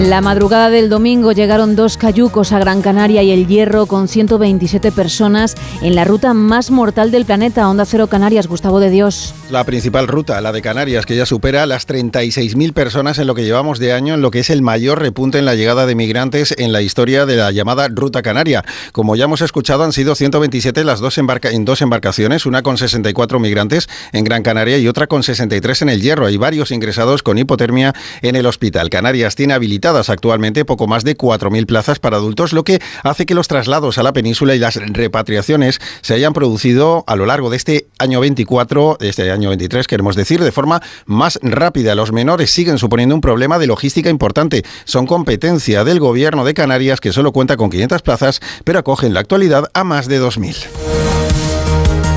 La 0.00 0.20
madrugada 0.20 0.70
del 0.70 0.90
domingo 0.90 1.30
llegaron 1.30 1.76
dos 1.76 1.96
cayucos 1.96 2.52
a 2.52 2.58
Gran 2.58 2.82
Canaria 2.82 3.22
y 3.22 3.30
El 3.30 3.46
Hierro 3.46 3.86
con 3.86 4.08
127 4.08 4.90
personas 4.90 5.54
en 5.82 5.94
la 5.94 6.04
ruta 6.04 6.34
más 6.34 6.72
mortal 6.72 7.12
del 7.12 7.24
planeta, 7.24 7.68
Onda 7.68 7.84
Cero 7.84 8.08
Canarias, 8.08 8.48
Gustavo 8.48 8.80
de 8.80 8.90
Dios. 8.90 9.34
La 9.50 9.62
principal 9.62 10.08
ruta, 10.08 10.40
la 10.40 10.50
de 10.50 10.62
Canarias, 10.62 11.06
que 11.06 11.14
ya 11.16 11.26
supera 11.26 11.64
las 11.66 11.86
36.000 11.86 12.72
personas 12.72 13.18
en 13.20 13.28
lo 13.28 13.36
que 13.36 13.44
llevamos 13.44 13.78
de 13.78 13.92
año, 13.92 14.14
en 14.14 14.20
lo 14.20 14.32
que 14.32 14.40
es 14.40 14.50
el 14.50 14.62
mayor 14.62 15.00
repunte 15.00 15.38
en 15.38 15.44
la 15.44 15.54
llegada 15.54 15.86
de 15.86 15.94
migrantes 15.94 16.54
en 16.58 16.72
la 16.72 16.82
historia 16.82 17.13
de 17.14 17.36
la 17.36 17.52
llamada 17.52 17.86
Ruta 17.88 18.22
Canaria. 18.22 18.64
Como 18.90 19.14
ya 19.14 19.24
hemos 19.24 19.40
escuchado, 19.40 19.84
han 19.84 19.92
sido 19.92 20.16
127 20.16 20.82
las 20.82 20.98
dos 20.98 21.16
embarca 21.18 21.50
en 21.50 21.64
dos 21.64 21.80
embarcaciones, 21.80 22.44
una 22.44 22.62
con 22.62 22.76
64 22.76 23.38
migrantes 23.38 23.88
en 24.12 24.24
Gran 24.24 24.42
Canaria 24.42 24.78
y 24.78 24.88
otra 24.88 25.06
con 25.06 25.22
63 25.22 25.82
en 25.82 25.88
El 25.90 26.02
Hierro. 26.02 26.26
Hay 26.26 26.36
varios 26.36 26.72
ingresados 26.72 27.22
con 27.22 27.38
hipotermia 27.38 27.94
en 28.22 28.34
el 28.34 28.46
hospital. 28.46 28.90
Canarias 28.90 29.36
tiene 29.36 29.54
habilitadas 29.54 30.10
actualmente 30.10 30.64
poco 30.64 30.88
más 30.88 31.04
de 31.04 31.16
4.000 31.16 31.66
plazas 31.66 32.00
para 32.00 32.16
adultos, 32.16 32.52
lo 32.52 32.64
que 32.64 32.80
hace 33.04 33.26
que 33.26 33.34
los 33.34 33.46
traslados 33.46 33.98
a 33.98 34.02
la 34.02 34.12
península 34.12 34.54
y 34.56 34.58
las 34.58 34.74
repatriaciones 34.74 35.80
se 36.00 36.14
hayan 36.14 36.32
producido 36.32 37.04
a 37.06 37.14
lo 37.14 37.26
largo 37.26 37.50
de 37.50 37.56
este 37.56 37.86
año 37.98 38.20
24, 38.20 38.98
de 38.98 39.08
este 39.08 39.30
año 39.30 39.50
23, 39.50 39.86
queremos 39.86 40.16
decir, 40.16 40.42
de 40.42 40.50
forma 40.50 40.82
más 41.06 41.38
rápida. 41.42 41.94
Los 41.94 42.12
menores 42.12 42.50
siguen 42.50 42.78
suponiendo 42.78 43.14
un 43.14 43.20
problema 43.20 43.58
de 43.58 43.66
logística 43.66 44.10
importante. 44.10 44.64
Son 44.84 45.06
competencia 45.06 45.84
del 45.84 46.00
gobierno 46.00 46.44
de 46.44 46.54
Canarias, 46.54 47.00
que 47.04 47.12
solo 47.12 47.32
cuenta 47.32 47.58
con 47.58 47.68
500 47.68 48.00
plazas, 48.00 48.40
pero 48.64 48.78
acoge 48.78 49.06
en 49.06 49.12
la 49.12 49.20
actualidad 49.20 49.70
a 49.74 49.84
más 49.84 50.08
de 50.08 50.22
2.000. 50.22 50.93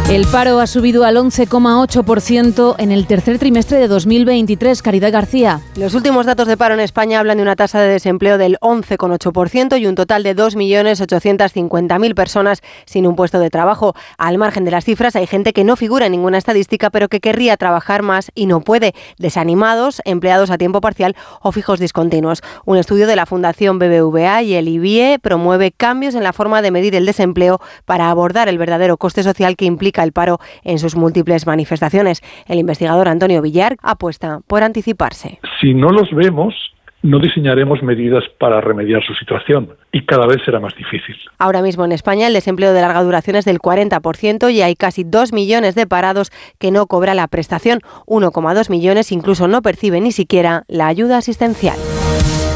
El 0.10 0.26
paro 0.26 0.62
ha 0.62 0.68
subido 0.68 1.04
al 1.04 1.18
11,8% 1.18 2.76
en 2.78 2.94
el 2.94 3.08
tercer 3.08 3.40
trimestre 3.40 3.78
de 3.78 3.90
2023. 3.90 4.82
Caridad 4.82 5.12
García. 5.12 5.60
Los 5.76 5.96
últimos 5.96 6.26
datos 6.26 6.48
de 6.48 6.56
paro 6.56 6.74
en 6.76 6.80
España 6.80 7.20
hablan 7.20 7.36
de 7.36 7.44
una 7.44 7.58
tasa 7.58 7.82
de 7.82 7.90
desempleo 7.90 8.38
del 8.38 8.58
11,8% 8.62 9.78
y 9.78 9.86
un 9.86 9.96
total 9.96 10.24
de 10.24 10.34
2.850.000 10.34 12.16
personas 12.16 12.62
sin 12.86 13.06
un 13.06 13.18
puesto 13.18 13.40
de 13.40 13.50
trabajo. 13.50 13.96
Al 14.18 14.38
margen 14.38 14.64
de 14.64 14.72
las 14.72 14.86
cifras, 14.86 15.18
hay 15.18 15.28
gente 15.28 15.52
que 15.52 15.66
no 15.66 15.76
figura 15.76 16.06
en 16.06 16.14
ninguna 16.14 16.38
estadística, 16.38 16.90
pero 16.90 17.10
que 17.10 17.20
querría 17.20 17.58
trabajar 17.58 18.02
más 18.02 18.32
y 18.34 18.46
no 18.46 18.62
puede. 18.62 18.94
Desanimados, 19.18 20.02
empleados 20.06 20.52
a 20.52 20.58
tiempo 20.58 20.80
parcial 20.80 21.18
o 21.42 21.52
fijos 21.52 21.82
discontinuos. 21.82 22.44
Un 22.64 22.78
estudio 22.78 23.08
de 23.08 23.18
la 23.18 23.26
Fundación 23.26 23.78
BBVA 23.78 24.42
y 24.44 24.54
el 24.54 24.70
IBIE 24.70 25.20
promueve 25.20 25.74
cambios 25.74 26.16
en 26.16 26.24
la 26.24 26.32
forma 26.32 26.62
de 26.62 26.72
medir 26.72 26.96
el 26.96 27.06
desempleo 27.06 27.60
para 27.84 28.10
abordar 28.10 28.48
el 28.48 28.58
verdadero 28.58 28.96
coste 28.96 29.22
social 29.22 29.58
que 29.58 29.66
implica 29.66 29.97
el 30.04 30.12
paro 30.12 30.40
en 30.64 30.80
sus 30.80 30.96
múltiples 30.96 31.46
manifestaciones. 31.48 32.22
El 32.48 32.60
investigador 32.60 33.08
Antonio 33.08 33.42
Villar 33.42 33.78
apuesta 33.82 34.40
por 34.48 34.64
anticiparse. 34.64 35.40
Si 35.62 35.74
no 35.74 35.90
los 35.90 36.10
vemos, 36.12 36.54
no 37.04 37.20
diseñaremos 37.20 37.84
medidas 37.84 38.24
para 38.40 38.60
remediar 38.62 39.04
su 39.06 39.14
situación 39.14 39.70
y 39.92 40.06
cada 40.06 40.26
vez 40.26 40.38
será 40.44 40.60
más 40.60 40.76
difícil. 40.76 41.16
Ahora 41.38 41.62
mismo 41.62 41.86
en 41.86 41.92
España 41.92 42.28
el 42.28 42.34
desempleo 42.34 42.74
de 42.74 42.82
larga 42.82 43.04
duración 43.04 43.36
es 43.36 43.46
del 43.46 43.60
40% 43.60 44.52
y 44.52 44.62
hay 44.62 44.76
casi 44.76 45.04
2 45.04 45.32
millones 45.34 45.76
de 45.76 45.88
parados 45.88 46.32
que 46.60 46.72
no 46.72 46.88
cobra 46.88 47.14
la 47.14 47.28
prestación. 47.28 47.80
1,2 48.08 48.70
millones 48.70 49.12
incluso 49.12 49.48
no 49.48 49.62
perciben 49.62 50.04
ni 50.04 50.12
siquiera 50.12 50.64
la 50.68 50.88
ayuda 50.88 51.18
asistencial. 51.18 51.78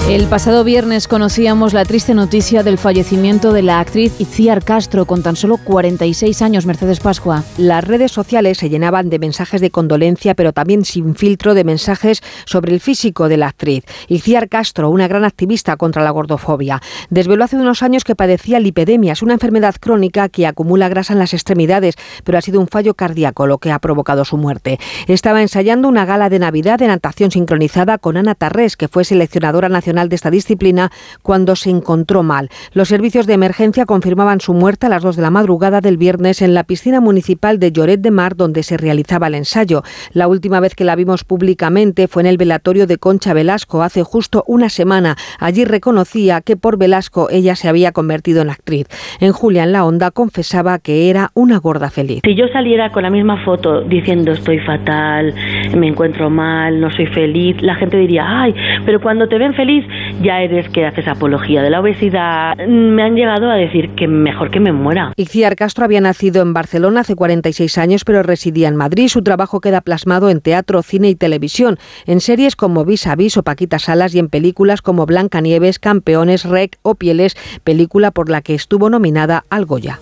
El 0.09 0.27
pasado 0.27 0.65
viernes 0.65 1.07
conocíamos 1.07 1.73
la 1.73 1.85
triste 1.85 2.13
noticia 2.13 2.63
del 2.63 2.77
fallecimiento 2.77 3.53
de 3.53 3.61
la 3.61 3.79
actriz 3.79 4.19
Iciar 4.19 4.61
Castro 4.61 5.05
con 5.05 5.23
tan 5.23 5.37
solo 5.37 5.55
46 5.55 6.41
años, 6.41 6.65
Mercedes 6.65 6.99
Pascua. 6.99 7.45
Las 7.57 7.85
redes 7.85 8.11
sociales 8.11 8.57
se 8.57 8.69
llenaban 8.69 9.09
de 9.09 9.19
mensajes 9.19 9.61
de 9.61 9.71
condolencia, 9.71 10.33
pero 10.35 10.51
también 10.51 10.83
sin 10.83 11.15
filtro 11.15 11.53
de 11.53 11.63
mensajes 11.63 12.21
sobre 12.45 12.73
el 12.73 12.81
físico 12.81 13.29
de 13.29 13.37
la 13.37 13.47
actriz. 13.47 13.85
Iciar 14.09 14.49
Castro, 14.49 14.89
una 14.89 15.07
gran 15.07 15.23
activista 15.23 15.77
contra 15.77 16.03
la 16.03 16.11
gordofobia, 16.11 16.81
desveló 17.09 17.45
hace 17.45 17.55
unos 17.55 17.81
años 17.81 18.03
que 18.03 18.15
padecía 18.15 18.59
lipedemias, 18.59 19.21
una 19.21 19.33
enfermedad 19.33 19.75
crónica 19.79 20.27
que 20.27 20.45
acumula 20.45 20.89
grasa 20.89 21.13
en 21.13 21.19
las 21.19 21.33
extremidades, 21.33 21.95
pero 22.25 22.37
ha 22.37 22.41
sido 22.41 22.59
un 22.59 22.67
fallo 22.67 22.95
cardíaco 22.95 23.47
lo 23.47 23.59
que 23.59 23.71
ha 23.71 23.79
provocado 23.79 24.25
su 24.25 24.35
muerte. 24.35 24.77
Estaba 25.07 25.41
ensayando 25.41 25.87
una 25.87 26.05
gala 26.05 26.29
de 26.29 26.39
Navidad 26.39 26.79
de 26.79 26.87
natación 26.87 27.31
sincronizada 27.31 27.97
con 27.97 28.17
Ana 28.17 28.35
Tarrés, 28.35 28.75
que 28.75 28.89
fue 28.89 29.05
seleccionadora 29.05 29.69
nacional 29.69 29.90
de 29.91 30.15
esta 30.15 30.31
disciplina 30.31 30.91
cuando 31.21 31.55
se 31.55 31.69
encontró 31.69 32.23
mal. 32.23 32.49
Los 32.73 32.87
servicios 32.87 33.27
de 33.27 33.33
emergencia 33.33 33.85
confirmaban 33.85 34.41
su 34.41 34.53
muerte 34.53 34.85
a 34.85 34.89
las 34.89 35.03
2 35.03 35.15
de 35.15 35.21
la 35.21 35.29
madrugada 35.29 35.81
del 35.81 35.97
viernes 35.97 36.41
en 36.41 36.53
la 36.53 36.63
piscina 36.63 37.01
municipal 37.01 37.59
de 37.59 37.71
Lloret 37.71 38.01
de 38.01 38.11
Mar 38.11 38.35
donde 38.35 38.63
se 38.63 38.77
realizaba 38.77 39.27
el 39.27 39.35
ensayo. 39.35 39.83
La 40.13 40.27
última 40.27 40.59
vez 40.59 40.75
que 40.75 40.83
la 40.83 40.95
vimos 40.95 41.23
públicamente 41.23 42.07
fue 42.07 42.23
en 42.23 42.27
el 42.27 42.37
velatorio 42.37 42.87
de 42.87 42.97
Concha 42.97 43.33
Velasco 43.33 43.83
hace 43.83 44.03
justo 44.03 44.43
una 44.47 44.69
semana. 44.69 45.15
Allí 45.39 45.65
reconocía 45.65 46.41
que 46.41 46.55
por 46.55 46.77
Velasco 46.77 47.29
ella 47.29 47.55
se 47.55 47.67
había 47.67 47.91
convertido 47.91 48.41
en 48.41 48.49
actriz. 48.49 48.87
En 49.19 49.31
Julia 49.31 49.63
en 49.63 49.71
la 49.71 49.85
Onda 49.85 50.11
confesaba 50.11 50.79
que 50.79 51.09
era 51.09 51.31
una 51.33 51.57
gorda 51.57 51.89
feliz. 51.89 52.21
Si 52.23 52.35
yo 52.35 52.47
saliera 52.47 52.91
con 52.91 53.03
la 53.03 53.09
misma 53.09 53.43
foto 53.43 53.81
diciendo 53.81 54.31
estoy 54.31 54.59
fatal, 54.59 55.33
me 55.75 55.87
encuentro 55.87 56.29
mal, 56.29 56.79
no 56.79 56.91
soy 56.91 57.07
feliz, 57.07 57.61
la 57.61 57.75
gente 57.75 57.97
diría, 57.97 58.23
ay, 58.27 58.53
pero 58.85 59.01
cuando 59.01 59.27
te 59.27 59.37
ven 59.37 59.53
feliz 59.53 59.80
ya 60.21 60.41
eres 60.41 60.69
que 60.69 60.85
haces 60.85 61.07
apología 61.07 61.61
de 61.61 61.69
la 61.69 61.79
obesidad. 61.79 62.55
Me 62.67 63.03
han 63.03 63.15
llegado 63.15 63.49
a 63.49 63.55
decir 63.55 63.89
que 63.95 64.07
mejor 64.07 64.51
que 64.51 64.59
me 64.59 64.71
muera. 64.71 65.13
Iciar 65.15 65.55
Castro 65.55 65.85
había 65.85 66.01
nacido 66.01 66.41
en 66.41 66.53
Barcelona 66.53 67.01
hace 67.01 67.15
46 67.15 67.77
años, 67.77 68.03
pero 68.05 68.23
residía 68.23 68.67
en 68.67 68.75
Madrid. 68.75 69.07
Su 69.07 69.23
trabajo 69.23 69.61
queda 69.61 69.81
plasmado 69.81 70.29
en 70.29 70.41
teatro, 70.41 70.81
cine 70.83 71.09
y 71.09 71.15
televisión, 71.15 71.77
en 72.05 72.19
series 72.19 72.55
como 72.55 72.85
Vis 72.85 73.07
a 73.07 73.15
Vis 73.15 73.37
o 73.37 73.43
Paquita 73.43 73.79
Salas 73.79 74.15
y 74.15 74.19
en 74.19 74.29
películas 74.29 74.81
como 74.81 75.05
Blancanieves, 75.05 75.79
Campeones, 75.79 76.45
Rec 76.45 76.77
o 76.81 76.95
Pieles, 76.95 77.35
película 77.63 78.11
por 78.11 78.29
la 78.29 78.41
que 78.41 78.53
estuvo 78.53 78.89
nominada 78.89 79.45
al 79.49 79.65
Goya. 79.65 79.99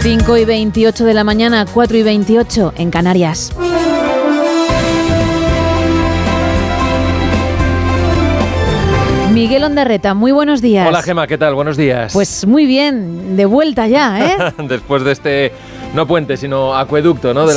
5 0.00 0.36
y 0.36 0.44
28 0.44 1.04
de 1.04 1.14
la 1.14 1.24
mañana, 1.24 1.66
4 1.72 1.98
y 1.98 2.02
28 2.02 2.74
en 2.76 2.90
Canarias. 2.90 3.52
Miguel 9.38 9.62
Ondarreta, 9.62 10.14
muy 10.14 10.32
buenos 10.32 10.60
días. 10.60 10.88
Hola 10.88 11.00
Gema, 11.00 11.28
¿qué 11.28 11.38
tal? 11.38 11.54
Buenos 11.54 11.76
días. 11.76 12.12
Pues 12.12 12.44
muy 12.44 12.66
bien, 12.66 13.36
de 13.36 13.46
vuelta 13.46 13.86
ya, 13.86 14.32
¿eh? 14.32 14.36
Después 14.68 15.04
de 15.04 15.12
este, 15.12 15.52
no 15.94 16.08
puente, 16.08 16.36
sino 16.36 16.76
acueducto, 16.76 17.32
¿no? 17.32 17.46
De, 17.46 17.54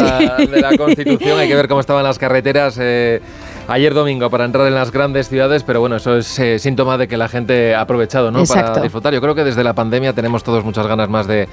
la, 0.62 0.78
Constitución, 0.78 1.40
hay 1.40 1.48
que 1.48 1.56
ver 1.56 1.68
cómo 1.68 1.80
estaban 1.80 2.04
las 2.04 2.20
carreteras. 2.20 2.78
Eh, 2.80 3.20
ayer 3.68 3.96
domingo 3.96 4.30
para 4.30 4.46
entrar 4.46 4.68
en 4.68 4.76
las 4.76 4.92
grandes 4.92 5.28
ciudades, 5.28 5.64
pero 5.64 5.80
bueno, 5.80 5.96
eso 5.96 6.18
es 6.18 6.38
eh, 6.38 6.60
síntoma 6.60 7.00
de 7.00 7.08
que 7.08 7.18
la 7.18 7.28
gente 7.28 7.74
ha 7.74 7.82
aprovechado 7.82 8.30
¿no? 8.30 8.44
para 8.44 8.80
disfrutar. 8.80 9.12
Yo 9.12 9.20
creo 9.20 9.34
que 9.34 9.44
desde 9.44 9.64
la 9.64 9.74
pandemia 9.74 10.14
tenemos 10.14 10.44
todos 10.44 10.64
muchas 10.64 10.86
ganas 10.86 11.10
más 11.10 11.26
de, 11.26 11.48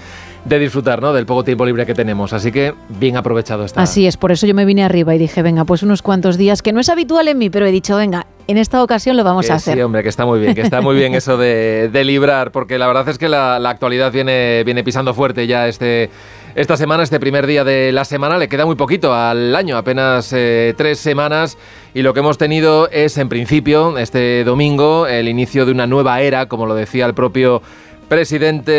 de 0.44 0.58
disfrutar 0.58 1.00
¿no? 1.00 1.14
del 1.14 1.24
poco 1.24 1.42
tiempo 1.42 1.64
libre 1.64 1.86
que 1.86 1.94
tenemos. 1.94 2.34
Así 2.34 2.52
que 2.52 2.74
bien 2.90 3.16
aprovechado 3.16 3.64
está. 3.64 3.80
Así 3.80 4.06
es, 4.06 4.18
por 4.18 4.30
eso 4.30 4.46
yo 4.46 4.54
me 4.54 4.66
vine 4.66 4.84
arriba 4.84 5.14
y 5.14 5.18
dije, 5.18 5.40
venga, 5.40 5.64
pues 5.64 5.82
unos 5.82 6.02
cuantos 6.02 6.36
días, 6.36 6.60
que 6.60 6.74
no 6.74 6.80
es 6.80 6.90
habitual 6.90 7.28
en 7.28 7.38
mí, 7.38 7.48
pero 7.48 7.64
he 7.64 7.72
dicho, 7.72 7.96
venga, 7.96 8.26
en 8.48 8.56
esta 8.56 8.82
ocasión 8.82 9.16
lo 9.18 9.24
vamos 9.24 9.50
a 9.50 9.54
hacer. 9.56 9.74
Sí, 9.74 9.80
hombre, 9.82 10.02
que 10.02 10.08
está 10.08 10.24
muy 10.24 10.40
bien, 10.40 10.54
que 10.54 10.62
está 10.62 10.80
muy 10.80 10.96
bien 10.96 11.14
eso 11.14 11.36
de, 11.36 11.90
librar, 12.02 12.50
porque 12.50 12.78
la 12.78 12.86
verdad 12.86 13.06
es 13.10 13.18
que 13.18 13.28
la, 13.28 13.56
actualidad 13.56 14.10
viene, 14.10 14.64
viene 14.64 14.82
pisando 14.82 15.12
fuerte 15.12 15.46
ya 15.46 15.68
este, 15.68 16.08
esta 16.54 16.78
semana, 16.78 17.02
este 17.02 17.20
primer 17.20 17.46
día 17.46 17.62
de 17.62 17.92
la 17.92 18.06
semana. 18.06 18.38
Le 18.38 18.48
queda 18.48 18.64
muy 18.64 18.74
poquito 18.74 19.12
al 19.12 19.54
año, 19.54 19.76
apenas 19.76 20.32
eh, 20.32 20.72
tres 20.78 20.98
semanas, 20.98 21.58
y 21.92 22.00
lo 22.00 22.14
que 22.14 22.20
hemos 22.20 22.38
tenido 22.38 22.88
es, 22.88 23.18
en 23.18 23.28
principio, 23.28 23.98
este 23.98 24.44
domingo, 24.44 25.06
el 25.06 25.28
inicio 25.28 25.66
de 25.66 25.72
una 25.72 25.86
nueva 25.86 26.22
era, 26.22 26.46
como 26.46 26.64
lo 26.64 26.74
decía 26.74 27.04
el 27.04 27.12
propio 27.12 27.60
presidente 28.08 28.72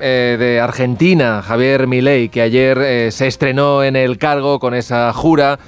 eh, 0.00 0.36
de 0.36 0.58
Argentina, 0.58 1.42
Javier 1.42 1.86
Milei, 1.86 2.28
que 2.28 2.42
ayer 2.42 2.76
eh, 2.78 3.10
se 3.12 3.28
estrenó 3.28 3.84
en 3.84 3.94
el 3.94 4.18
cargo 4.18 4.58
con 4.58 4.74
esa 4.74 5.12
jura 5.12 5.60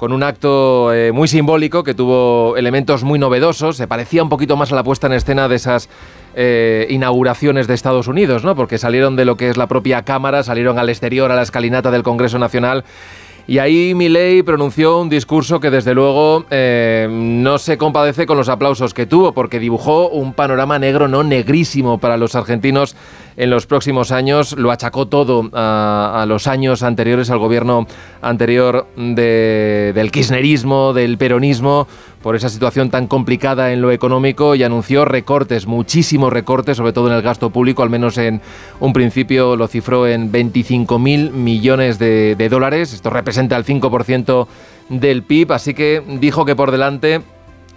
con 0.00 0.14
un 0.14 0.22
acto 0.22 0.94
eh, 0.94 1.12
muy 1.12 1.28
simbólico 1.28 1.84
que 1.84 1.92
tuvo 1.92 2.56
elementos 2.56 3.04
muy 3.04 3.18
novedosos. 3.18 3.76
Se 3.76 3.86
parecía 3.86 4.22
un 4.22 4.30
poquito 4.30 4.56
más 4.56 4.72
a 4.72 4.74
la 4.74 4.82
puesta 4.82 5.06
en 5.08 5.12
escena 5.12 5.46
de 5.46 5.56
esas 5.56 5.90
eh, 6.34 6.86
inauguraciones 6.88 7.66
de 7.66 7.74
Estados 7.74 8.08
Unidos, 8.08 8.42
¿no? 8.42 8.56
Porque 8.56 8.78
salieron 8.78 9.14
de 9.14 9.26
lo 9.26 9.36
que 9.36 9.50
es 9.50 9.58
la 9.58 9.66
propia 9.66 10.00
Cámara, 10.02 10.42
salieron 10.42 10.78
al 10.78 10.88
exterior, 10.88 11.30
a 11.30 11.36
la 11.36 11.42
escalinata 11.42 11.90
del 11.90 12.02
Congreso 12.02 12.38
Nacional. 12.38 12.84
Y 13.50 13.58
ahí 13.58 13.96
Milei 13.96 14.44
pronunció 14.44 15.00
un 15.00 15.08
discurso 15.08 15.58
que 15.58 15.72
desde 15.72 15.92
luego 15.92 16.44
eh, 16.50 17.08
no 17.10 17.58
se 17.58 17.78
compadece 17.78 18.24
con 18.24 18.36
los 18.36 18.48
aplausos 18.48 18.94
que 18.94 19.06
tuvo, 19.06 19.32
porque 19.32 19.58
dibujó 19.58 20.08
un 20.08 20.34
panorama 20.34 20.78
negro, 20.78 21.08
no 21.08 21.24
negrísimo 21.24 21.98
para 21.98 22.16
los 22.16 22.36
argentinos 22.36 22.94
en 23.36 23.50
los 23.50 23.66
próximos 23.66 24.12
años. 24.12 24.52
Lo 24.56 24.70
achacó 24.70 25.08
todo 25.08 25.50
a, 25.52 26.24
los 26.28 26.46
años 26.46 26.84
anteriores, 26.84 27.28
al 27.28 27.40
gobierno 27.40 27.88
anterior 28.22 28.86
del 28.94 30.12
kirchnerismo, 30.12 30.92
del 30.92 31.18
peronismo, 31.18 31.88
por 32.22 32.36
esa 32.36 32.48
situación 32.48 32.90
tan 32.90 33.06
complicada 33.06 33.72
en 33.72 33.80
lo 33.80 33.90
económico 33.90 34.54
y 34.54 34.62
anunció 34.62 35.04
recortes, 35.04 35.66
muchísimos 35.66 36.32
recortes, 36.32 36.76
sobre 36.76 36.92
todo 36.92 37.08
en 37.08 37.14
el 37.14 37.22
gasto 37.22 37.50
público, 37.50 37.82
al 37.82 37.90
menos 37.90 38.18
en 38.18 38.40
un 38.78 38.92
principio 38.92 39.56
lo 39.56 39.68
cifró 39.68 40.06
en 40.06 40.30
25 40.30 40.98
mil 40.98 41.30
millones 41.30 41.98
de, 41.98 42.34
de 42.36 42.48
dólares. 42.48 42.92
Esto 42.92 43.10
representa 43.10 43.56
el 43.56 43.64
5% 43.64 44.46
del 44.90 45.22
PIB, 45.22 45.52
así 45.52 45.72
que 45.74 46.02
dijo 46.20 46.44
que 46.44 46.56
por 46.56 46.70
delante 46.70 47.22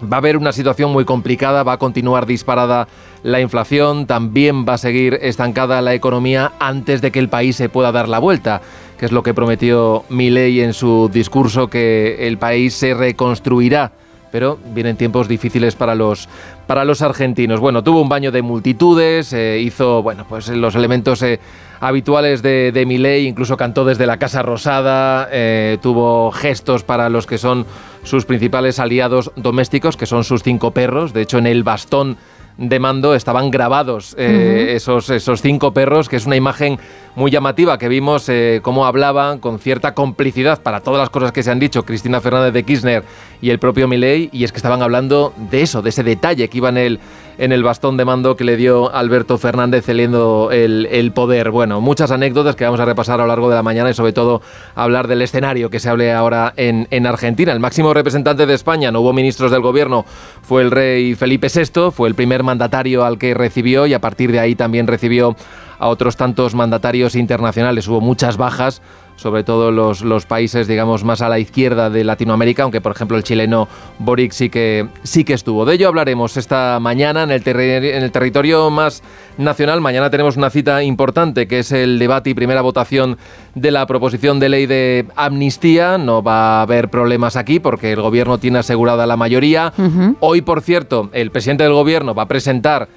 Va 0.02 0.18
a 0.18 0.20
haber 0.20 0.36
una 0.36 0.52
situación 0.52 0.92
muy 0.92 1.06
complicada, 1.06 1.64
va 1.64 1.74
a 1.74 1.78
continuar 1.78 2.26
disparada 2.26 2.90
la 3.22 3.40
inflación, 3.40 4.06
también 4.06 4.66
va 4.68 4.74
a 4.74 4.78
seguir 4.78 5.18
estancada 5.22 5.82
la 5.82 5.94
economía 5.94 6.52
antes 6.60 7.02
de 7.02 7.12
que 7.12 7.20
el 7.20 7.30
país 7.30 7.56
se 7.56 7.70
pueda 7.70 7.94
dar 7.94 8.10
la 8.10 8.20
vuelta, 8.20 8.62
que 8.98 9.06
es 9.06 9.14
lo 9.14 9.24
que 9.24 9.34
prometió 9.34 10.04
Milei 10.10 10.60
en 10.60 10.74
su 10.74 11.10
discurso, 11.14 11.70
que 11.70 12.28
el 12.28 12.38
país 12.38 12.74
se 12.74 12.94
reconstruirá 12.94 13.94
pero 14.34 14.58
vienen 14.74 14.98
tiempos 14.98 15.28
difíciles 15.28 15.76
para 15.76 15.94
los, 15.94 16.28
para 16.66 16.86
los 16.86 17.04
argentinos. 17.04 17.60
Bueno, 17.60 17.84
tuvo 17.84 18.02
un 18.02 18.10
baño 18.10 18.32
de 18.32 18.42
multitudes, 18.42 19.32
eh, 19.32 19.60
hizo 19.60 20.02
bueno, 20.02 20.26
pues 20.28 20.50
los 20.50 20.74
elementos 20.74 21.22
eh, 21.22 21.40
habituales 21.80 22.42
de, 22.42 22.72
de 22.72 22.88
Milei, 22.88 23.28
incluso 23.28 23.58
cantó 23.58 23.86
desde 23.86 24.08
la 24.08 24.18
Casa 24.18 24.42
Rosada, 24.42 25.30
eh, 25.32 25.78
tuvo 25.84 26.32
gestos 26.32 26.84
para 26.84 27.10
los 27.10 27.28
que 27.28 27.38
son 27.38 27.68
sus 28.02 28.26
principales 28.26 28.80
aliados 28.80 29.32
domésticos, 29.36 29.98
que 29.98 30.08
son 30.08 30.24
sus 30.24 30.42
cinco 30.42 30.72
perros. 30.72 31.14
De 31.14 31.22
hecho, 31.22 31.38
en 31.38 31.46
el 31.46 31.64
bastón 31.64 32.18
de 32.58 32.80
mando 32.80 33.14
estaban 33.14 33.52
grabados 33.52 34.16
esos, 34.18 35.12
esos 35.12 35.42
cinco 35.44 35.74
perros, 35.74 36.10
que 36.10 36.16
es 36.16 36.26
una 36.26 36.36
imagen 36.36 36.80
muy 37.16 37.32
llamativa 37.32 37.78
que 37.78 37.88
vimos 37.88 38.28
eh, 38.30 38.60
cómo 38.64 38.86
hablaban 38.86 39.40
con 39.40 39.60
cierta 39.60 39.94
complicidad 39.94 40.62
para 40.62 40.80
todas 40.80 41.00
las 41.00 41.10
cosas 41.10 41.32
que 41.32 41.44
se 41.44 41.52
han 41.52 41.60
dicho 41.60 41.86
Cristina 41.86 42.22
Fernández 42.22 42.54
de 42.54 42.64
Kirchner 42.64 43.04
y 43.42 43.50
el 43.50 43.60
propio 43.60 43.88
Milei, 43.88 44.30
y 44.32 44.46
es 44.46 44.52
que 44.52 44.58
estaban 44.58 44.82
hablando 44.82 45.34
de 45.38 45.62
eso, 45.62 45.82
de 45.82 45.90
ese 45.90 46.04
detalle 46.04 46.48
que 46.48 46.58
iba 46.58 46.70
en 46.70 46.78
el, 46.78 47.00
en 47.38 47.52
el 47.52 47.62
bastón 47.62 47.98
de 47.98 48.06
mando 48.06 48.38
que 48.38 48.46
le 48.46 48.56
dio 48.56 48.94
Alberto 48.94 49.38
Fernández 49.38 49.86
cediendo 49.86 50.50
el, 50.52 50.88
el, 50.90 51.12
poder. 51.12 51.52
Bueno, 51.52 51.82
muchas 51.82 52.10
anécdotas 52.12 52.56
que 52.56 52.64
vamos 52.64 52.80
a 52.80 52.86
repasar 52.86 53.20
a 53.20 53.24
lo 53.24 53.28
largo 53.28 53.50
de 53.50 53.56
la 53.56 53.64
mañana 53.64 53.90
y 53.90 53.94
sobre 53.94 54.14
todo 54.14 54.42
hablar 54.76 55.08
del 55.08 55.22
escenario 55.22 55.70
que 55.70 55.82
se 55.82 55.90
hable 55.90 56.14
ahora 56.14 56.54
en, 56.56 56.88
en 56.90 57.06
Argentina. 57.06 57.52
El 57.52 57.60
máximo 57.60 57.94
representante 57.94 58.46
de 58.46 58.54
España, 58.54 58.92
no 58.92 59.02
hubo 59.02 59.12
ministros 59.12 59.52
del 59.52 59.62
gobierno, 59.62 60.06
fue 60.42 60.62
el 60.62 60.72
rey 60.72 61.14
Felipe 61.16 61.48
VI, 61.54 61.92
fue 61.92 62.08
el 62.08 62.16
primer 62.16 62.44
mandatario 62.44 63.04
al 63.04 63.18
que 63.18 63.34
recibió 63.34 63.86
y 63.88 63.94
a 63.94 64.00
partir 64.00 64.32
de 64.32 64.40
ahí 64.40 64.56
también 64.56 64.88
recibió 64.88 65.36
a 65.80 65.88
otros 65.88 66.18
tantos 66.18 66.56
mandatarios 66.56 67.16
internacionales. 67.16 67.88
Hubo 67.88 68.02
muchas 68.02 68.38
bajas 68.38 68.82
sobre 69.16 69.44
todo 69.44 69.72
los, 69.72 70.02
los 70.02 70.26
países, 70.26 70.68
digamos, 70.68 71.04
más 71.04 71.22
a 71.22 71.30
la 71.30 71.40
izquierda 71.40 71.90
de 71.90 72.04
Latinoamérica, 72.04 72.64
aunque 72.64 72.82
por 72.82 72.92
ejemplo 72.92 73.18
el 73.18 73.24
chileno 73.24 73.68
Boric 74.00 74.32
sí 74.32 74.50
que, 74.50 74.88
sí 75.04 75.24
que 75.24 75.34
estuvo. 75.34 75.66
De 75.66 75.76
ello 75.76 75.88
hablaremos 75.88 76.36
esta 76.38 76.80
mañana 76.82 77.24
en 77.24 77.32
el, 77.32 77.48
en 77.48 78.04
el 78.04 78.12
territorio 78.12 78.70
más 78.70 79.04
nacional. 79.38 79.82
Mañana 79.82 80.10
tenemos 80.10 80.36
una 80.36 80.50
cita 80.50 80.84
importante 80.84 81.48
que 81.48 81.60
es 81.60 81.72
el 81.72 82.00
debate 82.00 82.32
y 82.32 82.34
primera 82.34 82.62
votación 82.62 83.18
de 83.56 83.72
la 83.72 83.86
proposición 83.86 84.40
de 84.40 84.50
ley 84.50 84.66
de 84.66 85.06
amnistía. 85.16 85.98
No 85.98 86.24
va 86.24 86.60
a 86.60 86.62
haber 86.64 86.90
problemas 86.90 87.36
aquí 87.36 87.60
porque 87.60 87.94
el 87.94 88.02
gobierno 88.02 88.40
tiene 88.40 88.60
asegurada 88.60 89.06
la 89.06 89.18
mayoría. 89.18 89.74
Hoy, 90.20 90.42
por 90.42 90.62
cierto, 90.62 91.10
el 91.14 91.32
presidente 91.32 91.64
del 91.64 91.74
gobierno 91.74 92.16
va 92.16 92.24
a 92.24 92.28
presentar 92.28 92.88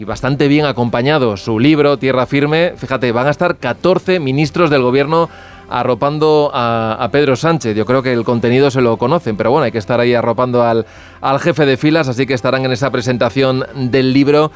y 0.00 0.04
bastante 0.04 0.48
bien 0.48 0.64
acompañado 0.64 1.36
su 1.36 1.58
libro 1.58 1.98
Tierra 1.98 2.24
Firme. 2.24 2.72
Fíjate, 2.74 3.12
van 3.12 3.26
a 3.26 3.30
estar 3.30 3.56
14 3.56 4.18
ministros 4.18 4.70
del 4.70 4.80
gobierno 4.80 5.28
arropando 5.68 6.50
a, 6.54 7.06
Pedro 7.12 7.36
Sánchez. 7.36 7.76
Yo 7.76 7.84
creo 7.84 8.02
que 8.02 8.14
el 8.14 8.24
contenido 8.24 8.70
se 8.70 8.80
lo 8.80 8.96
conocen, 8.96 9.36
pero 9.36 9.50
bueno, 9.50 9.64
hay 9.64 9.72
que 9.72 9.78
estar 9.78 10.00
ahí 10.00 10.14
arropando 10.14 10.62
al, 10.62 10.86
al 11.20 11.38
jefe 11.38 11.66
de 11.66 11.76
filas, 11.76 12.08
así 12.08 12.26
que 12.26 12.32
estarán 12.32 12.64
en 12.64 12.72
esa 12.72 12.90
presentación 12.90 13.66
del 13.74 14.14
libro. 14.14 14.50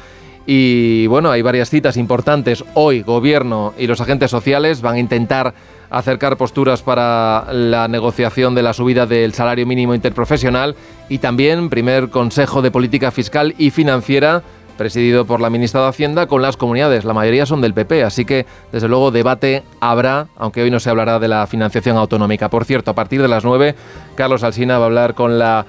Y 0.47 1.05
bueno, 1.07 1.29
hay 1.29 1.43
varias 1.43 1.69
citas 1.69 1.95
importantes. 1.95 2.63
Hoy, 2.73 3.03
gobierno 3.03 3.75
y 3.77 3.85
los 3.85 4.01
agentes 4.01 4.31
sociales 4.31 4.81
van 4.81 4.95
a 4.95 4.99
intentar 4.99 5.53
acercar 5.91 6.37
posturas 6.37 6.81
para 6.81 7.53
la 7.53 7.87
negociación 7.87 8.55
de 8.55 8.63
la 8.63 8.73
subida 8.73 9.05
del 9.05 9.33
salario 9.33 9.67
mínimo 9.67 9.93
interprofesional 9.93 10.75
y 11.07 11.19
también 11.19 11.69
primer 11.69 12.09
Consejo 12.09 12.63
de 12.63 12.71
Política 12.71 13.11
Fiscal 13.11 13.53
y 13.59 13.69
Financiera 13.69 14.41
presidido 14.77 15.25
por 15.25 15.41
la 15.41 15.49
ministra 15.49 15.81
de 15.81 15.87
Hacienda, 15.87 16.27
con 16.27 16.41
las 16.41 16.57
comunidades. 16.57 17.05
La 17.05 17.13
mayoría 17.13 17.45
son 17.45 17.61
del 17.61 17.73
PP, 17.73 18.03
así 18.03 18.25
que 18.25 18.45
desde 18.71 18.87
luego 18.87 19.11
debate 19.11 19.63
habrá, 19.79 20.27
aunque 20.37 20.61
hoy 20.61 20.71
no 20.71 20.79
se 20.79 20.89
hablará 20.89 21.19
de 21.19 21.27
la 21.27 21.47
financiación 21.47 21.97
autonómica. 21.97 22.49
Por 22.49 22.65
cierto, 22.65 22.91
a 22.91 22.95
partir 22.95 23.21
de 23.21 23.27
las 23.27 23.43
9, 23.43 23.75
Carlos 24.15 24.43
Alsina 24.43 24.77
va 24.77 24.85
a 24.85 24.87
hablar 24.87 25.15
con 25.15 25.39
la 25.39 25.65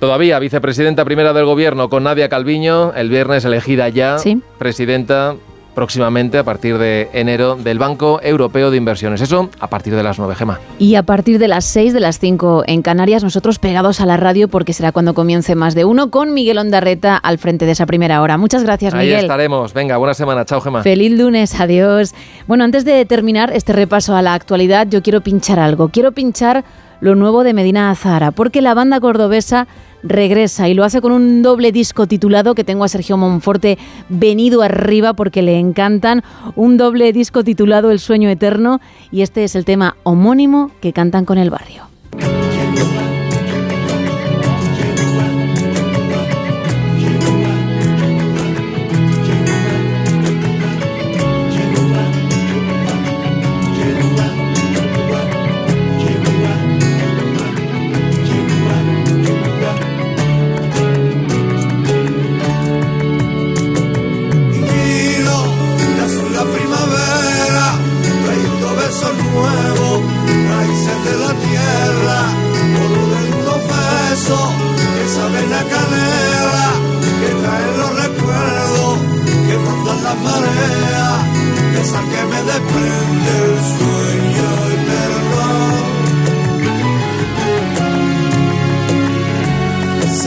todavía 0.00 0.38
vicepresidenta 0.38 1.04
primera 1.04 1.32
del 1.32 1.44
gobierno, 1.44 1.88
con 1.90 2.04
Nadia 2.04 2.28
Calviño, 2.28 2.92
el 2.94 3.10
viernes 3.10 3.44
elegida 3.44 3.88
ya 3.90 4.16
presidenta 4.58 5.36
próximamente 5.80 6.36
a 6.36 6.44
partir 6.44 6.76
de 6.76 7.08
enero 7.14 7.56
del 7.56 7.78
Banco 7.78 8.20
Europeo 8.22 8.70
de 8.70 8.76
Inversiones. 8.76 9.22
Eso 9.22 9.48
a 9.60 9.70
partir 9.70 9.94
de 9.94 10.02
las 10.02 10.18
9, 10.18 10.34
Gema. 10.34 10.60
Y 10.78 10.96
a 10.96 11.04
partir 11.04 11.38
de 11.38 11.48
las 11.48 11.64
6 11.64 11.94
de 11.94 12.00
las 12.00 12.18
5 12.18 12.64
en 12.66 12.82
Canarias, 12.82 13.24
nosotros 13.24 13.58
pegados 13.58 14.02
a 14.02 14.04
la 14.04 14.18
radio 14.18 14.48
porque 14.48 14.74
será 14.74 14.92
cuando 14.92 15.14
comience 15.14 15.54
más 15.54 15.74
de 15.74 15.86
uno 15.86 16.10
con 16.10 16.34
Miguel 16.34 16.58
Ondarreta 16.58 17.16
al 17.16 17.38
frente 17.38 17.64
de 17.64 17.72
esa 17.72 17.86
primera 17.86 18.20
hora. 18.20 18.36
Muchas 18.36 18.62
gracias, 18.62 18.92
Miguel. 18.92 19.14
Ahí 19.14 19.22
estaremos. 19.22 19.72
Venga, 19.72 19.96
buena 19.96 20.12
semana. 20.12 20.44
Chao, 20.44 20.60
Gema. 20.60 20.82
Feliz 20.82 21.18
lunes. 21.18 21.58
Adiós. 21.58 22.14
Bueno, 22.46 22.64
antes 22.64 22.84
de 22.84 23.06
terminar 23.06 23.50
este 23.50 23.72
repaso 23.72 24.14
a 24.14 24.20
la 24.20 24.34
actualidad, 24.34 24.86
yo 24.86 25.02
quiero 25.02 25.22
pinchar 25.22 25.58
algo. 25.58 25.88
Quiero 25.88 26.12
pinchar 26.12 26.62
lo 27.00 27.14
nuevo 27.14 27.42
de 27.42 27.54
Medina 27.54 27.90
Azara, 27.90 28.32
porque 28.32 28.60
la 28.60 28.74
banda 28.74 29.00
cordobesa 29.00 29.66
regresa 30.02 30.68
y 30.68 30.74
lo 30.74 30.84
hace 30.84 31.00
con 31.00 31.12
un 31.12 31.42
doble 31.42 31.72
disco 31.72 32.06
titulado 32.06 32.54
que 32.54 32.64
tengo 32.64 32.84
a 32.84 32.88
Sergio 32.88 33.16
Monforte 33.16 33.78
venido 34.08 34.62
arriba 34.62 35.14
porque 35.14 35.42
le 35.42 35.58
encantan, 35.58 36.22
un 36.56 36.76
doble 36.76 37.12
disco 37.12 37.44
titulado 37.44 37.90
El 37.90 37.98
sueño 37.98 38.28
eterno 38.28 38.80
y 39.10 39.22
este 39.22 39.44
es 39.44 39.54
el 39.54 39.64
tema 39.64 39.96
homónimo 40.02 40.70
que 40.80 40.92
cantan 40.92 41.24
con 41.24 41.38
el 41.38 41.50
barrio. 41.50 41.84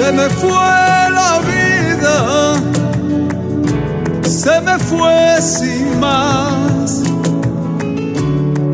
Se 0.04 0.12
me 0.12 0.30
fue 0.30 0.50
la 0.50 1.39
vida, 1.48 2.56
se 4.28 4.60
me 4.60 4.78
fue 4.78 5.42
sin 5.42 5.98
más, 5.98 7.04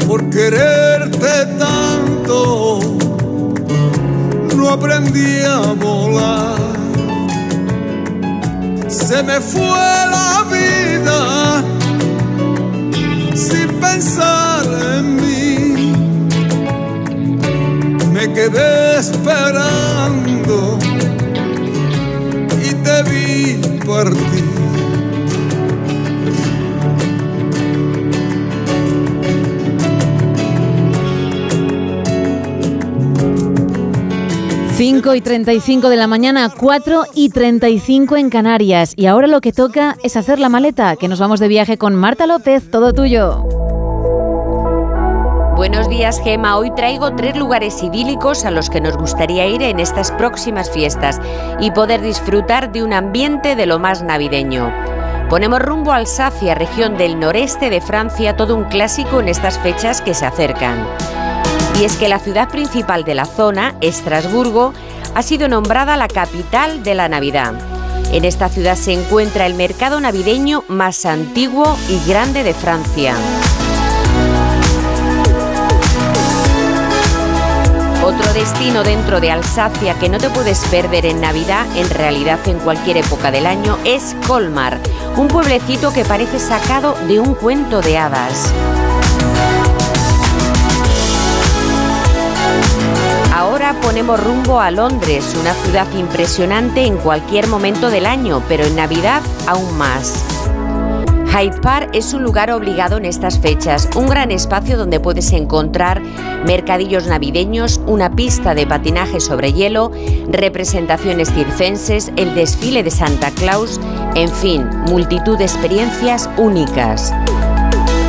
por 0.07 0.27
quererte 0.31 1.45
tanto, 1.59 2.79
no 4.55 4.69
aprendí 4.69 5.43
a 5.43 5.59
volar. 5.73 6.57
Se 8.87 9.21
me 9.21 9.39
fue 9.39 9.87
la 10.17 10.43
vida 10.51 11.63
sin 13.35 13.67
pensar 13.79 14.65
en 14.95 15.15
mí. 15.15 15.93
Me 18.13 18.33
quedé 18.33 18.97
esperando 18.97 20.38
5 34.79 35.15
y 35.15 35.21
35 35.21 35.89
de 35.89 35.95
la 35.97 36.05
mañana, 36.05 36.53
4 36.55 37.03
y 37.15 37.29
35 37.29 38.15
en 38.17 38.29
Canarias. 38.29 38.93
Y 38.95 39.07
ahora 39.07 39.25
lo 39.25 39.41
que 39.41 39.51
toca 39.51 39.97
es 40.03 40.15
hacer 40.15 40.39
la 40.39 40.49
maleta, 40.49 40.95
que 40.95 41.07
nos 41.07 41.19
vamos 41.19 41.39
de 41.39 41.47
viaje 41.47 41.79
con 41.79 41.95
Marta 41.95 42.27
López, 42.27 42.69
todo 42.69 42.93
tuyo. 42.93 43.58
Buenos 45.59 45.89
días, 45.89 46.21
Gema. 46.23 46.55
Hoy 46.55 46.71
traigo 46.71 47.13
tres 47.17 47.35
lugares 47.35 47.83
idílicos 47.83 48.45
a 48.45 48.49
los 48.49 48.69
que 48.69 48.79
nos 48.79 48.95
gustaría 48.95 49.45
ir 49.45 49.61
en 49.61 49.81
estas 49.81 50.09
próximas 50.09 50.71
fiestas 50.71 51.19
y 51.59 51.71
poder 51.71 51.99
disfrutar 51.99 52.71
de 52.71 52.81
un 52.81 52.93
ambiente 52.93 53.57
de 53.57 53.65
lo 53.65 53.77
más 53.77 54.01
navideño. 54.01 54.71
Ponemos 55.29 55.59
rumbo 55.59 55.91
a 55.91 55.97
Alsacia, 55.97 56.55
región 56.55 56.97
del 56.97 57.19
noreste 57.19 57.69
de 57.69 57.81
Francia, 57.81 58.37
todo 58.37 58.55
un 58.55 58.63
clásico 58.69 59.19
en 59.19 59.27
estas 59.27 59.59
fechas 59.59 59.99
que 59.99 60.13
se 60.13 60.25
acercan. 60.25 60.87
Y 61.77 61.83
es 61.83 61.97
que 61.97 62.07
la 62.07 62.19
ciudad 62.19 62.47
principal 62.47 63.03
de 63.03 63.15
la 63.15 63.25
zona, 63.25 63.75
Estrasburgo, 63.81 64.71
ha 65.13 65.21
sido 65.23 65.49
nombrada 65.49 65.97
la 65.97 66.07
capital 66.07 66.83
de 66.83 66.95
la 66.95 67.09
Navidad. 67.09 67.53
En 68.13 68.23
esta 68.23 68.47
ciudad 68.47 68.77
se 68.77 68.93
encuentra 68.93 69.45
el 69.45 69.55
mercado 69.55 69.99
navideño 69.99 70.63
más 70.69 71.05
antiguo 71.05 71.75
y 71.89 72.09
grande 72.09 72.43
de 72.43 72.53
Francia. 72.53 73.13
Otro 78.09 78.33
destino 78.33 78.81
dentro 78.81 79.19
de 79.19 79.29
Alsacia 79.29 79.93
que 79.99 80.09
no 80.09 80.17
te 80.17 80.31
puedes 80.31 80.65
perder 80.69 81.05
en 81.05 81.21
Navidad, 81.21 81.67
en 81.75 81.87
realidad 81.91 82.39
en 82.47 82.57
cualquier 82.57 82.97
época 82.97 83.29
del 83.29 83.45
año, 83.45 83.77
es 83.85 84.15
Colmar, 84.25 84.79
un 85.15 85.27
pueblecito 85.27 85.93
que 85.93 86.03
parece 86.03 86.39
sacado 86.39 86.95
de 87.07 87.19
un 87.19 87.35
cuento 87.35 87.81
de 87.81 87.99
hadas. 87.99 88.51
Ahora 93.31 93.75
ponemos 93.79 94.19
rumbo 94.19 94.59
a 94.59 94.71
Londres, 94.71 95.35
una 95.39 95.53
ciudad 95.53 95.85
impresionante 95.95 96.85
en 96.85 96.97
cualquier 96.97 97.45
momento 97.45 97.91
del 97.91 98.07
año, 98.07 98.41
pero 98.49 98.63
en 98.63 98.75
Navidad 98.75 99.21
aún 99.45 99.77
más. 99.77 100.38
Park 101.61 101.89
es 101.93 102.13
un 102.13 102.23
lugar 102.23 102.51
obligado 102.51 102.97
en 102.97 103.05
estas 103.05 103.39
fechas, 103.39 103.89
un 103.95 104.07
gran 104.07 104.31
espacio 104.31 104.77
donde 104.77 104.99
puedes 104.99 105.31
encontrar 105.33 106.01
mercadillos 106.45 107.07
navideños, 107.07 107.81
una 107.85 108.15
pista 108.15 108.55
de 108.55 108.65
patinaje 108.65 109.19
sobre 109.19 109.53
hielo, 109.53 109.91
representaciones 110.29 111.33
circenses, 111.33 112.11
el 112.15 112.33
desfile 112.35 112.83
de 112.83 112.91
Santa 112.91 113.31
Claus, 113.31 113.79
en 114.15 114.29
fin, 114.29 114.67
multitud 114.87 115.37
de 115.37 115.45
experiencias 115.45 116.29
únicas. 116.37 117.13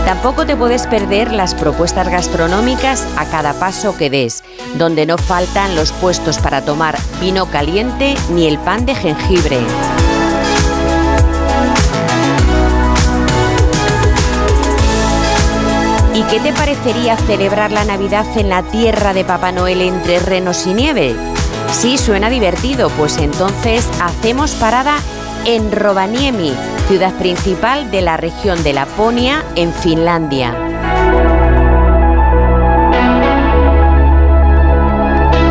Tampoco 0.04 0.46
te 0.46 0.56
puedes 0.56 0.86
perder 0.86 1.32
las 1.32 1.54
propuestas 1.54 2.08
gastronómicas 2.08 3.06
a 3.16 3.26
cada 3.26 3.52
paso 3.54 3.96
que 3.96 4.10
des, 4.10 4.42
donde 4.76 5.06
no 5.06 5.18
faltan 5.18 5.76
los 5.76 5.92
puestos 5.92 6.38
para 6.38 6.62
tomar 6.62 6.96
vino 7.20 7.46
caliente 7.46 8.14
ni 8.32 8.46
el 8.46 8.58
pan 8.58 8.86
de 8.86 8.94
jengibre. 8.94 9.58
¿Y 16.20 16.22
qué 16.24 16.38
te 16.38 16.52
parecería 16.52 17.16
celebrar 17.16 17.72
la 17.72 17.86
Navidad 17.86 18.26
en 18.36 18.50
la 18.50 18.62
tierra 18.62 19.14
de 19.14 19.24
Papá 19.24 19.52
Noel 19.52 19.80
entre 19.80 20.18
renos 20.18 20.66
y 20.66 20.74
nieve? 20.74 21.16
Sí, 21.72 21.96
suena 21.96 22.28
divertido, 22.28 22.90
pues 22.90 23.16
entonces 23.16 23.88
hacemos 24.02 24.50
parada 24.52 24.98
en 25.46 25.72
Rovaniemi, 25.72 26.52
ciudad 26.88 27.14
principal 27.14 27.90
de 27.90 28.02
la 28.02 28.18
región 28.18 28.62
de 28.62 28.74
Laponia, 28.74 29.42
en 29.56 29.72
Finlandia. 29.72 30.54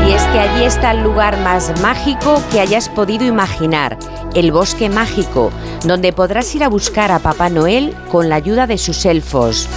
Y 0.08 0.12
es 0.12 0.22
que 0.28 0.40
allí 0.40 0.66
está 0.66 0.92
el 0.92 1.02
lugar 1.02 1.40
más 1.40 1.82
mágico 1.82 2.44
que 2.52 2.60
hayas 2.60 2.90
podido 2.90 3.26
imaginar, 3.26 3.98
el 4.36 4.52
bosque 4.52 4.88
mágico, 4.88 5.52
donde 5.84 6.14
podrás 6.14 6.54
ir 6.54 6.64
a 6.64 6.70
buscar 6.70 7.12
a 7.12 7.18
Papá 7.18 7.50
Noel 7.50 7.96
con 8.12 8.30
la 8.30 8.36
ayuda 8.36 8.68
de 8.68 8.78
sus 8.78 9.04
elfos. 9.08 9.68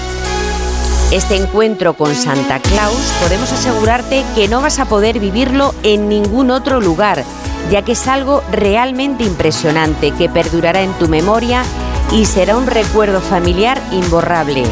Este 1.13 1.37
encuentro 1.37 1.93
con 1.93 2.15
Santa 2.15 2.59
Claus 2.59 3.13
podemos 3.21 3.53
asegurarte 3.53 4.25
que 4.35 4.49
no 4.49 4.63
vas 4.63 4.79
a 4.79 4.87
poder 4.87 5.21
vivirlo 5.21 5.75
en 5.83 6.09
ningún 6.09 6.51
otro 6.51 6.81
lugar, 6.81 7.23
ya 7.71 7.83
que 7.83 7.93
es 7.93 8.09
algo 8.09 8.43
realmente 8.51 9.23
impresionante 9.23 10.13
que 10.13 10.31
perdurará 10.31 10.81
en 10.81 10.95
tu 10.95 11.09
memoria 11.09 11.65
y 12.13 12.25
será 12.25 12.57
un 12.57 12.67
recuerdo 12.67 13.21
familiar 13.21 13.79
imborrable, 13.93 14.63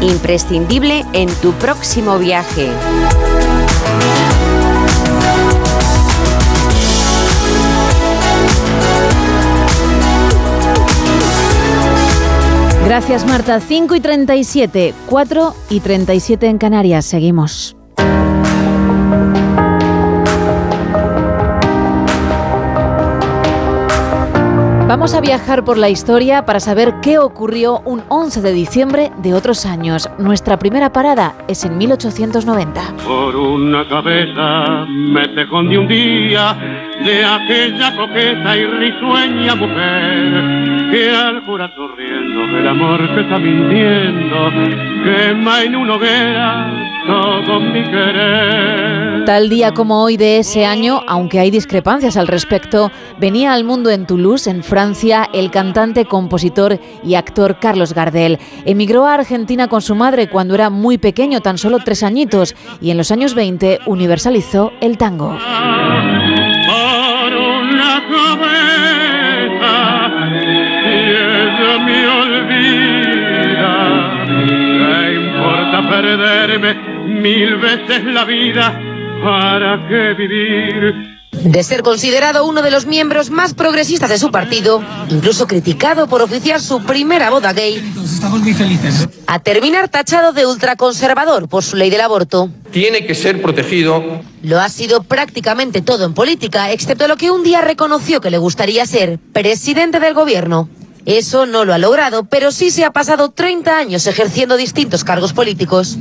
imprescindible 0.00 1.04
en 1.14 1.28
tu 1.40 1.50
próximo 1.54 2.16
viaje. 2.20 2.68
Gracias 12.88 13.26
Marta. 13.26 13.60
5 13.60 13.96
y 13.96 14.00
37, 14.00 14.94
4 15.10 15.54
y 15.68 15.80
37 15.80 16.46
en 16.46 16.56
Canarias. 16.56 17.04
Seguimos. 17.04 17.76
Vamos 24.88 25.12
a 25.12 25.20
viajar 25.20 25.64
por 25.64 25.76
la 25.76 25.90
historia 25.90 26.46
para 26.46 26.60
saber 26.60 26.94
qué 27.02 27.18
ocurrió 27.18 27.82
un 27.84 28.02
11 28.08 28.40
de 28.40 28.52
diciembre 28.54 29.12
de 29.18 29.34
otros 29.34 29.66
años. 29.66 30.08
Nuestra 30.16 30.58
primera 30.58 30.90
parada 30.90 31.34
es 31.46 31.66
en 31.66 31.76
1890. 31.76 32.94
Por 33.06 33.36
una 33.36 33.86
cabeza 33.86 34.86
me 34.88 35.28
te 35.28 35.42
escondí 35.42 35.76
un 35.76 35.88
día 35.88 36.56
de 37.04 37.22
aquella 37.22 37.94
coqueta 37.94 38.56
y 38.56 38.64
risueña 38.64 39.54
mujer 39.56 40.77
que 40.90 41.10
al 41.10 41.42
sonriendo 41.74 42.58
el 42.58 42.68
amor 42.68 43.14
que 43.14 43.20
está 43.20 43.38
mintiendo 43.38 44.50
quema 45.04 45.62
en 45.62 45.76
una 45.76 45.94
hoguera 45.94 46.88
todo 47.06 47.60
mi 47.60 47.82
querer. 47.84 49.24
Tal 49.24 49.48
día 49.48 49.72
como 49.72 50.02
hoy 50.02 50.16
de 50.16 50.38
ese 50.38 50.64
año, 50.64 51.02
aunque 51.06 51.38
hay 51.38 51.50
discrepancias 51.50 52.16
al 52.16 52.28
respecto, 52.28 52.90
venía 53.18 53.52
al 53.52 53.64
mundo 53.64 53.90
en 53.90 54.06
Toulouse, 54.06 54.48
en 54.50 54.62
Francia, 54.62 55.28
el 55.32 55.50
cantante, 55.50 56.04
compositor 56.04 56.78
y 57.04 57.14
actor 57.14 57.58
Carlos 57.58 57.94
Gardel. 57.94 58.38
Emigró 58.64 59.06
a 59.06 59.14
Argentina 59.14 59.68
con 59.68 59.82
su 59.82 59.94
madre 59.94 60.28
cuando 60.28 60.54
era 60.54 60.70
muy 60.70 60.98
pequeño, 60.98 61.40
tan 61.40 61.58
solo 61.58 61.78
tres 61.84 62.02
añitos, 62.02 62.54
y 62.80 62.90
en 62.90 62.96
los 62.96 63.10
años 63.10 63.34
20 63.34 63.80
universalizó 63.86 64.72
el 64.80 64.96
tango. 64.98 65.36
Por 66.66 67.34
una 67.34 68.06
me 71.80 72.06
olvida. 72.08 73.74
¿Qué 74.36 75.14
importa 75.14 75.88
perderme 75.90 76.74
mil 77.20 77.56
veces 77.56 78.04
la 78.04 78.24
vida? 78.24 78.80
¿Para 79.22 79.86
qué 79.88 80.14
vivir? 80.14 81.18
De 81.30 81.62
ser 81.62 81.82
considerado 81.82 82.44
uno 82.46 82.62
de 82.62 82.70
los 82.70 82.86
miembros 82.86 83.30
más 83.30 83.54
progresistas 83.54 84.10
de 84.10 84.18
su 84.18 84.30
partido, 84.32 84.82
incluso 85.08 85.46
criticado 85.46 86.08
por 86.08 86.20
oficiar 86.22 86.60
su 86.60 86.82
primera 86.82 87.30
boda 87.30 87.52
gay, 87.52 87.76
Estamos 88.04 88.40
muy 88.40 88.52
felices. 88.54 89.08
a 89.26 89.38
terminar 89.38 89.88
tachado 89.88 90.32
de 90.32 90.46
ultraconservador 90.46 91.48
por 91.48 91.62
su 91.62 91.76
ley 91.76 91.90
del 91.90 92.00
aborto. 92.00 92.48
Tiene 92.72 93.06
que 93.06 93.14
ser 93.14 93.40
protegido. 93.40 94.20
Lo 94.42 94.58
ha 94.58 94.68
sido 94.68 95.02
prácticamente 95.04 95.80
todo 95.80 96.04
en 96.06 96.14
política, 96.14 96.72
excepto 96.72 97.06
lo 97.06 97.16
que 97.16 97.30
un 97.30 97.44
día 97.44 97.60
reconoció 97.60 98.20
que 98.20 98.30
le 98.30 98.38
gustaría 98.38 98.84
ser 98.86 99.18
presidente 99.32 100.00
del 100.00 100.14
gobierno. 100.14 100.68
Eso 101.08 101.46
no 101.46 101.64
lo 101.64 101.72
ha 101.72 101.78
logrado, 101.78 102.24
pero 102.24 102.52
sí 102.52 102.70
se 102.70 102.84
ha 102.84 102.90
pasado 102.90 103.30
30 103.30 103.78
años 103.78 104.06
ejerciendo 104.06 104.58
distintos 104.58 105.04
cargos 105.04 105.32
políticos. 105.32 105.96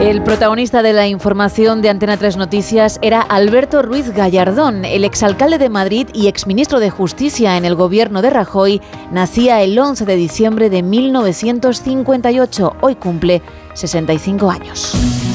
El 0.00 0.22
protagonista 0.22 0.82
de 0.82 0.92
la 0.92 1.08
información 1.08 1.82
de 1.82 1.90
Antena 1.90 2.16
3 2.16 2.36
Noticias 2.36 3.00
era 3.02 3.20
Alberto 3.20 3.82
Ruiz 3.82 4.14
Gallardón, 4.14 4.84
el 4.84 5.02
exalcalde 5.02 5.58
de 5.58 5.68
Madrid 5.68 6.06
y 6.14 6.28
exministro 6.28 6.78
de 6.78 6.90
Justicia 6.90 7.56
en 7.56 7.64
el 7.64 7.74
gobierno 7.74 8.22
de 8.22 8.30
Rajoy. 8.30 8.80
Nacía 9.10 9.62
el 9.62 9.76
11 9.76 10.04
de 10.04 10.14
diciembre 10.14 10.70
de 10.70 10.84
1958. 10.84 12.76
Hoy 12.82 12.94
cumple 12.94 13.42
65 13.74 14.48
años. 14.48 14.92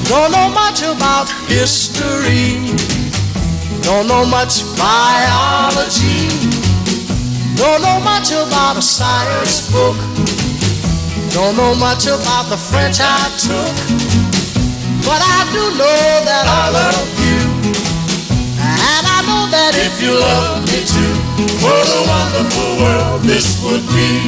Don't 0.08 0.30
know 0.32 0.48
much 0.52 0.84
about 0.84 1.28
history. 1.50 2.56
Don't 7.60 7.82
know 7.82 8.00
much 8.00 8.32
about 8.32 8.78
a 8.78 8.82
science 8.82 9.70
book. 9.70 9.98
Don't 11.36 11.58
know 11.58 11.76
much 11.76 12.08
about 12.08 12.48
the 12.48 12.56
French 12.56 13.00
I 13.02 13.20
took. 13.36 13.76
But 15.04 15.20
I 15.20 15.44
do 15.52 15.64
know 15.76 16.24
that 16.24 16.46
I 16.48 16.64
love 16.72 17.10
you. 17.20 17.44
And 18.64 19.04
I 19.04 19.20
know 19.28 19.44
that 19.52 19.76
if 19.76 20.02
you 20.02 20.16
love 20.16 20.64
me 20.72 20.88
too, 20.88 21.19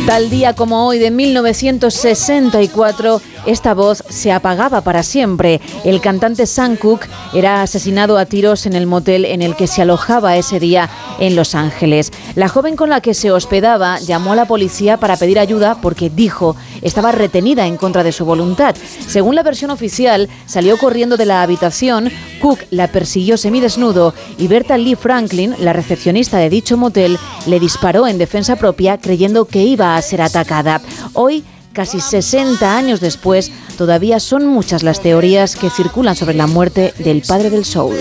Tal 0.06 0.30
día 0.30 0.54
como 0.54 0.88
hoy 0.88 1.00
de 1.00 1.12
1964, 1.12 3.22
esta 3.46 3.74
voz 3.74 4.04
se 4.10 4.32
apagaba 4.32 4.82
para 4.82 5.04
siempre. 5.04 5.62
El 5.84 6.02
cantante 6.02 6.46
Sam 6.46 6.76
Cooke 6.76 7.08
era 7.34 7.62
asesinado 7.62 8.17
a 8.17 8.26
tiros 8.26 8.65
en 8.65 8.74
el 8.74 8.88
motel 8.88 9.26
en 9.26 9.41
el 9.41 9.56
que 9.56 9.67
se 9.67 9.82
alojaba 9.82 10.36
ese 10.36 10.60
día 10.60 10.89
en 11.20 11.36
Los 11.36 11.56
Ángeles. 11.56 12.12
La 12.36 12.50
joven 12.50 12.76
con 12.76 12.89
la 12.89 13.02
que 13.02 13.13
se 13.13 13.32
hospedaba 13.32 14.00
llamó 14.00 14.34
a 14.34 14.36
la 14.36 14.46
policía 14.46 14.98
para 14.98 15.17
pedir 15.17 15.39
ayuda 15.39 15.80
porque 15.82 16.10
dijo 16.10 16.56
estaba 16.82 17.12
retenida 17.12 17.67
en 17.67 17.78
contra 17.78 18.04
de 18.04 18.12
su 18.12 18.26
voluntad. 18.26 18.76
Según 19.08 19.36
la 19.36 19.44
versión 19.44 19.72
oficial, 19.72 20.30
salió 20.46 20.78
corriendo 20.78 21.17
de 21.17 21.26
la 21.26 21.41
habitación, 21.41 22.12
Cook 22.41 22.60
la 22.72 22.88
persiguió 22.88 23.38
semidesnudo 23.38 24.13
y 24.38 24.48
Berta 24.48 24.78
Lee 24.78 24.96
Franklin, 24.96 25.56
la 25.60 25.74
recepcionista 25.74 26.38
de 26.38 26.50
dicho 26.50 26.78
motel, 26.78 27.17
le 27.46 27.60
disparó 27.60 28.08
en 28.08 28.18
defensa 28.18 28.56
propia 28.56 28.98
creyendo 28.98 29.46
que 29.46 29.64
iba 29.64 29.96
a 29.96 30.02
ser 30.02 30.22
atacada. 30.22 30.82
Hoy 31.14 31.44
Casi 31.74 32.02
60 32.02 32.76
años 32.76 33.00
después, 33.00 33.50
todavía 33.78 34.20
son 34.20 34.46
muchas 34.46 34.84
las 34.84 35.00
teorías 35.00 35.56
que 35.56 35.70
circulan 35.70 36.18
sobre 36.18 36.36
la 36.36 36.46
muerte 36.46 36.94
del 36.98 37.22
padre 37.22 37.50
del 37.50 37.64
soul. 37.64 37.96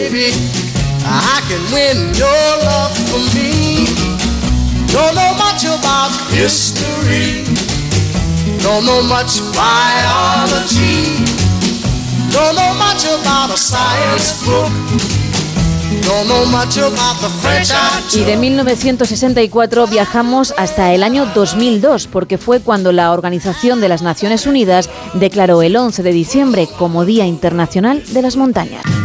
Y 18.15 18.25
de 18.25 18.37
1964 18.37 19.87
viajamos 19.87 20.55
hasta 20.57 20.93
el 20.93 21.03
año 21.03 21.27
2002, 21.35 22.07
porque 22.07 22.39
fue 22.39 22.61
cuando 22.61 22.93
la 22.93 23.13
Organización 23.13 23.81
de 23.81 23.89
las 23.89 24.03
Naciones 24.03 24.47
Unidas 24.47 24.89
declaró 25.15 25.63
el 25.63 25.77
11 25.77 26.03
de 26.03 26.13
diciembre 26.13 26.69
como 26.79 27.05
Día 27.05 27.27
Internacional 27.27 28.03
de 28.13 28.23
las 28.23 28.37
Montañas. 28.37 29.00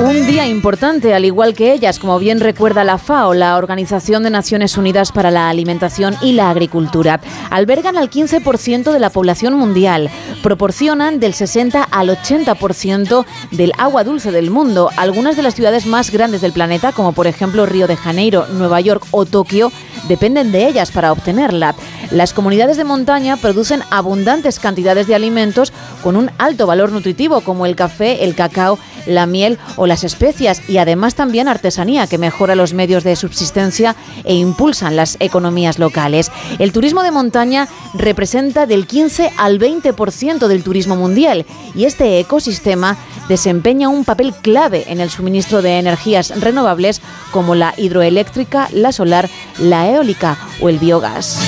Un 0.00 0.26
día 0.26 0.48
importante, 0.48 1.14
al 1.14 1.24
igual 1.24 1.54
que 1.54 1.72
ellas, 1.72 2.00
como 2.00 2.18
bien 2.18 2.40
recuerda 2.40 2.82
la 2.82 2.98
FAO, 2.98 3.32
la 3.32 3.56
Organización 3.56 4.24
de 4.24 4.30
Naciones 4.30 4.76
Unidas 4.76 5.12
para 5.12 5.30
la 5.30 5.48
Alimentación 5.48 6.16
y 6.20 6.32
la 6.32 6.50
Agricultura. 6.50 7.20
Albergan 7.48 7.96
al 7.96 8.10
15% 8.10 8.92
de 8.92 8.98
la 8.98 9.10
población 9.10 9.54
mundial, 9.54 10.10
proporcionan 10.42 11.20
del 11.20 11.32
60 11.32 11.80
al 11.84 12.08
80% 12.08 13.24
del 13.52 13.72
agua 13.78 14.02
dulce 14.02 14.32
del 14.32 14.50
mundo. 14.50 14.90
Algunas 14.96 15.36
de 15.36 15.42
las 15.42 15.54
ciudades 15.54 15.86
más 15.86 16.10
grandes 16.10 16.40
del 16.40 16.52
planeta, 16.52 16.90
como 16.90 17.12
por 17.12 17.28
ejemplo 17.28 17.64
Río 17.64 17.86
de 17.86 17.96
Janeiro, 17.96 18.46
Nueva 18.52 18.80
York 18.80 19.06
o 19.12 19.24
Tokio, 19.24 19.70
dependen 20.08 20.52
de 20.52 20.66
ellas 20.66 20.90
para 20.90 21.12
obtenerla. 21.12 21.74
Las 22.10 22.32
comunidades 22.32 22.76
de 22.76 22.84
montaña 22.84 23.36
producen 23.36 23.82
abundantes 23.90 24.58
cantidades 24.58 25.06
de 25.06 25.14
alimentos 25.14 25.72
con 26.02 26.16
un 26.16 26.30
alto 26.38 26.66
valor 26.66 26.92
nutritivo, 26.92 27.40
como 27.40 27.66
el 27.66 27.76
café, 27.76 28.24
el 28.24 28.34
cacao, 28.34 28.78
la 29.06 29.26
miel 29.26 29.58
o 29.76 29.86
las 29.86 30.04
especias, 30.04 30.62
y 30.68 30.78
además 30.78 31.14
también 31.14 31.48
artesanía 31.48 32.06
que 32.06 32.18
mejora 32.18 32.54
los 32.54 32.74
medios 32.74 33.04
de 33.04 33.16
subsistencia 33.16 33.96
e 34.24 34.34
impulsan 34.34 34.96
las 34.96 35.16
economías 35.20 35.78
locales. 35.78 36.30
El 36.58 36.72
turismo 36.72 37.02
de 37.02 37.10
montaña 37.10 37.68
representa 37.94 38.66
del 38.66 38.86
15 38.86 39.32
al 39.36 39.58
20% 39.58 40.46
del 40.46 40.62
turismo 40.62 40.96
mundial 40.96 41.46
y 41.74 41.84
este 41.84 42.18
ecosistema 42.18 42.96
desempeña 43.28 43.88
un 43.88 44.04
papel 44.04 44.34
clave 44.34 44.84
en 44.88 45.00
el 45.00 45.10
suministro 45.10 45.62
de 45.62 45.78
energías 45.78 46.40
renovables 46.40 47.00
como 47.30 47.54
la 47.54 47.74
hidroeléctrica, 47.76 48.68
la 48.72 48.92
solar, 48.92 49.28
la 49.58 49.88
eólica 49.94 50.36
o 50.60 50.68
el 50.68 50.78
biogás. 50.78 51.38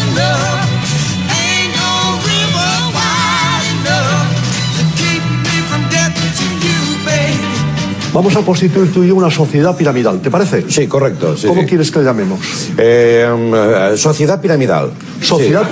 Vamos 8.17 8.35
a 8.35 8.41
constituir 8.41 8.91
tú 8.95 9.05
y 9.05 9.09
yo 9.09 9.15
una 9.15 9.31
sociedad 9.31 9.77
piramidal, 9.77 10.23
¿te 10.23 10.31
parece? 10.31 10.65
Sí, 10.71 10.87
correcto. 10.87 11.37
sí, 11.37 11.47
¿Cómo 11.47 11.61
sí. 11.61 11.67
quieres 11.67 11.91
que 11.91 11.99
le 11.99 12.07
llamemos? 12.07 12.41
Eh, 12.79 13.29
mm, 13.29 13.99
sociedad 13.99 14.41
piramidal. 14.41 14.91
Sociedad, 15.21 15.65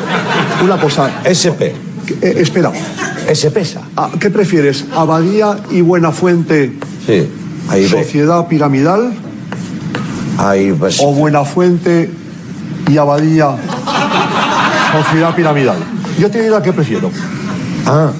una 0.63 0.79
cosa. 0.79 1.23
SP. 1.25 1.73
Eh, 2.21 2.35
espera. 2.37 2.71
SP-SA. 3.33 3.81
Ah, 3.97 4.11
¿Qué 4.21 4.29
prefieres? 4.29 4.85
¿Abadía 4.95 5.57
y 5.71 5.81
Buenafuente? 5.81 6.75
Sí. 7.07 7.27
Ahí 7.71 7.85
ve. 7.85 7.89
¿Sociedad 7.89 8.47
piramidal? 8.47 9.15
Ahí 10.37 10.71
pues. 10.79 11.01
¿O 11.01 11.15
Buenafuente 11.15 12.11
y 12.89 12.97
Abadía? 12.99 13.57
Sociedad 14.93 15.35
piramidal. 15.35 15.77
Yo 16.19 16.31
te 16.31 16.41
diría 16.43 16.63
que 16.63 16.73
prefiero. 16.73 17.11
Ah, 17.87 18.11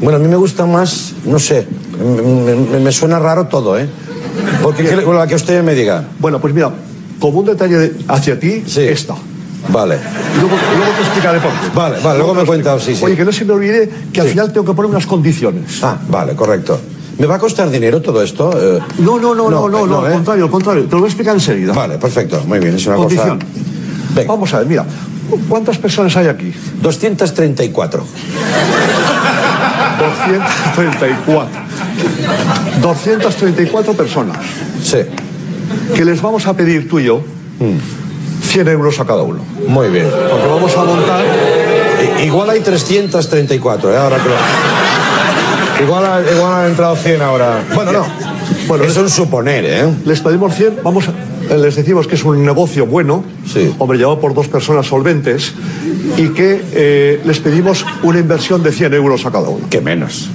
bueno, 0.00 0.16
a 0.18 0.20
mí 0.20 0.26
me 0.28 0.36
gusta 0.36 0.66
más, 0.66 1.12
no 1.24 1.38
sé, 1.38 1.66
me, 1.98 2.54
me- 2.54 2.80
me 2.80 2.92
suena 2.92 3.18
raro 3.18 3.46
todo, 3.46 3.78
¿eh? 3.78 3.88
Porque 4.62 4.82
¿qué- 4.84 4.96
la 4.96 5.26
que 5.26 5.34
usted 5.36 5.62
me 5.62 5.74
diga. 5.74 6.04
Bueno, 6.18 6.40
pues 6.40 6.52
mira, 6.52 6.70
como 7.20 7.40
un 7.40 7.46
detalle 7.46 7.76
de- 7.76 7.96
hacia 8.08 8.38
ti, 8.38 8.64
esta. 8.76 9.14
Vale. 9.72 9.96
Luego, 10.34 10.56
luego 10.76 10.92
te 10.96 11.02
explicaré 11.02 11.38
por 11.40 11.50
qué. 11.52 11.56
Vale, 11.74 11.96
vale, 12.02 12.18
luego 12.18 12.34
me 12.34 12.44
cuenta, 12.44 12.78
sí, 12.80 12.94
sí. 12.94 13.04
Oye, 13.04 13.16
que 13.16 13.24
no 13.24 13.32
se 13.32 13.44
me 13.46 13.52
olvide 13.54 13.88
que 14.12 14.20
al 14.20 14.28
final 14.28 14.52
tengo 14.52 14.66
que 14.66 14.74
poner 14.74 14.90
unas 14.90 15.06
condiciones. 15.06 15.80
Ah, 15.82 15.96
vale, 16.08 16.34
correcto. 16.34 16.78
¿Me 17.18 17.26
va 17.26 17.36
a 17.36 17.38
costar 17.38 17.70
dinero 17.70 18.02
todo 18.02 18.20
esto? 18.22 18.50
Eh, 18.60 18.80
No, 18.98 19.18
no, 19.18 19.34
no, 19.34 19.48
no, 19.48 19.68
no, 19.68 19.86
no, 19.86 20.00
al 20.00 20.10
¿eh? 20.10 20.14
contrario, 20.16 20.44
al 20.44 20.50
contrario. 20.50 20.84
Te 20.84 20.90
lo 20.90 20.98
voy 20.98 21.06
a 21.06 21.08
explicar 21.08 21.34
enseguida. 21.34 21.72
Vale, 21.72 21.96
perfecto, 21.96 22.42
muy 22.46 22.58
bien, 22.58 22.74
es 22.74 22.86
una 22.86 22.96
Condición. 22.96 23.38
cosa... 23.38 23.73
Vamos 24.26 24.52
a 24.54 24.58
ver, 24.58 24.66
mira, 24.68 24.84
¿cuántas 25.48 25.78
personas 25.78 26.16
hay 26.16 26.28
aquí? 26.28 26.52
234. 26.82 28.04
234. 29.98 31.50
234 32.80 33.92
personas. 33.94 34.36
Sí. 34.82 34.98
Que 35.94 36.04
les 36.04 36.20
vamos 36.20 36.46
a 36.46 36.54
pedir 36.54 36.88
tú 36.88 36.98
y 36.98 37.04
yo 37.04 37.22
100 38.42 38.68
euros 38.68 38.98
a 39.00 39.04
cada 39.04 39.22
uno. 39.22 39.40
Muy 39.66 39.88
bien. 39.88 40.06
Porque 40.10 40.46
vamos 40.46 40.76
a 40.76 40.84
montar. 40.84 41.24
Igual 42.22 42.50
hay 42.50 42.60
334, 42.60 43.92
¿eh? 43.92 43.96
Ahora 43.96 44.16
que 44.18 44.28
lo- 44.28 44.34
Igual, 45.86 46.04
ha- 46.06 46.20
igual 46.32 46.52
han 46.52 46.66
entrado 46.70 46.94
100 46.96 47.20
ahora. 47.22 47.60
Bueno, 47.74 47.92
no. 47.92 48.04
Bueno, 48.68 48.84
Eso 48.84 49.00
es 49.00 49.04
un 49.04 49.10
suponer, 49.10 49.64
¿eh? 49.64 49.88
Les 50.04 50.20
pedimos 50.20 50.54
100, 50.54 50.78
vamos 50.84 51.08
a- 51.08 51.12
les 51.48 51.76
decimos 51.76 52.06
que 52.06 52.14
es 52.14 52.24
un 52.24 52.44
negocio 52.44 52.86
bueno, 52.86 53.24
hombre, 53.78 53.98
llevado 53.98 54.20
por 54.20 54.34
dos 54.34 54.48
personas 54.48 54.86
solventes, 54.86 55.52
y 56.16 56.28
que 56.28 56.62
eh, 56.72 57.20
les 57.24 57.38
pedimos 57.40 57.84
una 58.02 58.18
inversión 58.18 58.62
de 58.62 58.72
100 58.72 58.94
euros 58.94 59.26
a 59.26 59.30
cada 59.30 59.48
uno. 59.48 59.68
Que 59.68 59.80
menos. 59.80 60.28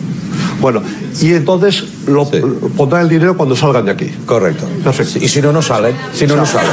Bueno, 0.61 0.81
y 1.21 1.33
entonces 1.33 1.85
lo, 2.07 2.29
pondrán 2.75 3.03
el 3.03 3.09
dinero 3.09 3.37
cuando 3.37 3.55
salgan 3.55 3.85
de 3.85 3.91
aquí. 3.91 4.11
Correcto. 4.25 4.65
Perfecto. 4.83 5.19
Y 5.23 5.27
si 5.27 5.41
no, 5.41 5.53
no 5.53 5.61
salen. 5.61 5.95
Si 6.13 6.27
no, 6.27 6.35
no 6.35 6.45
salen. 6.45 6.71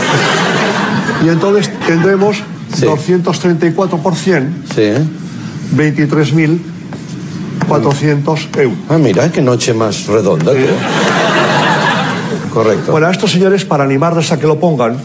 Y 1.24 1.28
entonces 1.28 1.70
tendremos 1.86 2.38
234 2.80 3.98
por 3.98 4.14
100, 4.14 4.64
Sí. 4.74 4.92
23.400 5.76 8.58
euros. 8.58 8.78
Ah, 8.88 8.98
mira, 8.98 9.30
qué 9.30 9.40
noche 9.40 9.72
más 9.74 10.06
redonda. 10.06 10.52
tú. 10.52 10.58
Correcto. 12.56 12.90
Bueno, 12.90 13.06
a 13.08 13.10
estos 13.10 13.30
señores, 13.30 13.66
para 13.66 13.84
animarles 13.84 14.32
a 14.32 14.38
que 14.38 14.46
lo 14.46 14.58
pongan, 14.58 14.96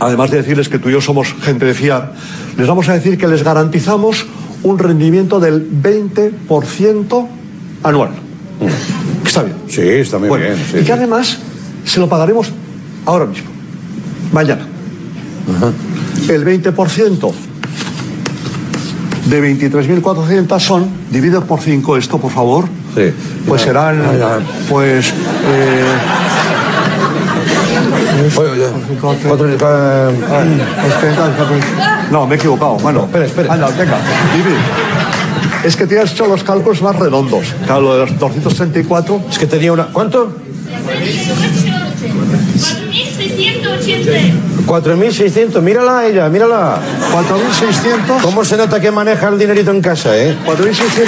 además 0.00 0.30
de 0.30 0.38
decirles 0.38 0.70
que 0.70 0.78
tú 0.78 0.88
y 0.88 0.92
yo 0.92 1.00
somos 1.02 1.34
gente 1.42 1.66
de 1.66 1.74
fiar, 1.74 2.14
les 2.56 2.66
vamos 2.66 2.88
a 2.88 2.94
decir 2.94 3.18
que 3.18 3.28
les 3.28 3.42
garantizamos 3.42 4.24
un 4.62 4.78
rendimiento 4.78 5.40
del 5.40 5.60
20% 5.82 7.26
anual. 7.82 8.10
Que 9.22 9.28
Está 9.28 9.42
bien. 9.42 9.56
Sí, 9.68 9.82
está 9.82 10.18
muy 10.18 10.28
Bueno, 10.30 10.46
bien. 10.46 10.56
sí, 10.56 10.76
y 10.78 10.80
que 10.80 10.86
sí. 10.86 10.92
además 10.92 11.38
se 11.84 12.00
lo 12.00 12.08
pagaremos 12.08 12.50
ahora 13.04 13.26
mismo, 13.26 13.50
mañana. 14.32 14.66
El 16.30 16.46
20% 16.46 17.32
de 19.26 19.56
23.400 19.60 20.60
son, 20.60 20.86
dividido 21.10 21.44
por 21.44 21.60
5 21.60 21.98
esto, 21.98 22.16
por 22.16 22.30
favor, 22.32 22.64
Sí. 22.94 23.12
pues 23.46 23.60
serán, 23.60 23.98
ya. 24.18 24.38
pues... 24.70 25.10
eh, 25.10 25.84
Oye, 27.36 27.76
oye, 27.76 27.80
cuatro- 27.90 27.98
eh, 27.98 28.03
No, 32.10 32.26
me 32.26 32.34
he 32.34 32.38
equivocado. 32.38 32.76
Bueno, 32.76 33.04
espera, 33.04 33.26
espera. 33.26 33.52
Anda, 33.52 33.68
venga, 33.68 33.98
divide. 34.34 34.56
Es 35.64 35.76
que 35.76 35.86
tienes 35.86 36.12
hecho 36.12 36.26
los 36.26 36.44
cálculos 36.44 36.82
más 36.82 36.96
redondos. 36.96 37.46
Claro, 37.64 37.80
lo 37.80 37.94
de 37.94 38.00
los 38.00 38.18
234. 38.18 39.20
Es 39.30 39.38
que 39.38 39.46
tenía 39.46 39.72
una. 39.72 39.86
¿Cuánto? 39.86 40.32
4.600, 44.66 45.60
mírala 45.60 45.98
a 45.98 46.06
ella, 46.06 46.28
mírala. 46.28 46.78
4.600. 47.12 48.22
¿Cómo 48.22 48.44
se 48.44 48.56
nota 48.56 48.80
que 48.80 48.90
maneja 48.90 49.28
el 49.28 49.38
dinerito 49.38 49.70
en 49.70 49.80
casa, 49.80 50.16
eh? 50.16 50.36
4.680. 50.46 50.54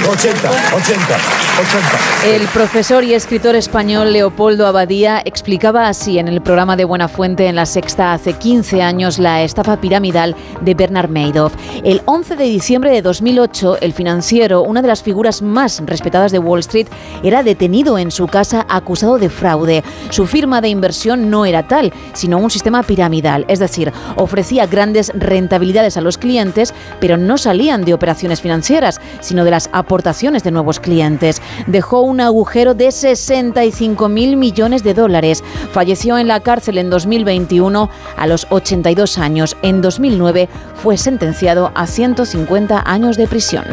80, 0.07 0.45
80. 0.75 2.35
El 2.35 2.47
profesor 2.47 3.03
y 3.03 3.13
escritor 3.13 3.55
español 3.55 4.13
Leopoldo 4.13 4.67
Abadía 4.67 5.21
explicaba 5.25 5.87
así 5.87 6.19
en 6.19 6.27
el 6.27 6.41
programa 6.41 6.75
de 6.75 6.85
Buenafuente 6.85 7.47
en 7.47 7.55
La 7.55 7.65
Sexta 7.65 8.13
hace 8.13 8.33
15 8.33 8.81
años 8.81 9.17
la 9.17 9.41
estafa 9.41 9.81
piramidal 9.81 10.35
de 10.61 10.73
Bernard 10.75 11.09
Madoff. 11.09 11.53
El 11.83 12.01
11 12.05 12.35
de 12.35 12.43
diciembre 12.43 12.91
de 12.91 13.01
2008, 13.01 13.77
el 13.81 13.93
financiero, 13.93 14.61
una 14.61 14.81
de 14.81 14.87
las 14.87 15.01
figuras 15.01 15.41
más 15.41 15.81
respetadas 15.85 16.31
de 16.31 16.39
Wall 16.39 16.59
Street, 16.59 16.87
era 17.23 17.43
detenido 17.43 17.97
en 17.97 18.11
su 18.11 18.27
casa 18.27 18.65
acusado 18.69 19.17
de 19.17 19.29
fraude. 19.29 19.83
Su 20.09 20.27
firma 20.27 20.61
de 20.61 20.69
inversión 20.69 21.29
no 21.29 21.45
era 21.45 21.67
tal, 21.67 21.91
sino 22.13 22.37
un 22.37 22.51
sistema 22.51 22.83
piramidal, 22.83 23.45
es 23.47 23.59
decir, 23.59 23.91
ofrecía 24.15 24.65
grandes 24.65 25.11
rentabilidades 25.15 25.97
a 25.97 26.01
los 26.01 26.17
clientes, 26.17 26.73
pero 26.99 27.17
no 27.17 27.37
salían 27.37 27.85
de 27.85 27.93
operaciones 27.93 28.41
financieras, 28.41 28.99
sino 29.19 29.43
de 29.43 29.51
las 29.51 29.69
aportaciones 29.73 30.43
de 30.43 30.51
nuevos 30.51 30.79
clientes. 30.79 31.41
Dejó 31.67 32.01
un 32.01 32.21
agujero 32.21 32.73
de 32.73 32.91
65 32.91 34.09
mil 34.09 34.37
millones 34.37 34.83
de 34.83 34.93
dólares. 34.93 35.43
Falleció 35.71 36.17
en 36.17 36.27
la 36.27 36.39
cárcel 36.39 36.77
en 36.77 36.89
2021 36.89 37.89
a 38.17 38.27
los 38.27 38.47
82 38.49 39.17
años. 39.17 39.57
En 39.61 39.81
2009 39.81 40.49
fue 40.75 40.97
sentenciado 40.97 41.71
a 41.75 41.87
150 41.87 42.83
años 42.85 43.17
de 43.17 43.27
prisión. 43.27 43.65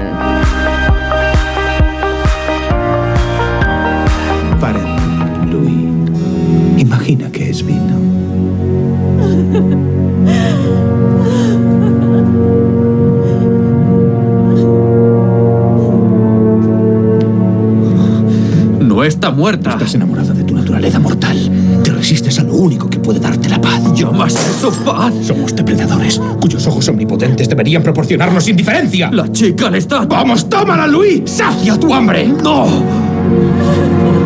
Muerta. 19.34 19.70
Estás 19.70 19.94
enamorada 19.94 20.32
de 20.32 20.44
tu 20.44 20.54
naturaleza 20.54 20.98
mortal. 20.98 21.36
Te 21.82 21.90
resistes 21.90 22.38
a 22.38 22.44
lo 22.44 22.54
único 22.54 22.88
que 22.88 22.98
puede 22.98 23.20
darte 23.20 23.48
la 23.48 23.60
paz. 23.60 23.82
¿Llamas 23.94 24.34
eso 24.34 24.70
paz? 24.84 25.12
Somos 25.22 25.54
depredadores, 25.54 26.20
cuyos 26.40 26.66
ojos 26.66 26.88
omnipotentes 26.88 27.48
deberían 27.48 27.82
proporcionarnos 27.82 28.48
indiferencia. 28.48 29.10
La 29.10 29.30
chica 29.30 29.70
le 29.70 29.78
está... 29.78 30.04
¡Vamos, 30.04 30.48
tómala, 30.48 30.86
Louis! 30.86 31.22
¡Sacia 31.26 31.78
tu 31.78 31.92
hambre! 31.92 32.26
¡No! 32.42 34.23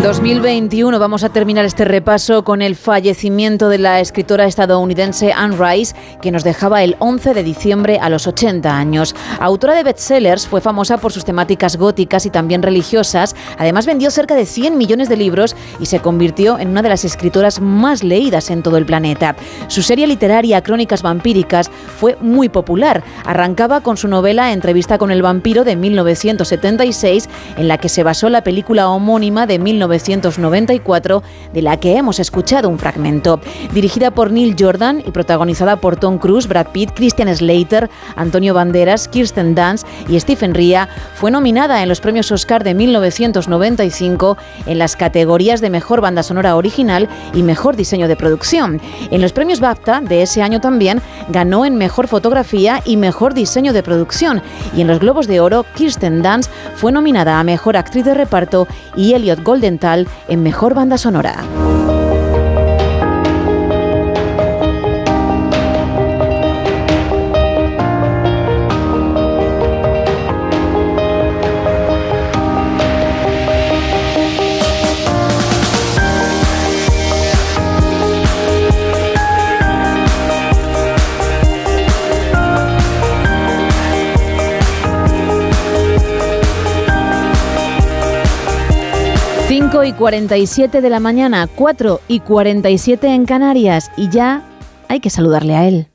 En 0.00 0.04
2021 0.04 0.98
vamos 0.98 1.24
a 1.24 1.28
terminar 1.28 1.66
este 1.66 1.84
repaso 1.84 2.42
con 2.42 2.62
el 2.62 2.74
fallecimiento 2.74 3.68
de 3.68 3.76
la 3.76 4.00
escritora 4.00 4.46
estadounidense 4.46 5.30
Anne 5.34 5.56
Rice, 5.58 5.94
que 6.22 6.30
nos 6.30 6.42
dejaba 6.42 6.82
el 6.82 6.96
11 7.00 7.34
de 7.34 7.42
diciembre 7.42 7.98
a 8.00 8.08
los 8.08 8.26
80 8.26 8.74
años. 8.74 9.14
Autora 9.40 9.74
de 9.74 9.82
bestsellers, 9.82 10.48
fue 10.48 10.62
famosa 10.62 10.96
por 10.96 11.12
sus 11.12 11.26
temáticas 11.26 11.76
góticas 11.76 12.24
y 12.24 12.30
también 12.30 12.62
religiosas. 12.62 13.36
Además 13.58 13.84
vendió 13.84 14.10
cerca 14.10 14.34
de 14.34 14.46
100 14.46 14.78
millones 14.78 15.10
de 15.10 15.18
libros 15.18 15.54
y 15.78 15.84
se 15.84 16.00
convirtió 16.00 16.58
en 16.58 16.70
una 16.70 16.80
de 16.80 16.88
las 16.88 17.04
escritoras 17.04 17.60
más 17.60 18.02
leídas 18.02 18.48
en 18.48 18.62
todo 18.62 18.78
el 18.78 18.86
planeta. 18.86 19.36
Su 19.68 19.82
serie 19.82 20.06
literaria 20.06 20.62
Crónicas 20.62 21.02
vampíricas 21.02 21.70
fue 21.98 22.16
muy 22.22 22.48
popular. 22.48 23.04
Arrancaba 23.26 23.82
con 23.82 23.98
su 23.98 24.08
novela 24.08 24.54
Entrevista 24.54 24.96
con 24.96 25.10
el 25.10 25.20
vampiro 25.20 25.62
de 25.62 25.76
1976, 25.76 27.28
en 27.58 27.68
la 27.68 27.76
que 27.76 27.90
se 27.90 28.02
basó 28.02 28.30
la 28.30 28.42
película 28.42 28.88
homónima 28.88 29.46
de 29.46 29.58
19 29.58 29.89
1994, 29.90 31.22
de 31.52 31.62
la 31.62 31.78
que 31.78 31.96
hemos 31.96 32.20
escuchado 32.20 32.68
un 32.68 32.78
fragmento. 32.78 33.40
Dirigida 33.72 34.10
por 34.10 34.30
Neil 34.30 34.56
Jordan 34.58 35.02
y 35.06 35.10
protagonizada 35.10 35.76
por 35.76 35.96
Tom 35.96 36.18
Cruise, 36.18 36.46
Brad 36.46 36.68
Pitt, 36.68 36.92
Christian 36.94 37.34
Slater, 37.34 37.90
Antonio 38.16 38.54
Banderas, 38.54 39.08
Kirsten 39.08 39.54
Dunst 39.54 39.86
y 40.08 40.18
Stephen 40.18 40.54
Ria, 40.54 40.88
fue 41.14 41.30
nominada 41.30 41.82
en 41.82 41.88
los 41.88 42.00
premios 42.00 42.30
Oscar 42.32 42.64
de 42.64 42.74
1995 42.74 44.36
en 44.66 44.78
las 44.78 44.96
categorías 44.96 45.60
de 45.60 45.70
Mejor 45.70 46.00
Banda 46.00 46.22
Sonora 46.22 46.56
Original 46.56 47.08
y 47.34 47.42
Mejor 47.42 47.76
Diseño 47.76 48.08
de 48.08 48.16
Producción. 48.16 48.80
En 49.10 49.20
los 49.20 49.32
premios 49.32 49.60
BAFTA 49.60 50.00
de 50.00 50.22
ese 50.22 50.42
año 50.42 50.60
también 50.60 51.02
ganó 51.28 51.64
en 51.64 51.76
Mejor 51.76 52.08
Fotografía 52.08 52.82
y 52.84 52.96
Mejor 52.96 53.34
Diseño 53.34 53.72
de 53.72 53.82
Producción. 53.82 54.42
Y 54.76 54.80
en 54.82 54.86
los 54.86 55.00
Globos 55.00 55.26
de 55.26 55.40
Oro, 55.40 55.64
Kirsten 55.74 56.22
Dunst 56.22 56.50
fue 56.76 56.92
nominada 56.92 57.40
a 57.40 57.44
Mejor 57.44 57.76
Actriz 57.76 58.04
de 58.04 58.14
Reparto 58.14 58.68
y 58.96 59.14
Elliot 59.14 59.42
Golden 59.42 59.78
en 60.28 60.42
Mejor 60.42 60.74
Banda 60.74 60.98
Sonora. 60.98 61.99
5 89.70 89.84
y 89.84 89.92
47 89.92 90.80
de 90.80 90.90
la 90.90 90.98
mañana, 90.98 91.46
4 91.46 92.00
y 92.08 92.18
47 92.18 93.06
en 93.06 93.24
Canarias 93.24 93.92
y 93.96 94.08
ya 94.08 94.42
hay 94.88 94.98
que 94.98 95.10
saludarle 95.10 95.54
a 95.54 95.68
él. 95.68 95.86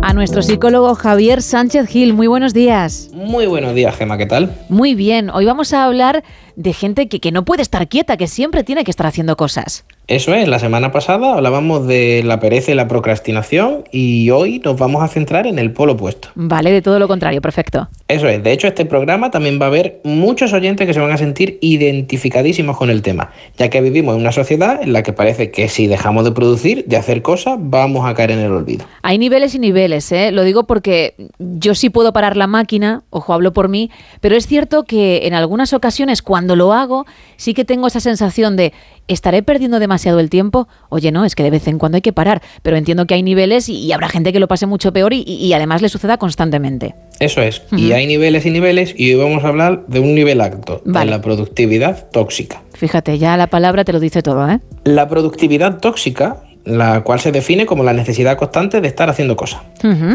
A 0.00 0.14
nuestro 0.14 0.40
psicólogo 0.40 0.94
Javier 0.94 1.42
Sánchez 1.42 1.86
Gil, 1.86 2.14
muy 2.14 2.28
buenos 2.28 2.54
días. 2.54 3.10
Muy 3.12 3.44
buenos 3.44 3.74
días, 3.74 3.94
Gema, 3.94 4.16
¿qué 4.16 4.24
tal? 4.24 4.56
Muy 4.70 4.94
bien, 4.94 5.28
hoy 5.28 5.44
vamos 5.44 5.74
a 5.74 5.84
hablar 5.84 6.24
de 6.56 6.72
gente 6.72 7.10
que, 7.10 7.20
que 7.20 7.30
no 7.30 7.44
puede 7.44 7.60
estar 7.60 7.88
quieta, 7.88 8.16
que 8.16 8.26
siempre 8.26 8.64
tiene 8.64 8.84
que 8.84 8.90
estar 8.90 9.06
haciendo 9.06 9.36
cosas. 9.36 9.84
Eso 10.10 10.34
es, 10.34 10.48
la 10.48 10.58
semana 10.58 10.90
pasada 10.90 11.34
hablábamos 11.34 11.86
de 11.86 12.22
la 12.24 12.40
pereza 12.40 12.72
y 12.72 12.74
la 12.74 12.88
procrastinación 12.88 13.84
y 13.92 14.30
hoy 14.30 14.58
nos 14.58 14.76
vamos 14.76 15.04
a 15.04 15.06
centrar 15.06 15.46
en 15.46 15.60
el 15.60 15.70
polo 15.70 15.92
opuesto. 15.92 16.30
Vale, 16.34 16.72
de 16.72 16.82
todo 16.82 16.98
lo 16.98 17.06
contrario, 17.06 17.40
perfecto. 17.40 17.88
Eso 18.08 18.26
es, 18.26 18.42
de 18.42 18.50
hecho 18.50 18.66
este 18.66 18.84
programa 18.84 19.30
también 19.30 19.60
va 19.60 19.66
a 19.66 19.68
haber 19.68 20.00
muchos 20.02 20.52
oyentes 20.52 20.84
que 20.84 20.94
se 20.94 20.98
van 20.98 21.12
a 21.12 21.16
sentir 21.16 21.58
identificadísimos 21.60 22.76
con 22.76 22.90
el 22.90 23.02
tema, 23.02 23.30
ya 23.56 23.70
que 23.70 23.80
vivimos 23.80 24.16
en 24.16 24.22
una 24.22 24.32
sociedad 24.32 24.82
en 24.82 24.92
la 24.92 25.04
que 25.04 25.12
parece 25.12 25.52
que 25.52 25.68
si 25.68 25.86
dejamos 25.86 26.24
de 26.24 26.32
producir, 26.32 26.86
de 26.86 26.96
hacer 26.96 27.22
cosas, 27.22 27.58
vamos 27.60 28.04
a 28.04 28.12
caer 28.14 28.32
en 28.32 28.40
el 28.40 28.50
olvido. 28.50 28.86
Hay 29.02 29.16
niveles 29.16 29.54
y 29.54 29.60
niveles, 29.60 30.10
¿eh? 30.10 30.32
lo 30.32 30.42
digo 30.42 30.64
porque 30.64 31.14
yo 31.38 31.76
sí 31.76 31.88
puedo 31.88 32.12
parar 32.12 32.36
la 32.36 32.48
máquina, 32.48 33.04
ojo, 33.10 33.32
hablo 33.32 33.52
por 33.52 33.68
mí, 33.68 33.92
pero 34.20 34.34
es 34.34 34.48
cierto 34.48 34.82
que 34.82 35.28
en 35.28 35.34
algunas 35.34 35.72
ocasiones 35.72 36.20
cuando 36.20 36.56
lo 36.56 36.72
hago 36.72 37.06
sí 37.36 37.54
que 37.54 37.64
tengo 37.64 37.86
esa 37.86 38.00
sensación 38.00 38.56
de 38.56 38.72
¿estaré 39.10 39.42
perdiendo 39.42 39.78
demasiado 39.78 40.20
el 40.20 40.30
tiempo? 40.30 40.68
Oye, 40.88 41.12
no, 41.12 41.24
es 41.24 41.34
que 41.34 41.42
de 41.42 41.50
vez 41.50 41.66
en 41.68 41.78
cuando 41.78 41.96
hay 41.96 42.02
que 42.02 42.12
parar, 42.12 42.40
pero 42.62 42.76
entiendo 42.76 43.06
que 43.06 43.14
hay 43.14 43.22
niveles 43.22 43.68
y, 43.68 43.92
habrá 43.92 44.08
gente 44.08 44.32
que 44.32 44.40
lo 44.40 44.48
pase 44.48 44.66
mucho 44.66 44.92
peor 44.92 45.12
y, 45.12 45.52
además 45.52 45.82
le 45.82 45.88
suceda 45.88 46.16
constantemente. 46.16 46.94
Eso 47.18 47.42
es, 47.42 47.62
y 47.76 47.92
hay 47.92 48.06
niveles 48.06 48.46
y 48.46 48.50
niveles 48.50 48.94
y 48.96 49.12
hoy 49.12 49.22
vamos 49.22 49.44
a 49.44 49.48
hablar 49.48 49.84
de 49.88 50.00
un 50.00 50.14
nivel 50.14 50.40
alto, 50.40 50.80
de 50.84 51.04
la 51.04 51.20
productividad 51.20 52.08
tóxica. 52.10 52.62
Fíjate, 52.74 53.18
ya 53.18 53.36
la 53.36 53.48
palabra 53.48 53.84
te 53.84 53.92
lo 53.92 54.00
dice 54.00 54.22
todo, 54.22 54.48
¿eh? 54.48 54.60
La 54.84 55.08
productividad 55.08 55.78
tóxica 55.80 56.42
la 56.64 57.02
cual 57.02 57.20
se 57.20 57.32
define 57.32 57.66
como 57.66 57.84
la 57.84 57.92
necesidad 57.92 58.36
constante 58.36 58.80
de 58.80 58.88
estar 58.88 59.08
haciendo 59.08 59.36
cosas. 59.36 59.62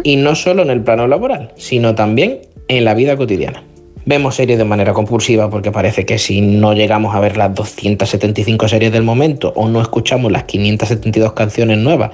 Y 0.04 0.16
no 0.18 0.36
solo 0.36 0.62
en 0.62 0.70
el 0.70 0.82
plano 0.84 1.08
laboral, 1.08 1.52
sino 1.58 1.96
también 1.96 2.42
en 2.68 2.86
la 2.86 2.94
vida 2.94 3.18
cotidiana. 3.18 3.64
Vemos 4.08 4.36
series 4.36 4.60
de 4.60 4.66
manera 4.66 4.94
compulsiva 4.94 5.50
porque 5.50 5.72
parece 5.72 6.06
que 6.06 6.20
si 6.20 6.40
no 6.40 6.74
llegamos 6.74 7.16
a 7.16 7.20
ver 7.20 7.38
las 7.38 7.56
275 7.56 8.68
series 8.68 8.92
del 8.92 9.02
momento 9.02 9.52
o 9.56 9.68
no 9.68 9.82
escuchamos 9.82 10.32
las 10.32 10.44
572 10.44 11.34
canciones 11.34 11.80
nuevas 11.80 12.12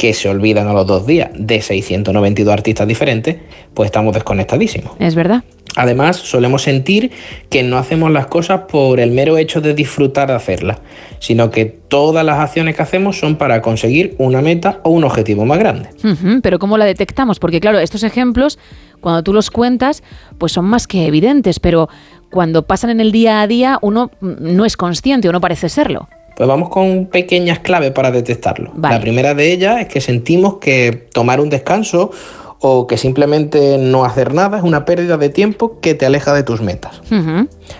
que 0.00 0.14
se 0.14 0.30
olvidan 0.30 0.66
a 0.66 0.72
los 0.72 0.86
dos 0.86 1.06
días 1.06 1.28
de 1.34 1.60
692 1.60 2.50
artistas 2.50 2.88
diferentes, 2.88 3.36
pues 3.74 3.88
estamos 3.88 4.14
desconectadísimos. 4.14 4.92
Es 4.98 5.14
verdad. 5.14 5.44
Además, 5.76 6.16
solemos 6.16 6.62
sentir 6.62 7.10
que 7.50 7.62
no 7.62 7.76
hacemos 7.76 8.10
las 8.10 8.26
cosas 8.26 8.62
por 8.62 8.98
el 8.98 9.10
mero 9.10 9.36
hecho 9.36 9.60
de 9.60 9.74
disfrutar 9.74 10.28
de 10.28 10.36
hacerlas, 10.36 10.78
sino 11.18 11.50
que 11.50 11.66
todas 11.66 12.24
las 12.24 12.38
acciones 12.38 12.76
que 12.76 12.82
hacemos 12.82 13.18
son 13.18 13.36
para 13.36 13.60
conseguir 13.60 14.14
una 14.16 14.40
meta 14.40 14.80
o 14.84 14.90
un 14.90 15.04
objetivo 15.04 15.44
más 15.44 15.58
grande. 15.58 15.90
pero 16.42 16.58
¿cómo 16.58 16.78
la 16.78 16.86
detectamos? 16.86 17.38
Porque 17.38 17.60
claro, 17.60 17.78
estos 17.78 18.02
ejemplos, 18.02 18.58
cuando 19.02 19.22
tú 19.22 19.34
los 19.34 19.50
cuentas, 19.50 20.02
pues 20.38 20.52
son 20.52 20.64
más 20.64 20.86
que 20.86 21.04
evidentes, 21.04 21.60
pero 21.60 21.90
cuando 22.30 22.62
pasan 22.62 22.88
en 22.88 23.00
el 23.00 23.12
día 23.12 23.42
a 23.42 23.46
día 23.46 23.78
uno 23.82 24.10
no 24.22 24.64
es 24.64 24.78
consciente 24.78 25.28
o 25.28 25.32
no 25.32 25.42
parece 25.42 25.68
serlo. 25.68 26.08
Pues 26.40 26.48
vamos 26.48 26.70
con 26.70 27.04
pequeñas 27.04 27.58
claves 27.58 27.90
para 27.90 28.10
detectarlo. 28.10 28.72
La 28.80 28.98
primera 28.98 29.34
de 29.34 29.52
ellas 29.52 29.78
es 29.82 29.88
que 29.88 30.00
sentimos 30.00 30.54
que 30.54 31.06
tomar 31.12 31.38
un 31.38 31.50
descanso 31.50 32.12
o 32.60 32.86
que 32.86 32.96
simplemente 32.96 33.76
no 33.76 34.06
hacer 34.06 34.32
nada 34.32 34.56
es 34.56 34.64
una 34.64 34.86
pérdida 34.86 35.18
de 35.18 35.28
tiempo 35.28 35.80
que 35.82 35.92
te 35.94 36.06
aleja 36.06 36.32
de 36.32 36.42
tus 36.42 36.62
metas. 36.62 37.02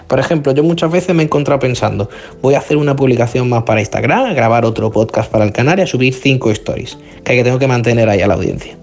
Por 0.07 0.21
ejemplo, 0.21 0.53
yo 0.53 0.63
muchas 0.63 0.93
veces 0.93 1.17
me 1.17 1.23
he 1.23 1.25
encontrado 1.25 1.59
pensando, 1.59 2.11
voy 2.43 2.53
a 2.53 2.59
hacer 2.59 2.77
una 2.77 2.95
publicación 2.97 3.49
más 3.49 3.63
para 3.63 3.81
Instagram, 3.81 4.35
grabar 4.35 4.67
otro 4.67 4.91
podcast 4.91 5.31
para 5.31 5.47
el 5.47 5.53
canal 5.53 5.79
y 5.79 5.83
a 5.83 5.87
subir 5.87 6.13
cinco 6.13 6.51
stories, 6.51 6.99
que, 7.25 7.37
que 7.37 7.43
tengo 7.43 7.59
que 7.59 7.67
mantener 7.67 8.11
ahí 8.11 8.21
a 8.21 8.27
la 8.27 8.35
audiencia. 8.35 8.77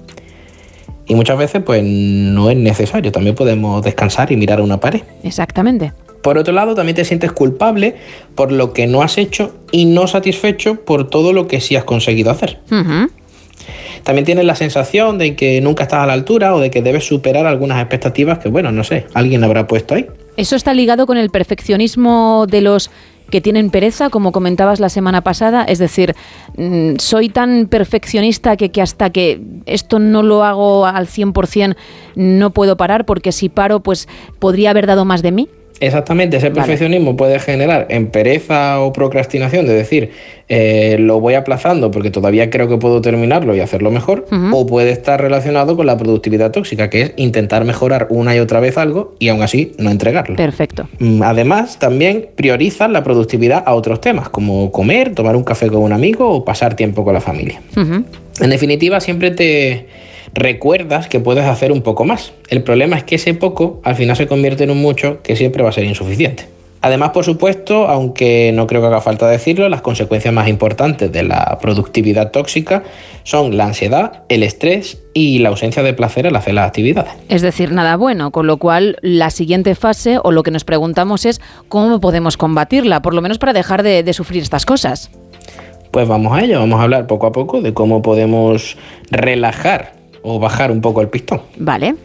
Y 1.07 1.15
muchas 1.15 1.37
veces 1.37 1.63
pues 1.63 1.83
no 1.83 2.49
es 2.49 2.57
necesario, 2.57 3.11
también 3.11 3.35
podemos 3.35 3.81
descansar 3.83 4.31
y 4.31 4.37
mirar 4.37 4.59
a 4.59 4.63
una 4.63 4.79
pared. 4.79 5.01
Exactamente. 5.23 5.93
Por 6.21 6.37
otro 6.37 6.53
lado, 6.53 6.75
también 6.75 6.95
te 6.95 7.05
sientes 7.05 7.31
culpable 7.31 7.95
por 8.35 8.51
lo 8.51 8.73
que 8.73 8.87
no 8.87 9.01
has 9.01 9.17
hecho 9.17 9.55
y 9.71 9.85
no 9.85 10.07
satisfecho 10.07 10.83
por 10.83 11.09
todo 11.09 11.31
lo 11.31 11.47
que 11.47 11.61
sí 11.61 11.75
has 11.75 11.85
conseguido 11.85 12.31
hacer. 12.31 12.59
También 14.03 14.25
tienes 14.25 14.45
la 14.45 14.55
sensación 14.55 15.17
de 15.17 15.35
que 15.35 15.61
nunca 15.61 15.83
estás 15.83 16.03
a 16.03 16.05
la 16.05 16.13
altura 16.13 16.55
o 16.55 16.59
de 16.59 16.69
que 16.69 16.81
debes 16.81 17.05
superar 17.05 17.45
algunas 17.45 17.79
expectativas 17.79 18.39
que, 18.39 18.49
bueno, 18.49 18.71
no 18.71 18.83
sé, 18.83 19.05
alguien 19.13 19.43
habrá 19.43 19.67
puesto 19.67 19.95
ahí. 19.95 20.07
Eso 20.37 20.55
está 20.55 20.73
ligado 20.73 21.05
con 21.07 21.17
el 21.17 21.29
perfeccionismo 21.29 22.45
de 22.47 22.61
los 22.61 22.91
que 23.29 23.41
tienen 23.41 23.69
pereza, 23.69 24.09
como 24.09 24.31
comentabas 24.31 24.79
la 24.79 24.89
semana 24.89 25.21
pasada, 25.21 25.63
es 25.63 25.79
decir, 25.79 26.15
mm, 26.57 26.95
soy 26.97 27.29
tan 27.29 27.67
perfeccionista 27.67 28.57
que, 28.57 28.71
que 28.71 28.81
hasta 28.81 29.09
que 29.09 29.41
esto 29.65 29.99
no 29.99 30.23
lo 30.23 30.43
hago 30.43 30.85
al 30.85 31.07
100% 31.07 31.75
no 32.15 32.49
puedo 32.51 32.77
parar 32.77 33.05
porque 33.05 33.31
si 33.31 33.49
paro 33.49 33.81
pues 33.81 34.07
podría 34.39 34.71
haber 34.71 34.87
dado 34.87 35.05
más 35.05 35.21
de 35.21 35.31
mí. 35.31 35.49
Exactamente, 35.79 36.37
ese 36.37 36.51
perfeccionismo 36.51 37.15
puede 37.15 37.39
generar 37.39 37.87
en 37.89 38.07
pereza 38.07 38.79
o 38.81 38.91
procrastinación, 38.93 39.67
de 39.67 39.73
decir, 39.73 40.11
eh, 40.49 40.97
lo 40.99 41.19
voy 41.19 41.35
aplazando 41.35 41.91
porque 41.91 42.09
todavía 42.09 42.49
creo 42.49 42.67
que 42.67 42.77
puedo 42.77 43.01
terminarlo 43.01 43.55
y 43.55 43.59
hacerlo 43.59 43.91
mejor, 43.91 44.25
o 44.51 44.65
puede 44.65 44.91
estar 44.91 45.21
relacionado 45.21 45.75
con 45.75 45.85
la 45.85 45.97
productividad 45.97 46.51
tóxica, 46.51 46.89
que 46.89 47.01
es 47.01 47.13
intentar 47.17 47.65
mejorar 47.65 48.07
una 48.09 48.35
y 48.35 48.39
otra 48.39 48.59
vez 48.59 48.77
algo 48.77 49.15
y 49.19 49.29
aún 49.29 49.41
así 49.41 49.73
no 49.77 49.91
entregarlo. 49.91 50.35
Perfecto. 50.35 50.87
Mm, 50.99 51.21
además, 51.23 51.79
también 51.79 52.27
priorizan 52.35 52.93
la 52.93 53.03
productividad 53.03 53.63
a 53.65 53.73
otros 53.73 54.01
temas, 54.01 54.29
como 54.29 54.71
comer, 54.71 55.13
tomar 55.13 55.35
un 55.35 55.43
café 55.43 55.67
con 55.67 55.81
un 55.81 55.93
amigo 55.93 56.29
o 56.29 56.45
pasar 56.45 56.75
tiempo 56.75 57.03
con 57.03 57.13
la 57.13 57.21
familia. 57.21 57.61
En 57.75 58.49
definitiva, 58.49 58.99
siempre 58.99 59.31
te 59.31 59.87
recuerdas 60.37 61.07
que 61.07 61.19
puedes 61.19 61.45
hacer 61.45 61.71
un 61.71 61.81
poco 61.81 62.05
más. 62.05 62.31
El 62.49 62.63
problema 62.63 62.95
es 62.95 63.03
que 63.03 63.15
ese 63.15 63.33
poco 63.33 63.81
al 63.83 63.95
final 63.95 64.15
se 64.15 64.27
convierte 64.27 64.63
en 64.63 64.71
un 64.71 64.81
mucho 64.81 65.21
que 65.23 65.35
siempre 65.35 65.63
va 65.63 65.69
a 65.69 65.73
ser 65.73 65.85
insuficiente. 65.85 66.47
Además, 66.79 67.09
por 67.09 67.25
supuesto, 67.25 67.87
aunque 67.87 68.51
no 68.53 68.67
creo 68.67 68.81
que 68.81 68.87
haga 68.87 69.01
falta 69.01 69.27
decirlo, 69.27 69.67
las 69.67 69.81
consecuencias 69.81 70.31
más 70.31 70.47
importantes 70.47 71.11
de 71.11 71.23
la 71.23 71.57
productividad 71.59 72.29
tóxica 72.29 72.83
son 73.23 73.57
la 73.57 73.65
ansiedad, 73.65 74.23
el 74.29 74.43
estrés 74.43 74.99
y 75.15 75.39
la 75.39 75.49
ausencia 75.49 75.81
de 75.81 75.93
placer 75.93 76.27
al 76.27 76.35
hacer 76.35 76.53
las 76.53 76.67
actividades. 76.67 77.11
Es 77.29 77.41
decir, 77.41 77.71
nada 77.71 77.95
bueno, 77.97 78.29
con 78.29 78.45
lo 78.45 78.57
cual 78.57 78.97
la 79.01 79.31
siguiente 79.31 79.73
fase 79.73 80.19
o 80.23 80.31
lo 80.31 80.43
que 80.43 80.51
nos 80.51 80.65
preguntamos 80.65 81.25
es 81.25 81.41
cómo 81.67 81.99
podemos 81.99 82.37
combatirla, 82.37 83.01
por 83.01 83.15
lo 83.15 83.23
menos 83.23 83.39
para 83.39 83.53
dejar 83.53 83.81
de, 83.81 84.03
de 84.03 84.13
sufrir 84.13 84.43
estas 84.43 84.67
cosas. 84.67 85.09
Pues 85.89 86.07
vamos 86.07 86.37
a 86.37 86.43
ello, 86.43 86.59
vamos 86.59 86.79
a 86.79 86.83
hablar 86.83 87.07
poco 87.07 87.25
a 87.25 87.31
poco 87.31 87.61
de 87.61 87.73
cómo 87.73 88.03
podemos 88.03 88.77
relajar 89.09 89.96
o 90.21 90.39
bajar 90.39 90.71
un 90.71 90.81
poco 90.81 91.01
el 91.01 91.09
pistón. 91.09 91.41
Vale. 91.57 91.95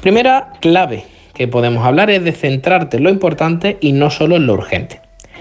Primera 0.00 0.52
clave 0.60 1.04
que 1.34 1.48
podemos 1.48 1.84
hablar 1.84 2.10
es 2.10 2.24
de 2.24 2.32
centrarte 2.32 2.96
en 2.96 3.04
lo 3.04 3.10
importante 3.10 3.78
y 3.80 3.92
no 3.92 4.10
solo 4.10 4.36
en 4.36 4.46
lo 4.46 4.54
urgente. 4.54 5.00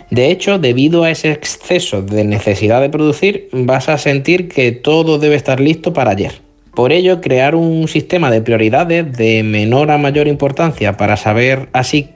De 0.10 0.32
hecho, 0.32 0.58
debido 0.58 1.04
a 1.04 1.12
ese 1.12 1.32
exceso 1.32 2.02
de 2.02 2.24
necesidad 2.24 2.80
de 2.82 2.90
producir, 2.90 3.50
vas 3.52 3.90
a 3.90 3.98
sentir 3.98 4.48
que 4.48 4.72
todo 4.72 5.20
debe 5.20 5.36
estar 5.36 5.60
listo 5.60 5.92
para 5.94 6.12
ayer. 6.12 6.42
Por 6.74 6.94
ello, 6.94 7.20
crear 7.20 7.56
un 7.56 7.88
sistema 7.88 8.30
de 8.30 8.42
prioridades 8.42 9.12
de 9.18 9.44
menor 9.44 9.92
a 9.92 9.98
mayor 9.98 10.28
importancia 10.28 10.96
para 10.96 11.18
saber 11.18 11.68
así 11.74 12.12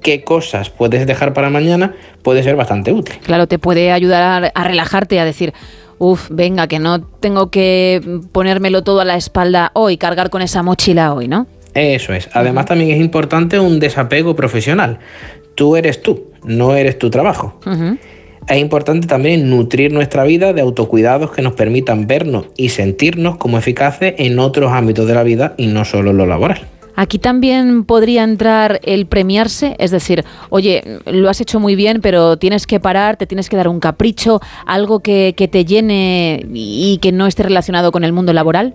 qué 0.00 0.22
cosas 0.22 0.70
puedes 0.70 1.06
dejar 1.06 1.32
para 1.32 1.50
mañana 1.50 1.94
puede 2.22 2.44
ser 2.44 2.54
bastante 2.54 2.92
útil. 2.92 3.16
Claro, 3.24 3.48
te 3.48 3.58
puede 3.58 3.90
ayudar 3.90 4.52
a 4.54 4.64
relajarte, 4.64 5.18
a 5.18 5.24
decir, 5.24 5.52
uff, 5.98 6.28
venga, 6.30 6.66
que 6.66 6.78
no 6.78 7.00
tengo 7.00 7.50
que 7.50 8.20
ponérmelo 8.32 8.82
todo 8.82 9.00
a 9.00 9.04
la 9.04 9.16
espalda 9.16 9.70
hoy, 9.74 9.96
cargar 9.96 10.30
con 10.30 10.42
esa 10.42 10.62
mochila 10.62 11.14
hoy, 11.14 11.28
¿no? 11.28 11.46
Eso 11.74 12.14
es. 12.14 12.28
Además 12.32 12.66
también 12.66 12.90
es 12.90 13.00
importante 13.00 13.58
un 13.58 13.78
desapego 13.78 14.34
profesional. 14.34 14.98
Tú 15.54 15.76
eres 15.76 16.02
tú, 16.02 16.32
no 16.44 16.74
eres 16.74 16.98
tu 16.98 17.10
trabajo. 17.10 17.60
Es 18.48 18.58
importante 18.58 19.06
también 19.06 19.50
nutrir 19.50 19.92
nuestra 19.92 20.24
vida 20.24 20.52
de 20.52 20.60
autocuidados 20.60 21.32
que 21.32 21.42
nos 21.42 21.54
permitan 21.54 22.06
vernos 22.06 22.46
y 22.56 22.70
sentirnos 22.70 23.36
como 23.36 23.58
eficaces 23.58 24.14
en 24.18 24.38
otros 24.38 24.72
ámbitos 24.72 25.06
de 25.06 25.14
la 25.14 25.22
vida 25.22 25.54
y 25.56 25.66
no 25.66 25.84
solo 25.84 26.12
en 26.12 26.18
lo 26.18 26.26
laboral. 26.26 26.66
Aquí 26.96 27.18
también 27.18 27.84
podría 27.84 28.24
entrar 28.24 28.80
el 28.82 29.06
premiarse, 29.06 29.76
es 29.78 29.90
decir, 29.90 30.24
oye, 30.48 30.82
lo 31.04 31.28
has 31.28 31.40
hecho 31.40 31.60
muy 31.60 31.76
bien, 31.76 32.00
pero 32.00 32.38
tienes 32.38 32.66
que 32.66 32.80
parar, 32.80 33.16
te 33.16 33.26
tienes 33.26 33.48
que 33.50 33.56
dar 33.56 33.68
un 33.68 33.80
capricho, 33.80 34.40
algo 34.64 35.00
que, 35.00 35.34
que 35.36 35.46
te 35.46 35.64
llene 35.66 36.44
y 36.52 36.98
que 37.02 37.12
no 37.12 37.26
esté 37.26 37.42
relacionado 37.42 37.92
con 37.92 38.02
el 38.02 38.12
mundo 38.12 38.32
laboral. 38.32 38.74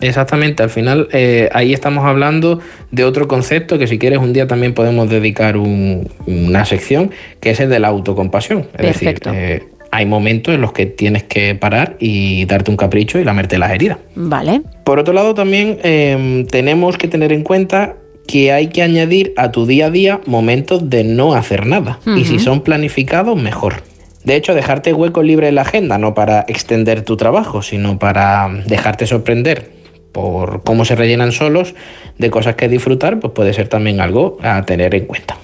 Exactamente, 0.00 0.62
al 0.64 0.70
final 0.70 1.08
eh, 1.12 1.48
ahí 1.52 1.72
estamos 1.72 2.04
hablando 2.04 2.58
de 2.90 3.04
otro 3.04 3.28
concepto 3.28 3.78
que 3.78 3.86
si 3.86 3.98
quieres 3.98 4.18
un 4.18 4.32
día 4.32 4.48
también 4.48 4.74
podemos 4.74 5.08
dedicar 5.08 5.56
un- 5.56 6.08
una 6.26 6.64
sección, 6.64 7.12
que 7.40 7.50
es 7.50 7.60
el 7.60 7.70
de 7.70 7.78
la 7.78 7.88
autocompasión. 7.88 8.66
Es 8.74 8.80
Perfecto. 8.98 9.30
decir, 9.30 9.62
eh, 9.62 9.68
hay 9.94 10.06
momentos 10.06 10.52
en 10.52 10.60
los 10.60 10.72
que 10.72 10.86
tienes 10.86 11.22
que 11.22 11.54
parar 11.54 11.96
y 12.00 12.46
darte 12.46 12.70
un 12.70 12.76
capricho 12.76 13.20
y 13.20 13.24
lamerte 13.24 13.58
las 13.58 13.70
heridas. 13.70 13.98
Vale. 14.16 14.62
Por 14.82 14.98
otro 14.98 15.14
lado, 15.14 15.34
también 15.34 15.78
eh, 15.84 16.44
tenemos 16.50 16.98
que 16.98 17.06
tener 17.06 17.32
en 17.32 17.44
cuenta 17.44 17.94
que 18.26 18.50
hay 18.52 18.68
que 18.68 18.82
añadir 18.82 19.32
a 19.36 19.52
tu 19.52 19.66
día 19.66 19.86
a 19.86 19.90
día 19.90 20.20
momentos 20.26 20.90
de 20.90 21.04
no 21.04 21.34
hacer 21.34 21.66
nada. 21.66 22.00
Y 22.06 22.24
si 22.24 22.40
son 22.40 22.62
planificados, 22.62 23.40
mejor. 23.40 23.82
De 24.24 24.34
hecho, 24.34 24.54
dejarte 24.54 24.92
hueco 24.92 25.22
libre 25.22 25.48
en 25.48 25.56
la 25.56 25.62
agenda, 25.62 25.98
no 25.98 26.14
para 26.14 26.44
extender 26.48 27.02
tu 27.02 27.16
trabajo, 27.16 27.62
sino 27.62 27.98
para 27.98 28.48
dejarte 28.66 29.06
sorprender 29.06 29.70
por 30.10 30.62
cómo 30.64 30.84
se 30.84 30.96
rellenan 30.96 31.30
solos 31.32 31.74
de 32.18 32.30
cosas 32.30 32.56
que 32.56 32.68
disfrutar, 32.68 33.20
pues 33.20 33.32
puede 33.32 33.52
ser 33.52 33.68
también 33.68 34.00
algo 34.00 34.38
a 34.42 34.62
tener 34.62 34.94
en 34.94 35.06
cuenta. 35.06 35.36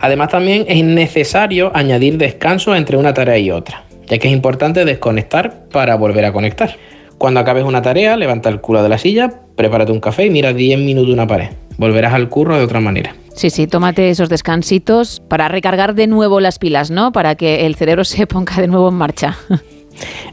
Además 0.00 0.28
también 0.28 0.64
es 0.66 0.82
necesario 0.82 1.70
añadir 1.74 2.16
descanso 2.16 2.74
entre 2.74 2.96
una 2.96 3.12
tarea 3.12 3.38
y 3.38 3.50
otra, 3.50 3.84
ya 4.06 4.18
que 4.18 4.28
es 4.28 4.34
importante 4.34 4.84
desconectar 4.84 5.68
para 5.68 5.94
volver 5.96 6.24
a 6.24 6.32
conectar. 6.32 6.76
Cuando 7.18 7.40
acabes 7.40 7.64
una 7.64 7.82
tarea, 7.82 8.16
levanta 8.16 8.48
el 8.48 8.62
culo 8.62 8.82
de 8.82 8.88
la 8.88 8.96
silla, 8.96 9.42
prepárate 9.54 9.92
un 9.92 10.00
café 10.00 10.24
y 10.24 10.30
mira 10.30 10.54
10 10.54 10.78
minutos 10.80 11.12
una 11.12 11.26
pared. 11.26 11.50
Volverás 11.76 12.14
al 12.14 12.30
curro 12.30 12.56
de 12.56 12.64
otra 12.64 12.80
manera. 12.80 13.14
Sí, 13.34 13.50
sí, 13.50 13.66
tómate 13.66 14.08
esos 14.08 14.30
descansitos 14.30 15.22
para 15.28 15.48
recargar 15.48 15.94
de 15.94 16.06
nuevo 16.06 16.40
las 16.40 16.58
pilas, 16.58 16.90
¿no? 16.90 17.12
Para 17.12 17.34
que 17.34 17.66
el 17.66 17.74
cerebro 17.74 18.04
se 18.06 18.26
ponga 18.26 18.56
de 18.56 18.68
nuevo 18.68 18.88
en 18.88 18.94
marcha. 18.94 19.36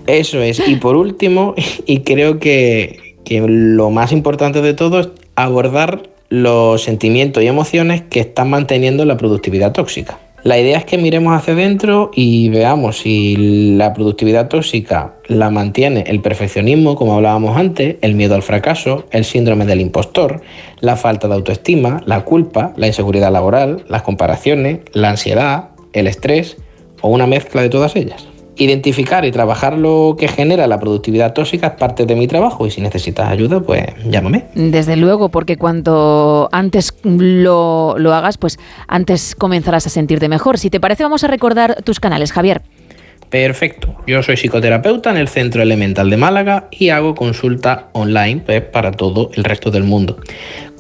Eso 0.07 0.41
es. 0.41 0.65
Y 0.65 0.78
por 0.78 0.95
último, 0.95 1.55
y 1.86 1.99
creo 2.01 2.39
que, 2.39 3.18
que 3.26 3.43
lo 3.45 3.91
más 3.91 4.13
importante 4.13 4.61
de 4.61 4.74
todo 4.74 5.01
es 5.01 5.09
abordar 5.36 6.03
los 6.30 6.84
sentimientos 6.84 7.44
y 7.44 7.48
emociones 7.48 8.02
que 8.02 8.20
están 8.20 8.50
manteniendo 8.50 9.06
la 9.06 9.18
productividad 9.18 9.72
tóxica. 9.72 10.20
La 10.44 10.58
idea 10.58 10.78
es 10.78 10.86
que 10.86 10.98
miremos 10.98 11.36
hacia 11.36 11.54
adentro 11.54 12.12
y 12.14 12.50
veamos 12.50 13.00
si 13.00 13.76
la 13.76 13.94
productividad 13.94 14.48
tóxica 14.48 15.16
la 15.28 15.50
mantiene 15.50 16.06
el 16.08 16.22
perfeccionismo, 16.22 16.96
como 16.96 17.16
hablábamos 17.16 17.58
antes, 17.58 17.98
el 18.02 18.14
miedo 18.14 18.36
al 18.36 18.44
fracaso, 18.44 19.06
el 19.12 19.26
síndrome 19.26 19.66
del 19.66 19.82
impostor, 19.82 20.42
la 20.80 20.96
falta 20.96 21.28
de 21.28 21.34
autoestima, 21.34 22.02
la 22.06 22.24
culpa, 22.24 22.72
la 22.78 22.88
inseguridad 22.88 23.32
laboral, 23.32 23.84
las 23.90 24.04
comparaciones, 24.04 24.80
la 24.94 25.10
ansiedad, 25.10 25.72
el 25.92 26.08
estrés 26.08 26.58
o 27.02 27.10
una 27.10 27.28
mezcla 27.28 27.62
de 27.62 27.70
todas 27.70 27.96
ellas. 27.96 28.28
Identificar 28.58 29.26
y 29.26 29.32
trabajar 29.32 29.78
lo 29.78 30.16
que 30.18 30.28
genera 30.28 30.68
la 30.68 30.80
productividad 30.80 31.34
tóxica 31.34 31.68
es 31.68 31.74
parte 31.74 32.05
de 32.05 32.16
mi 32.16 32.28
trabajo 32.28 32.66
y 32.66 32.72
si 32.72 32.82
necesitas 32.82 33.30
ayuda, 33.30 33.60
pues 33.60 33.86
llámame. 34.10 34.45
Desde 34.55 34.95
luego, 34.95 35.30
porque 35.30 35.58
cuanto 35.58 36.49
antes 36.51 36.93
lo, 37.03 37.95
lo 37.97 38.14
hagas, 38.14 38.38
pues 38.38 38.58
antes 38.88 39.36
comenzarás 39.36 39.88
a 39.88 39.89
sentirte 39.89 40.28
mejor. 40.28 40.58
Si 40.58 40.70
te 40.70 40.80
parece, 40.80 41.03
vamos 41.03 41.24
a 41.24 41.28
recordar 41.28 41.84
tus 41.84 41.99
canales, 41.99 42.32
Javier. 42.32 42.62
Perfecto. 43.30 43.93
Yo 44.08 44.24
soy 44.24 44.38
psicoterapeuta 44.38 45.10
en 45.12 45.18
el 45.18 45.28
Centro 45.28 45.62
Elemental 45.62 46.10
de 46.10 46.18
Málaga 46.18 46.70
y 46.72 46.89
hago 46.89 47.14
consulta 47.14 47.89
online 47.91 48.41
pues, 48.45 48.62
para 48.62 48.91
todo 48.91 49.32
el 49.34 49.43
resto 49.43 49.70
del 49.70 49.84
mundo. 49.84 50.18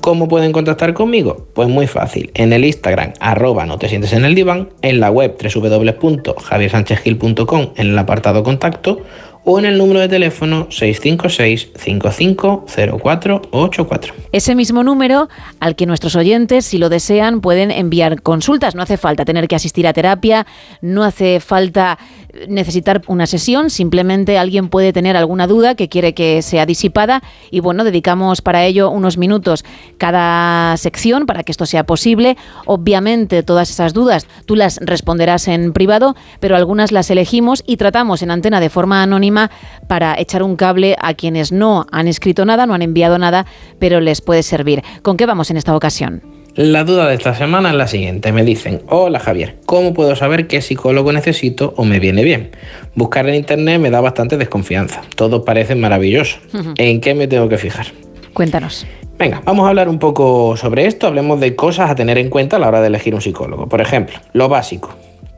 ¿Cómo 0.07 0.29
pueden 0.29 0.53
contactar 0.53 0.93
conmigo? 0.93 1.49
Pues 1.53 1.67
muy 1.67 1.85
fácil. 1.85 2.31
En 2.33 2.53
el 2.53 2.63
Instagram, 2.63 3.11
arroba 3.19 3.65
no 3.65 3.77
te 3.77 3.89
sientes 3.89 4.13
en 4.13 4.23
el 4.23 4.35
diván, 4.35 4.69
en 4.81 5.01
la 5.01 5.11
web 5.11 5.35
www.javiersanchezgil.com 5.37 7.67
en 7.75 7.87
el 7.87 7.99
apartado 7.99 8.41
contacto 8.41 9.01
o 9.43 9.59
en 9.59 9.65
el 9.65 9.77
número 9.77 9.99
de 9.99 10.07
teléfono 10.07 10.67
656 10.69 11.71
550484. 11.75 14.13
Ese 14.31 14.55
mismo 14.55 14.81
número 14.81 15.27
al 15.59 15.75
que 15.75 15.85
nuestros 15.85 16.15
oyentes, 16.15 16.65
si 16.65 16.77
lo 16.77 16.87
desean, 16.87 17.41
pueden 17.41 17.69
enviar 17.71 18.21
consultas. 18.21 18.75
No 18.75 18.83
hace 18.83 18.95
falta 18.95 19.25
tener 19.25 19.49
que 19.49 19.55
asistir 19.55 19.87
a 19.87 19.93
terapia, 19.93 20.47
no 20.81 21.03
hace 21.03 21.41
falta 21.41 21.99
necesitar 22.47 23.01
una 23.07 23.27
sesión, 23.27 23.69
simplemente 23.69 24.37
alguien 24.37 24.69
puede 24.69 24.93
tener 24.93 25.17
alguna 25.17 25.47
duda 25.47 25.75
que 25.75 25.89
quiere 25.89 26.13
que 26.13 26.41
sea 26.41 26.65
disipada 26.65 27.21
y 27.51 27.59
bueno, 27.59 27.83
dedicamos 27.83 28.41
para 28.41 28.65
ello 28.65 28.89
unos 28.89 29.17
minutos 29.17 29.65
cada 29.97 30.75
sección 30.77 31.25
para 31.25 31.43
que 31.43 31.51
esto 31.51 31.65
sea 31.65 31.85
posible. 31.85 32.37
Obviamente 32.65 33.43
todas 33.43 33.69
esas 33.69 33.93
dudas 33.93 34.27
tú 34.45 34.55
las 34.55 34.77
responderás 34.81 35.47
en 35.47 35.73
privado, 35.73 36.15
pero 36.39 36.55
algunas 36.55 36.91
las 36.91 37.09
elegimos 37.09 37.63
y 37.65 37.77
tratamos 37.77 38.21
en 38.21 38.31
antena 38.31 38.59
de 38.59 38.69
forma 38.69 39.03
anónima 39.03 39.51
para 39.87 40.19
echar 40.19 40.43
un 40.43 40.55
cable 40.55 40.95
a 41.01 41.13
quienes 41.13 41.51
no 41.51 41.85
han 41.91 42.07
escrito 42.07 42.45
nada, 42.45 42.65
no 42.65 42.73
han 42.73 42.81
enviado 42.81 43.17
nada, 43.17 43.45
pero 43.79 43.99
les 43.99 44.21
puede 44.21 44.43
servir. 44.43 44.83
¿Con 45.01 45.17
qué 45.17 45.25
vamos 45.25 45.49
en 45.51 45.57
esta 45.57 45.75
ocasión? 45.75 46.36
La 46.57 46.83
duda 46.85 47.07
de 47.07 47.13
esta 47.13 47.35
semana 47.35 47.69
es 47.69 47.75
la 47.75 47.85
siguiente. 47.85 48.31
Me 48.31 48.43
dicen, 48.43 48.81
hola 48.87 49.19
Javier, 49.19 49.57
¿cómo 49.67 49.93
puedo 49.93 50.15
saber 50.15 50.47
qué 50.47 50.63
psicólogo 50.63 51.13
necesito 51.13 51.75
o 51.77 51.85
me 51.85 51.99
viene 51.99 52.23
bien? 52.23 52.49
Buscar 52.95 53.29
en 53.29 53.35
internet 53.35 53.79
me 53.79 53.91
da 53.91 54.01
bastante 54.01 54.37
desconfianza. 54.37 55.03
Todo 55.15 55.45
parece 55.45 55.75
maravilloso. 55.75 56.39
¿En 56.79 56.99
qué 56.99 57.13
me 57.13 57.27
tengo 57.27 57.47
que 57.47 57.59
fijar? 57.59 57.85
Cuéntanos. 58.33 58.87
Venga, 59.19 59.43
vamos 59.45 59.67
a 59.67 59.69
hablar 59.69 59.87
un 59.87 59.99
poco 59.99 60.57
sobre 60.57 60.87
esto. 60.87 61.05
Hablemos 61.05 61.39
de 61.39 61.55
cosas 61.55 61.91
a 61.91 61.95
tener 61.95 62.17
en 62.17 62.31
cuenta 62.31 62.55
a 62.55 62.59
la 62.59 62.69
hora 62.69 62.81
de 62.81 62.87
elegir 62.87 63.13
un 63.13 63.21
psicólogo. 63.21 63.69
Por 63.69 63.79
ejemplo, 63.79 64.17
lo 64.33 64.49
básico, 64.49 64.95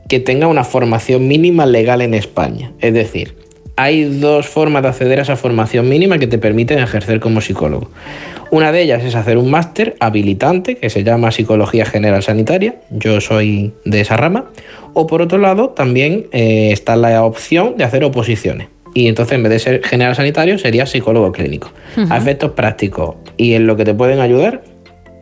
que 0.08 0.20
tenga 0.20 0.46
una 0.46 0.64
formación 0.64 1.28
mínima 1.28 1.66
legal 1.66 2.00
en 2.00 2.14
España. 2.14 2.72
Es 2.80 2.94
decir, 2.94 3.36
hay 3.76 4.04
dos 4.04 4.46
formas 4.46 4.82
de 4.84 4.88
acceder 4.88 5.18
a 5.18 5.22
esa 5.22 5.36
formación 5.36 5.86
mínima 5.86 6.18
que 6.18 6.26
te 6.26 6.38
permiten 6.38 6.78
ejercer 6.78 7.20
como 7.20 7.42
psicólogo. 7.42 7.90
Una 8.50 8.72
de 8.72 8.82
ellas 8.82 9.04
es 9.04 9.14
hacer 9.14 9.38
un 9.38 9.50
máster 9.50 9.96
habilitante 10.00 10.76
que 10.76 10.90
se 10.90 11.04
llama 11.04 11.30
Psicología 11.30 11.84
General 11.84 12.22
Sanitaria. 12.22 12.76
Yo 12.90 13.20
soy 13.20 13.72
de 13.84 14.00
esa 14.00 14.16
rama. 14.16 14.46
O 14.92 15.06
por 15.06 15.22
otro 15.22 15.38
lado, 15.38 15.70
también 15.70 16.26
eh, 16.32 16.70
está 16.72 16.96
la 16.96 17.24
opción 17.24 17.76
de 17.76 17.84
hacer 17.84 18.02
oposiciones. 18.02 18.68
Y 18.92 19.06
entonces 19.06 19.36
en 19.36 19.44
vez 19.44 19.52
de 19.52 19.58
ser 19.60 19.84
general 19.84 20.16
sanitario 20.16 20.58
sería 20.58 20.84
psicólogo 20.84 21.30
clínico. 21.30 21.70
Ujú. 21.96 22.12
A 22.12 22.16
efectos 22.16 22.50
prácticos 22.52 23.14
y 23.36 23.54
en 23.54 23.68
lo 23.68 23.76
que 23.76 23.84
te 23.84 23.94
pueden 23.94 24.18
ayudar, 24.18 24.62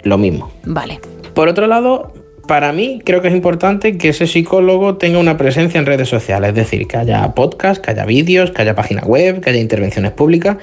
lo 0.04 0.16
mismo. 0.16 0.50
Vale. 0.64 0.98
Por 1.34 1.48
otro 1.48 1.66
lado, 1.66 2.14
para 2.46 2.72
mí 2.72 3.02
creo 3.04 3.20
que 3.20 3.28
es 3.28 3.34
importante 3.34 3.98
que 3.98 4.08
ese 4.08 4.26
psicólogo 4.26 4.96
tenga 4.96 5.18
una 5.18 5.36
presencia 5.36 5.78
en 5.78 5.84
redes 5.84 6.08
sociales, 6.08 6.48
es 6.48 6.54
decir, 6.56 6.86
que 6.86 6.96
haya 6.96 7.34
podcast, 7.34 7.84
que 7.84 7.90
haya 7.90 8.06
vídeos, 8.06 8.52
que 8.52 8.62
haya 8.62 8.74
página 8.74 9.02
web, 9.02 9.42
que 9.42 9.50
haya 9.50 9.60
intervenciones 9.60 10.12
públicas, 10.12 10.56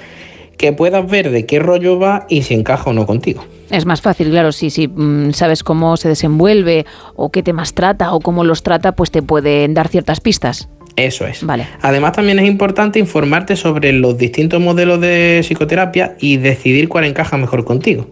que 0.58 0.74
puedas 0.74 1.10
ver 1.10 1.32
de 1.32 1.46
qué 1.46 1.60
rollo 1.60 2.00
va 2.00 2.26
y 2.30 2.44
si 2.44 2.54
encaja 2.54 2.90
o 2.90 2.94
no 2.94 3.06
contigo. 3.06 3.44
Es 3.70 3.86
más 3.86 4.02
fácil, 4.02 4.30
claro, 4.30 4.52
si, 4.52 4.70
si 4.70 4.88
mm, 4.88 5.34
sabes 5.34 5.64
cómo 5.64 5.98
se 5.98 6.08
desenvuelve 6.08 6.86
o 7.16 7.32
qué 7.32 7.44
temas 7.44 7.74
trata 7.74 8.14
o 8.14 8.20
cómo 8.20 8.44
los 8.44 8.64
trata, 8.64 8.94
pues 8.94 9.12
te 9.12 9.22
pueden 9.22 9.74
dar 9.74 9.88
ciertas 9.88 10.22
pistas. 10.22 10.70
Eso 10.96 11.28
es. 11.28 11.44
Vale. 11.44 11.68
Además 11.82 12.14
también 12.14 12.40
es 12.40 12.48
importante 12.48 13.00
informarte 13.00 13.56
sobre 13.56 13.92
los 13.92 14.18
distintos 14.18 14.62
modelos 14.62 15.02
de 15.02 15.42
psicoterapia 15.44 16.16
y 16.20 16.38
decidir 16.38 16.88
cuál 16.88 17.06
encaja 17.06 17.38
mejor 17.38 17.66
contigo. 17.66 18.08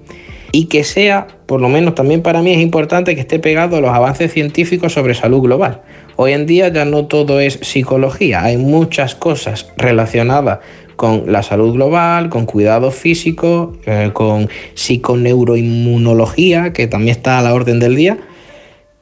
Y 0.52 0.66
que 0.66 0.84
sea, 0.84 1.28
por 1.48 1.62
lo 1.62 1.70
menos 1.70 1.96
también 1.96 2.22
para 2.22 2.42
mí 2.42 2.54
es 2.54 2.60
importante 2.60 3.16
que 3.16 3.22
esté 3.22 3.40
pegado 3.40 3.78
a 3.78 3.82
los 3.82 3.90
avances 3.90 4.32
científicos 4.32 4.94
sobre 4.94 5.16
salud 5.16 5.42
global. 5.42 5.82
Hoy 6.16 6.34
en 6.34 6.46
día 6.46 6.68
ya 6.68 6.86
no 6.86 7.06
todo 7.06 7.40
es 7.40 7.58
psicología, 7.64 8.44
hay 8.44 8.58
muchas 8.58 9.16
cosas 9.16 9.72
relacionadas 9.78 10.60
con 10.96 11.32
la 11.32 11.44
salud 11.44 11.74
global, 11.74 12.30
con 12.30 12.46
cuidados 12.46 12.96
físicos, 12.96 13.78
eh, 13.86 14.12
con 14.14 14.50
psiconeuroinmunología, 14.76 16.74
que 16.74 16.88
también 16.88 17.16
está 17.16 17.40
a 17.40 17.42
la 17.42 17.54
orden 17.54 17.80
del 17.80 17.96
día, 17.96 18.18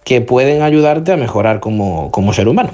que 0.03 0.21
pueden 0.21 0.61
ayudarte 0.61 1.11
a 1.11 1.17
mejorar 1.17 1.59
como, 1.59 2.11
como 2.11 2.33
ser 2.33 2.47
humano. 2.47 2.71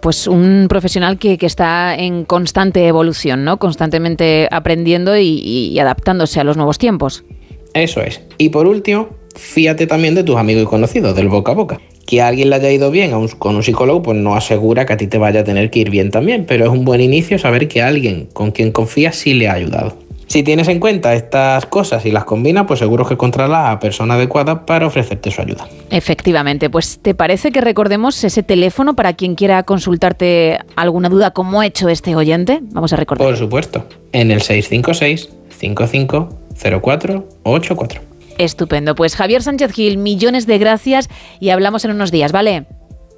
Pues 0.00 0.26
un 0.26 0.66
profesional 0.68 1.18
que, 1.18 1.38
que, 1.38 1.46
está 1.46 1.94
en 1.96 2.24
constante 2.24 2.86
evolución, 2.86 3.44
¿no? 3.44 3.58
Constantemente 3.58 4.46
aprendiendo 4.50 5.16
y, 5.16 5.40
y 5.42 5.78
adaptándose 5.78 6.38
a 6.38 6.44
los 6.44 6.56
nuevos 6.56 6.78
tiempos. 6.78 7.24
Eso 7.72 8.02
es. 8.02 8.20
Y 8.36 8.50
por 8.50 8.66
último, 8.66 9.08
fíjate 9.36 9.86
también 9.86 10.14
de 10.14 10.24
tus 10.24 10.36
amigos 10.36 10.64
y 10.64 10.66
conocidos, 10.66 11.16
del 11.16 11.28
boca 11.28 11.52
a 11.52 11.54
boca. 11.54 11.80
Que 12.10 12.20
a 12.20 12.26
alguien 12.26 12.50
le 12.50 12.56
haya 12.56 12.72
ido 12.72 12.90
bien 12.90 13.12
a 13.12 13.18
un, 13.18 13.28
con 13.28 13.54
un 13.54 13.62
psicólogo, 13.62 14.02
pues 14.02 14.18
no 14.18 14.34
asegura 14.34 14.84
que 14.84 14.94
a 14.94 14.96
ti 14.96 15.06
te 15.06 15.16
vaya 15.16 15.42
a 15.42 15.44
tener 15.44 15.70
que 15.70 15.78
ir 15.78 15.90
bien 15.90 16.10
también, 16.10 16.44
pero 16.44 16.64
es 16.64 16.70
un 16.70 16.84
buen 16.84 17.00
inicio 17.00 17.38
saber 17.38 17.68
que 17.68 17.82
alguien 17.82 18.26
con 18.32 18.50
quien 18.50 18.72
confías 18.72 19.14
sí 19.14 19.32
le 19.32 19.48
ha 19.48 19.52
ayudado. 19.52 19.96
Si 20.26 20.42
tienes 20.42 20.66
en 20.66 20.80
cuenta 20.80 21.14
estas 21.14 21.66
cosas 21.66 22.04
y 22.06 22.10
las 22.10 22.24
combinas, 22.24 22.64
pues 22.66 22.80
seguro 22.80 23.06
que 23.06 23.14
encontrarás 23.14 23.64
a 23.64 23.70
la 23.70 23.78
persona 23.78 24.14
adecuada 24.14 24.66
para 24.66 24.88
ofrecerte 24.88 25.30
su 25.30 25.40
ayuda. 25.40 25.68
Efectivamente, 25.90 26.68
pues 26.68 26.98
¿te 27.00 27.14
parece 27.14 27.52
que 27.52 27.60
recordemos 27.60 28.24
ese 28.24 28.42
teléfono 28.42 28.96
para 28.96 29.12
quien 29.12 29.36
quiera 29.36 29.62
consultarte 29.62 30.58
alguna 30.74 31.10
duda 31.10 31.30
como 31.30 31.60
ha 31.60 31.66
hecho 31.66 31.88
este 31.88 32.16
oyente? 32.16 32.58
Vamos 32.72 32.92
a 32.92 32.96
recordar. 32.96 33.24
Por 33.24 33.36
supuesto, 33.36 33.84
en 34.10 34.32
el 34.32 34.42
656 34.42 35.28
550484. 35.60 38.09
Estupendo. 38.40 38.94
Pues 38.94 39.16
Javier 39.16 39.42
Sánchez 39.42 39.72
Gil, 39.72 39.98
millones 39.98 40.46
de 40.46 40.58
gracias 40.58 41.08
y 41.40 41.50
hablamos 41.50 41.84
en 41.84 41.90
unos 41.90 42.10
días, 42.10 42.32
¿vale? 42.32 42.64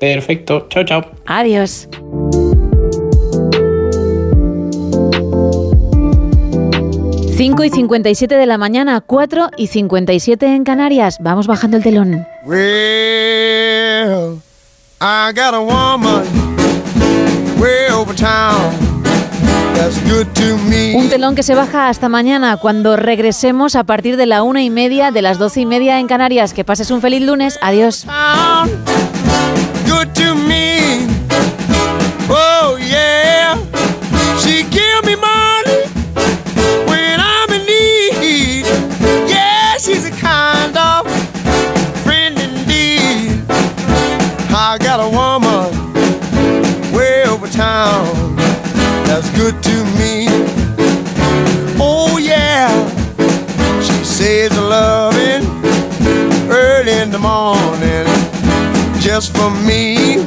Perfecto. 0.00 0.66
Chao, 0.68 0.84
chao. 0.84 1.04
Adiós. 1.26 1.88
Cinco 7.36 7.64
y 7.64 7.70
57 7.70 8.34
de 8.34 8.46
la 8.46 8.58
mañana, 8.58 9.00
4 9.00 9.50
y 9.56 9.68
57 9.68 10.46
en 10.46 10.64
Canarias. 10.64 11.18
Vamos 11.20 11.46
bajando 11.46 11.76
el 11.76 11.82
telón. 11.82 12.26
Well, 12.44 14.40
I 15.00 15.32
got 15.32 15.54
a 15.54 15.60
woman. 15.60 16.51
Un 20.94 21.08
telón 21.08 21.34
que 21.36 21.42
se 21.44 21.54
baja 21.54 21.88
hasta 21.88 22.08
mañana 22.08 22.56
cuando 22.56 22.96
regresemos 22.96 23.76
a 23.76 23.84
partir 23.84 24.16
de 24.16 24.26
la 24.26 24.42
una 24.42 24.62
y 24.62 24.70
media, 24.70 25.12
de 25.12 25.22
las 25.22 25.38
doce 25.38 25.60
y 25.60 25.66
media 25.66 26.00
en 26.00 26.08
Canarias. 26.08 26.54
Que 26.54 26.64
pases 26.64 26.90
un 26.90 27.00
feliz 27.00 27.22
lunes. 27.22 27.58
Adiós. 27.62 28.04
Good 29.86 30.08
to 30.14 30.34
me. 30.34 31.06
Oh 32.28 32.76
yeah. 32.78 33.56
She 34.40 34.64
good 49.42 49.60
to 49.60 49.84
me. 49.98 50.26
Oh 51.80 52.16
yeah, 52.16 52.70
she 53.80 54.04
says 54.04 54.56
loving 54.56 55.42
early 56.48 56.92
in 56.92 57.10
the 57.10 57.18
morning 57.18 58.06
just 59.00 59.36
for 59.36 59.50
me. 59.66 60.22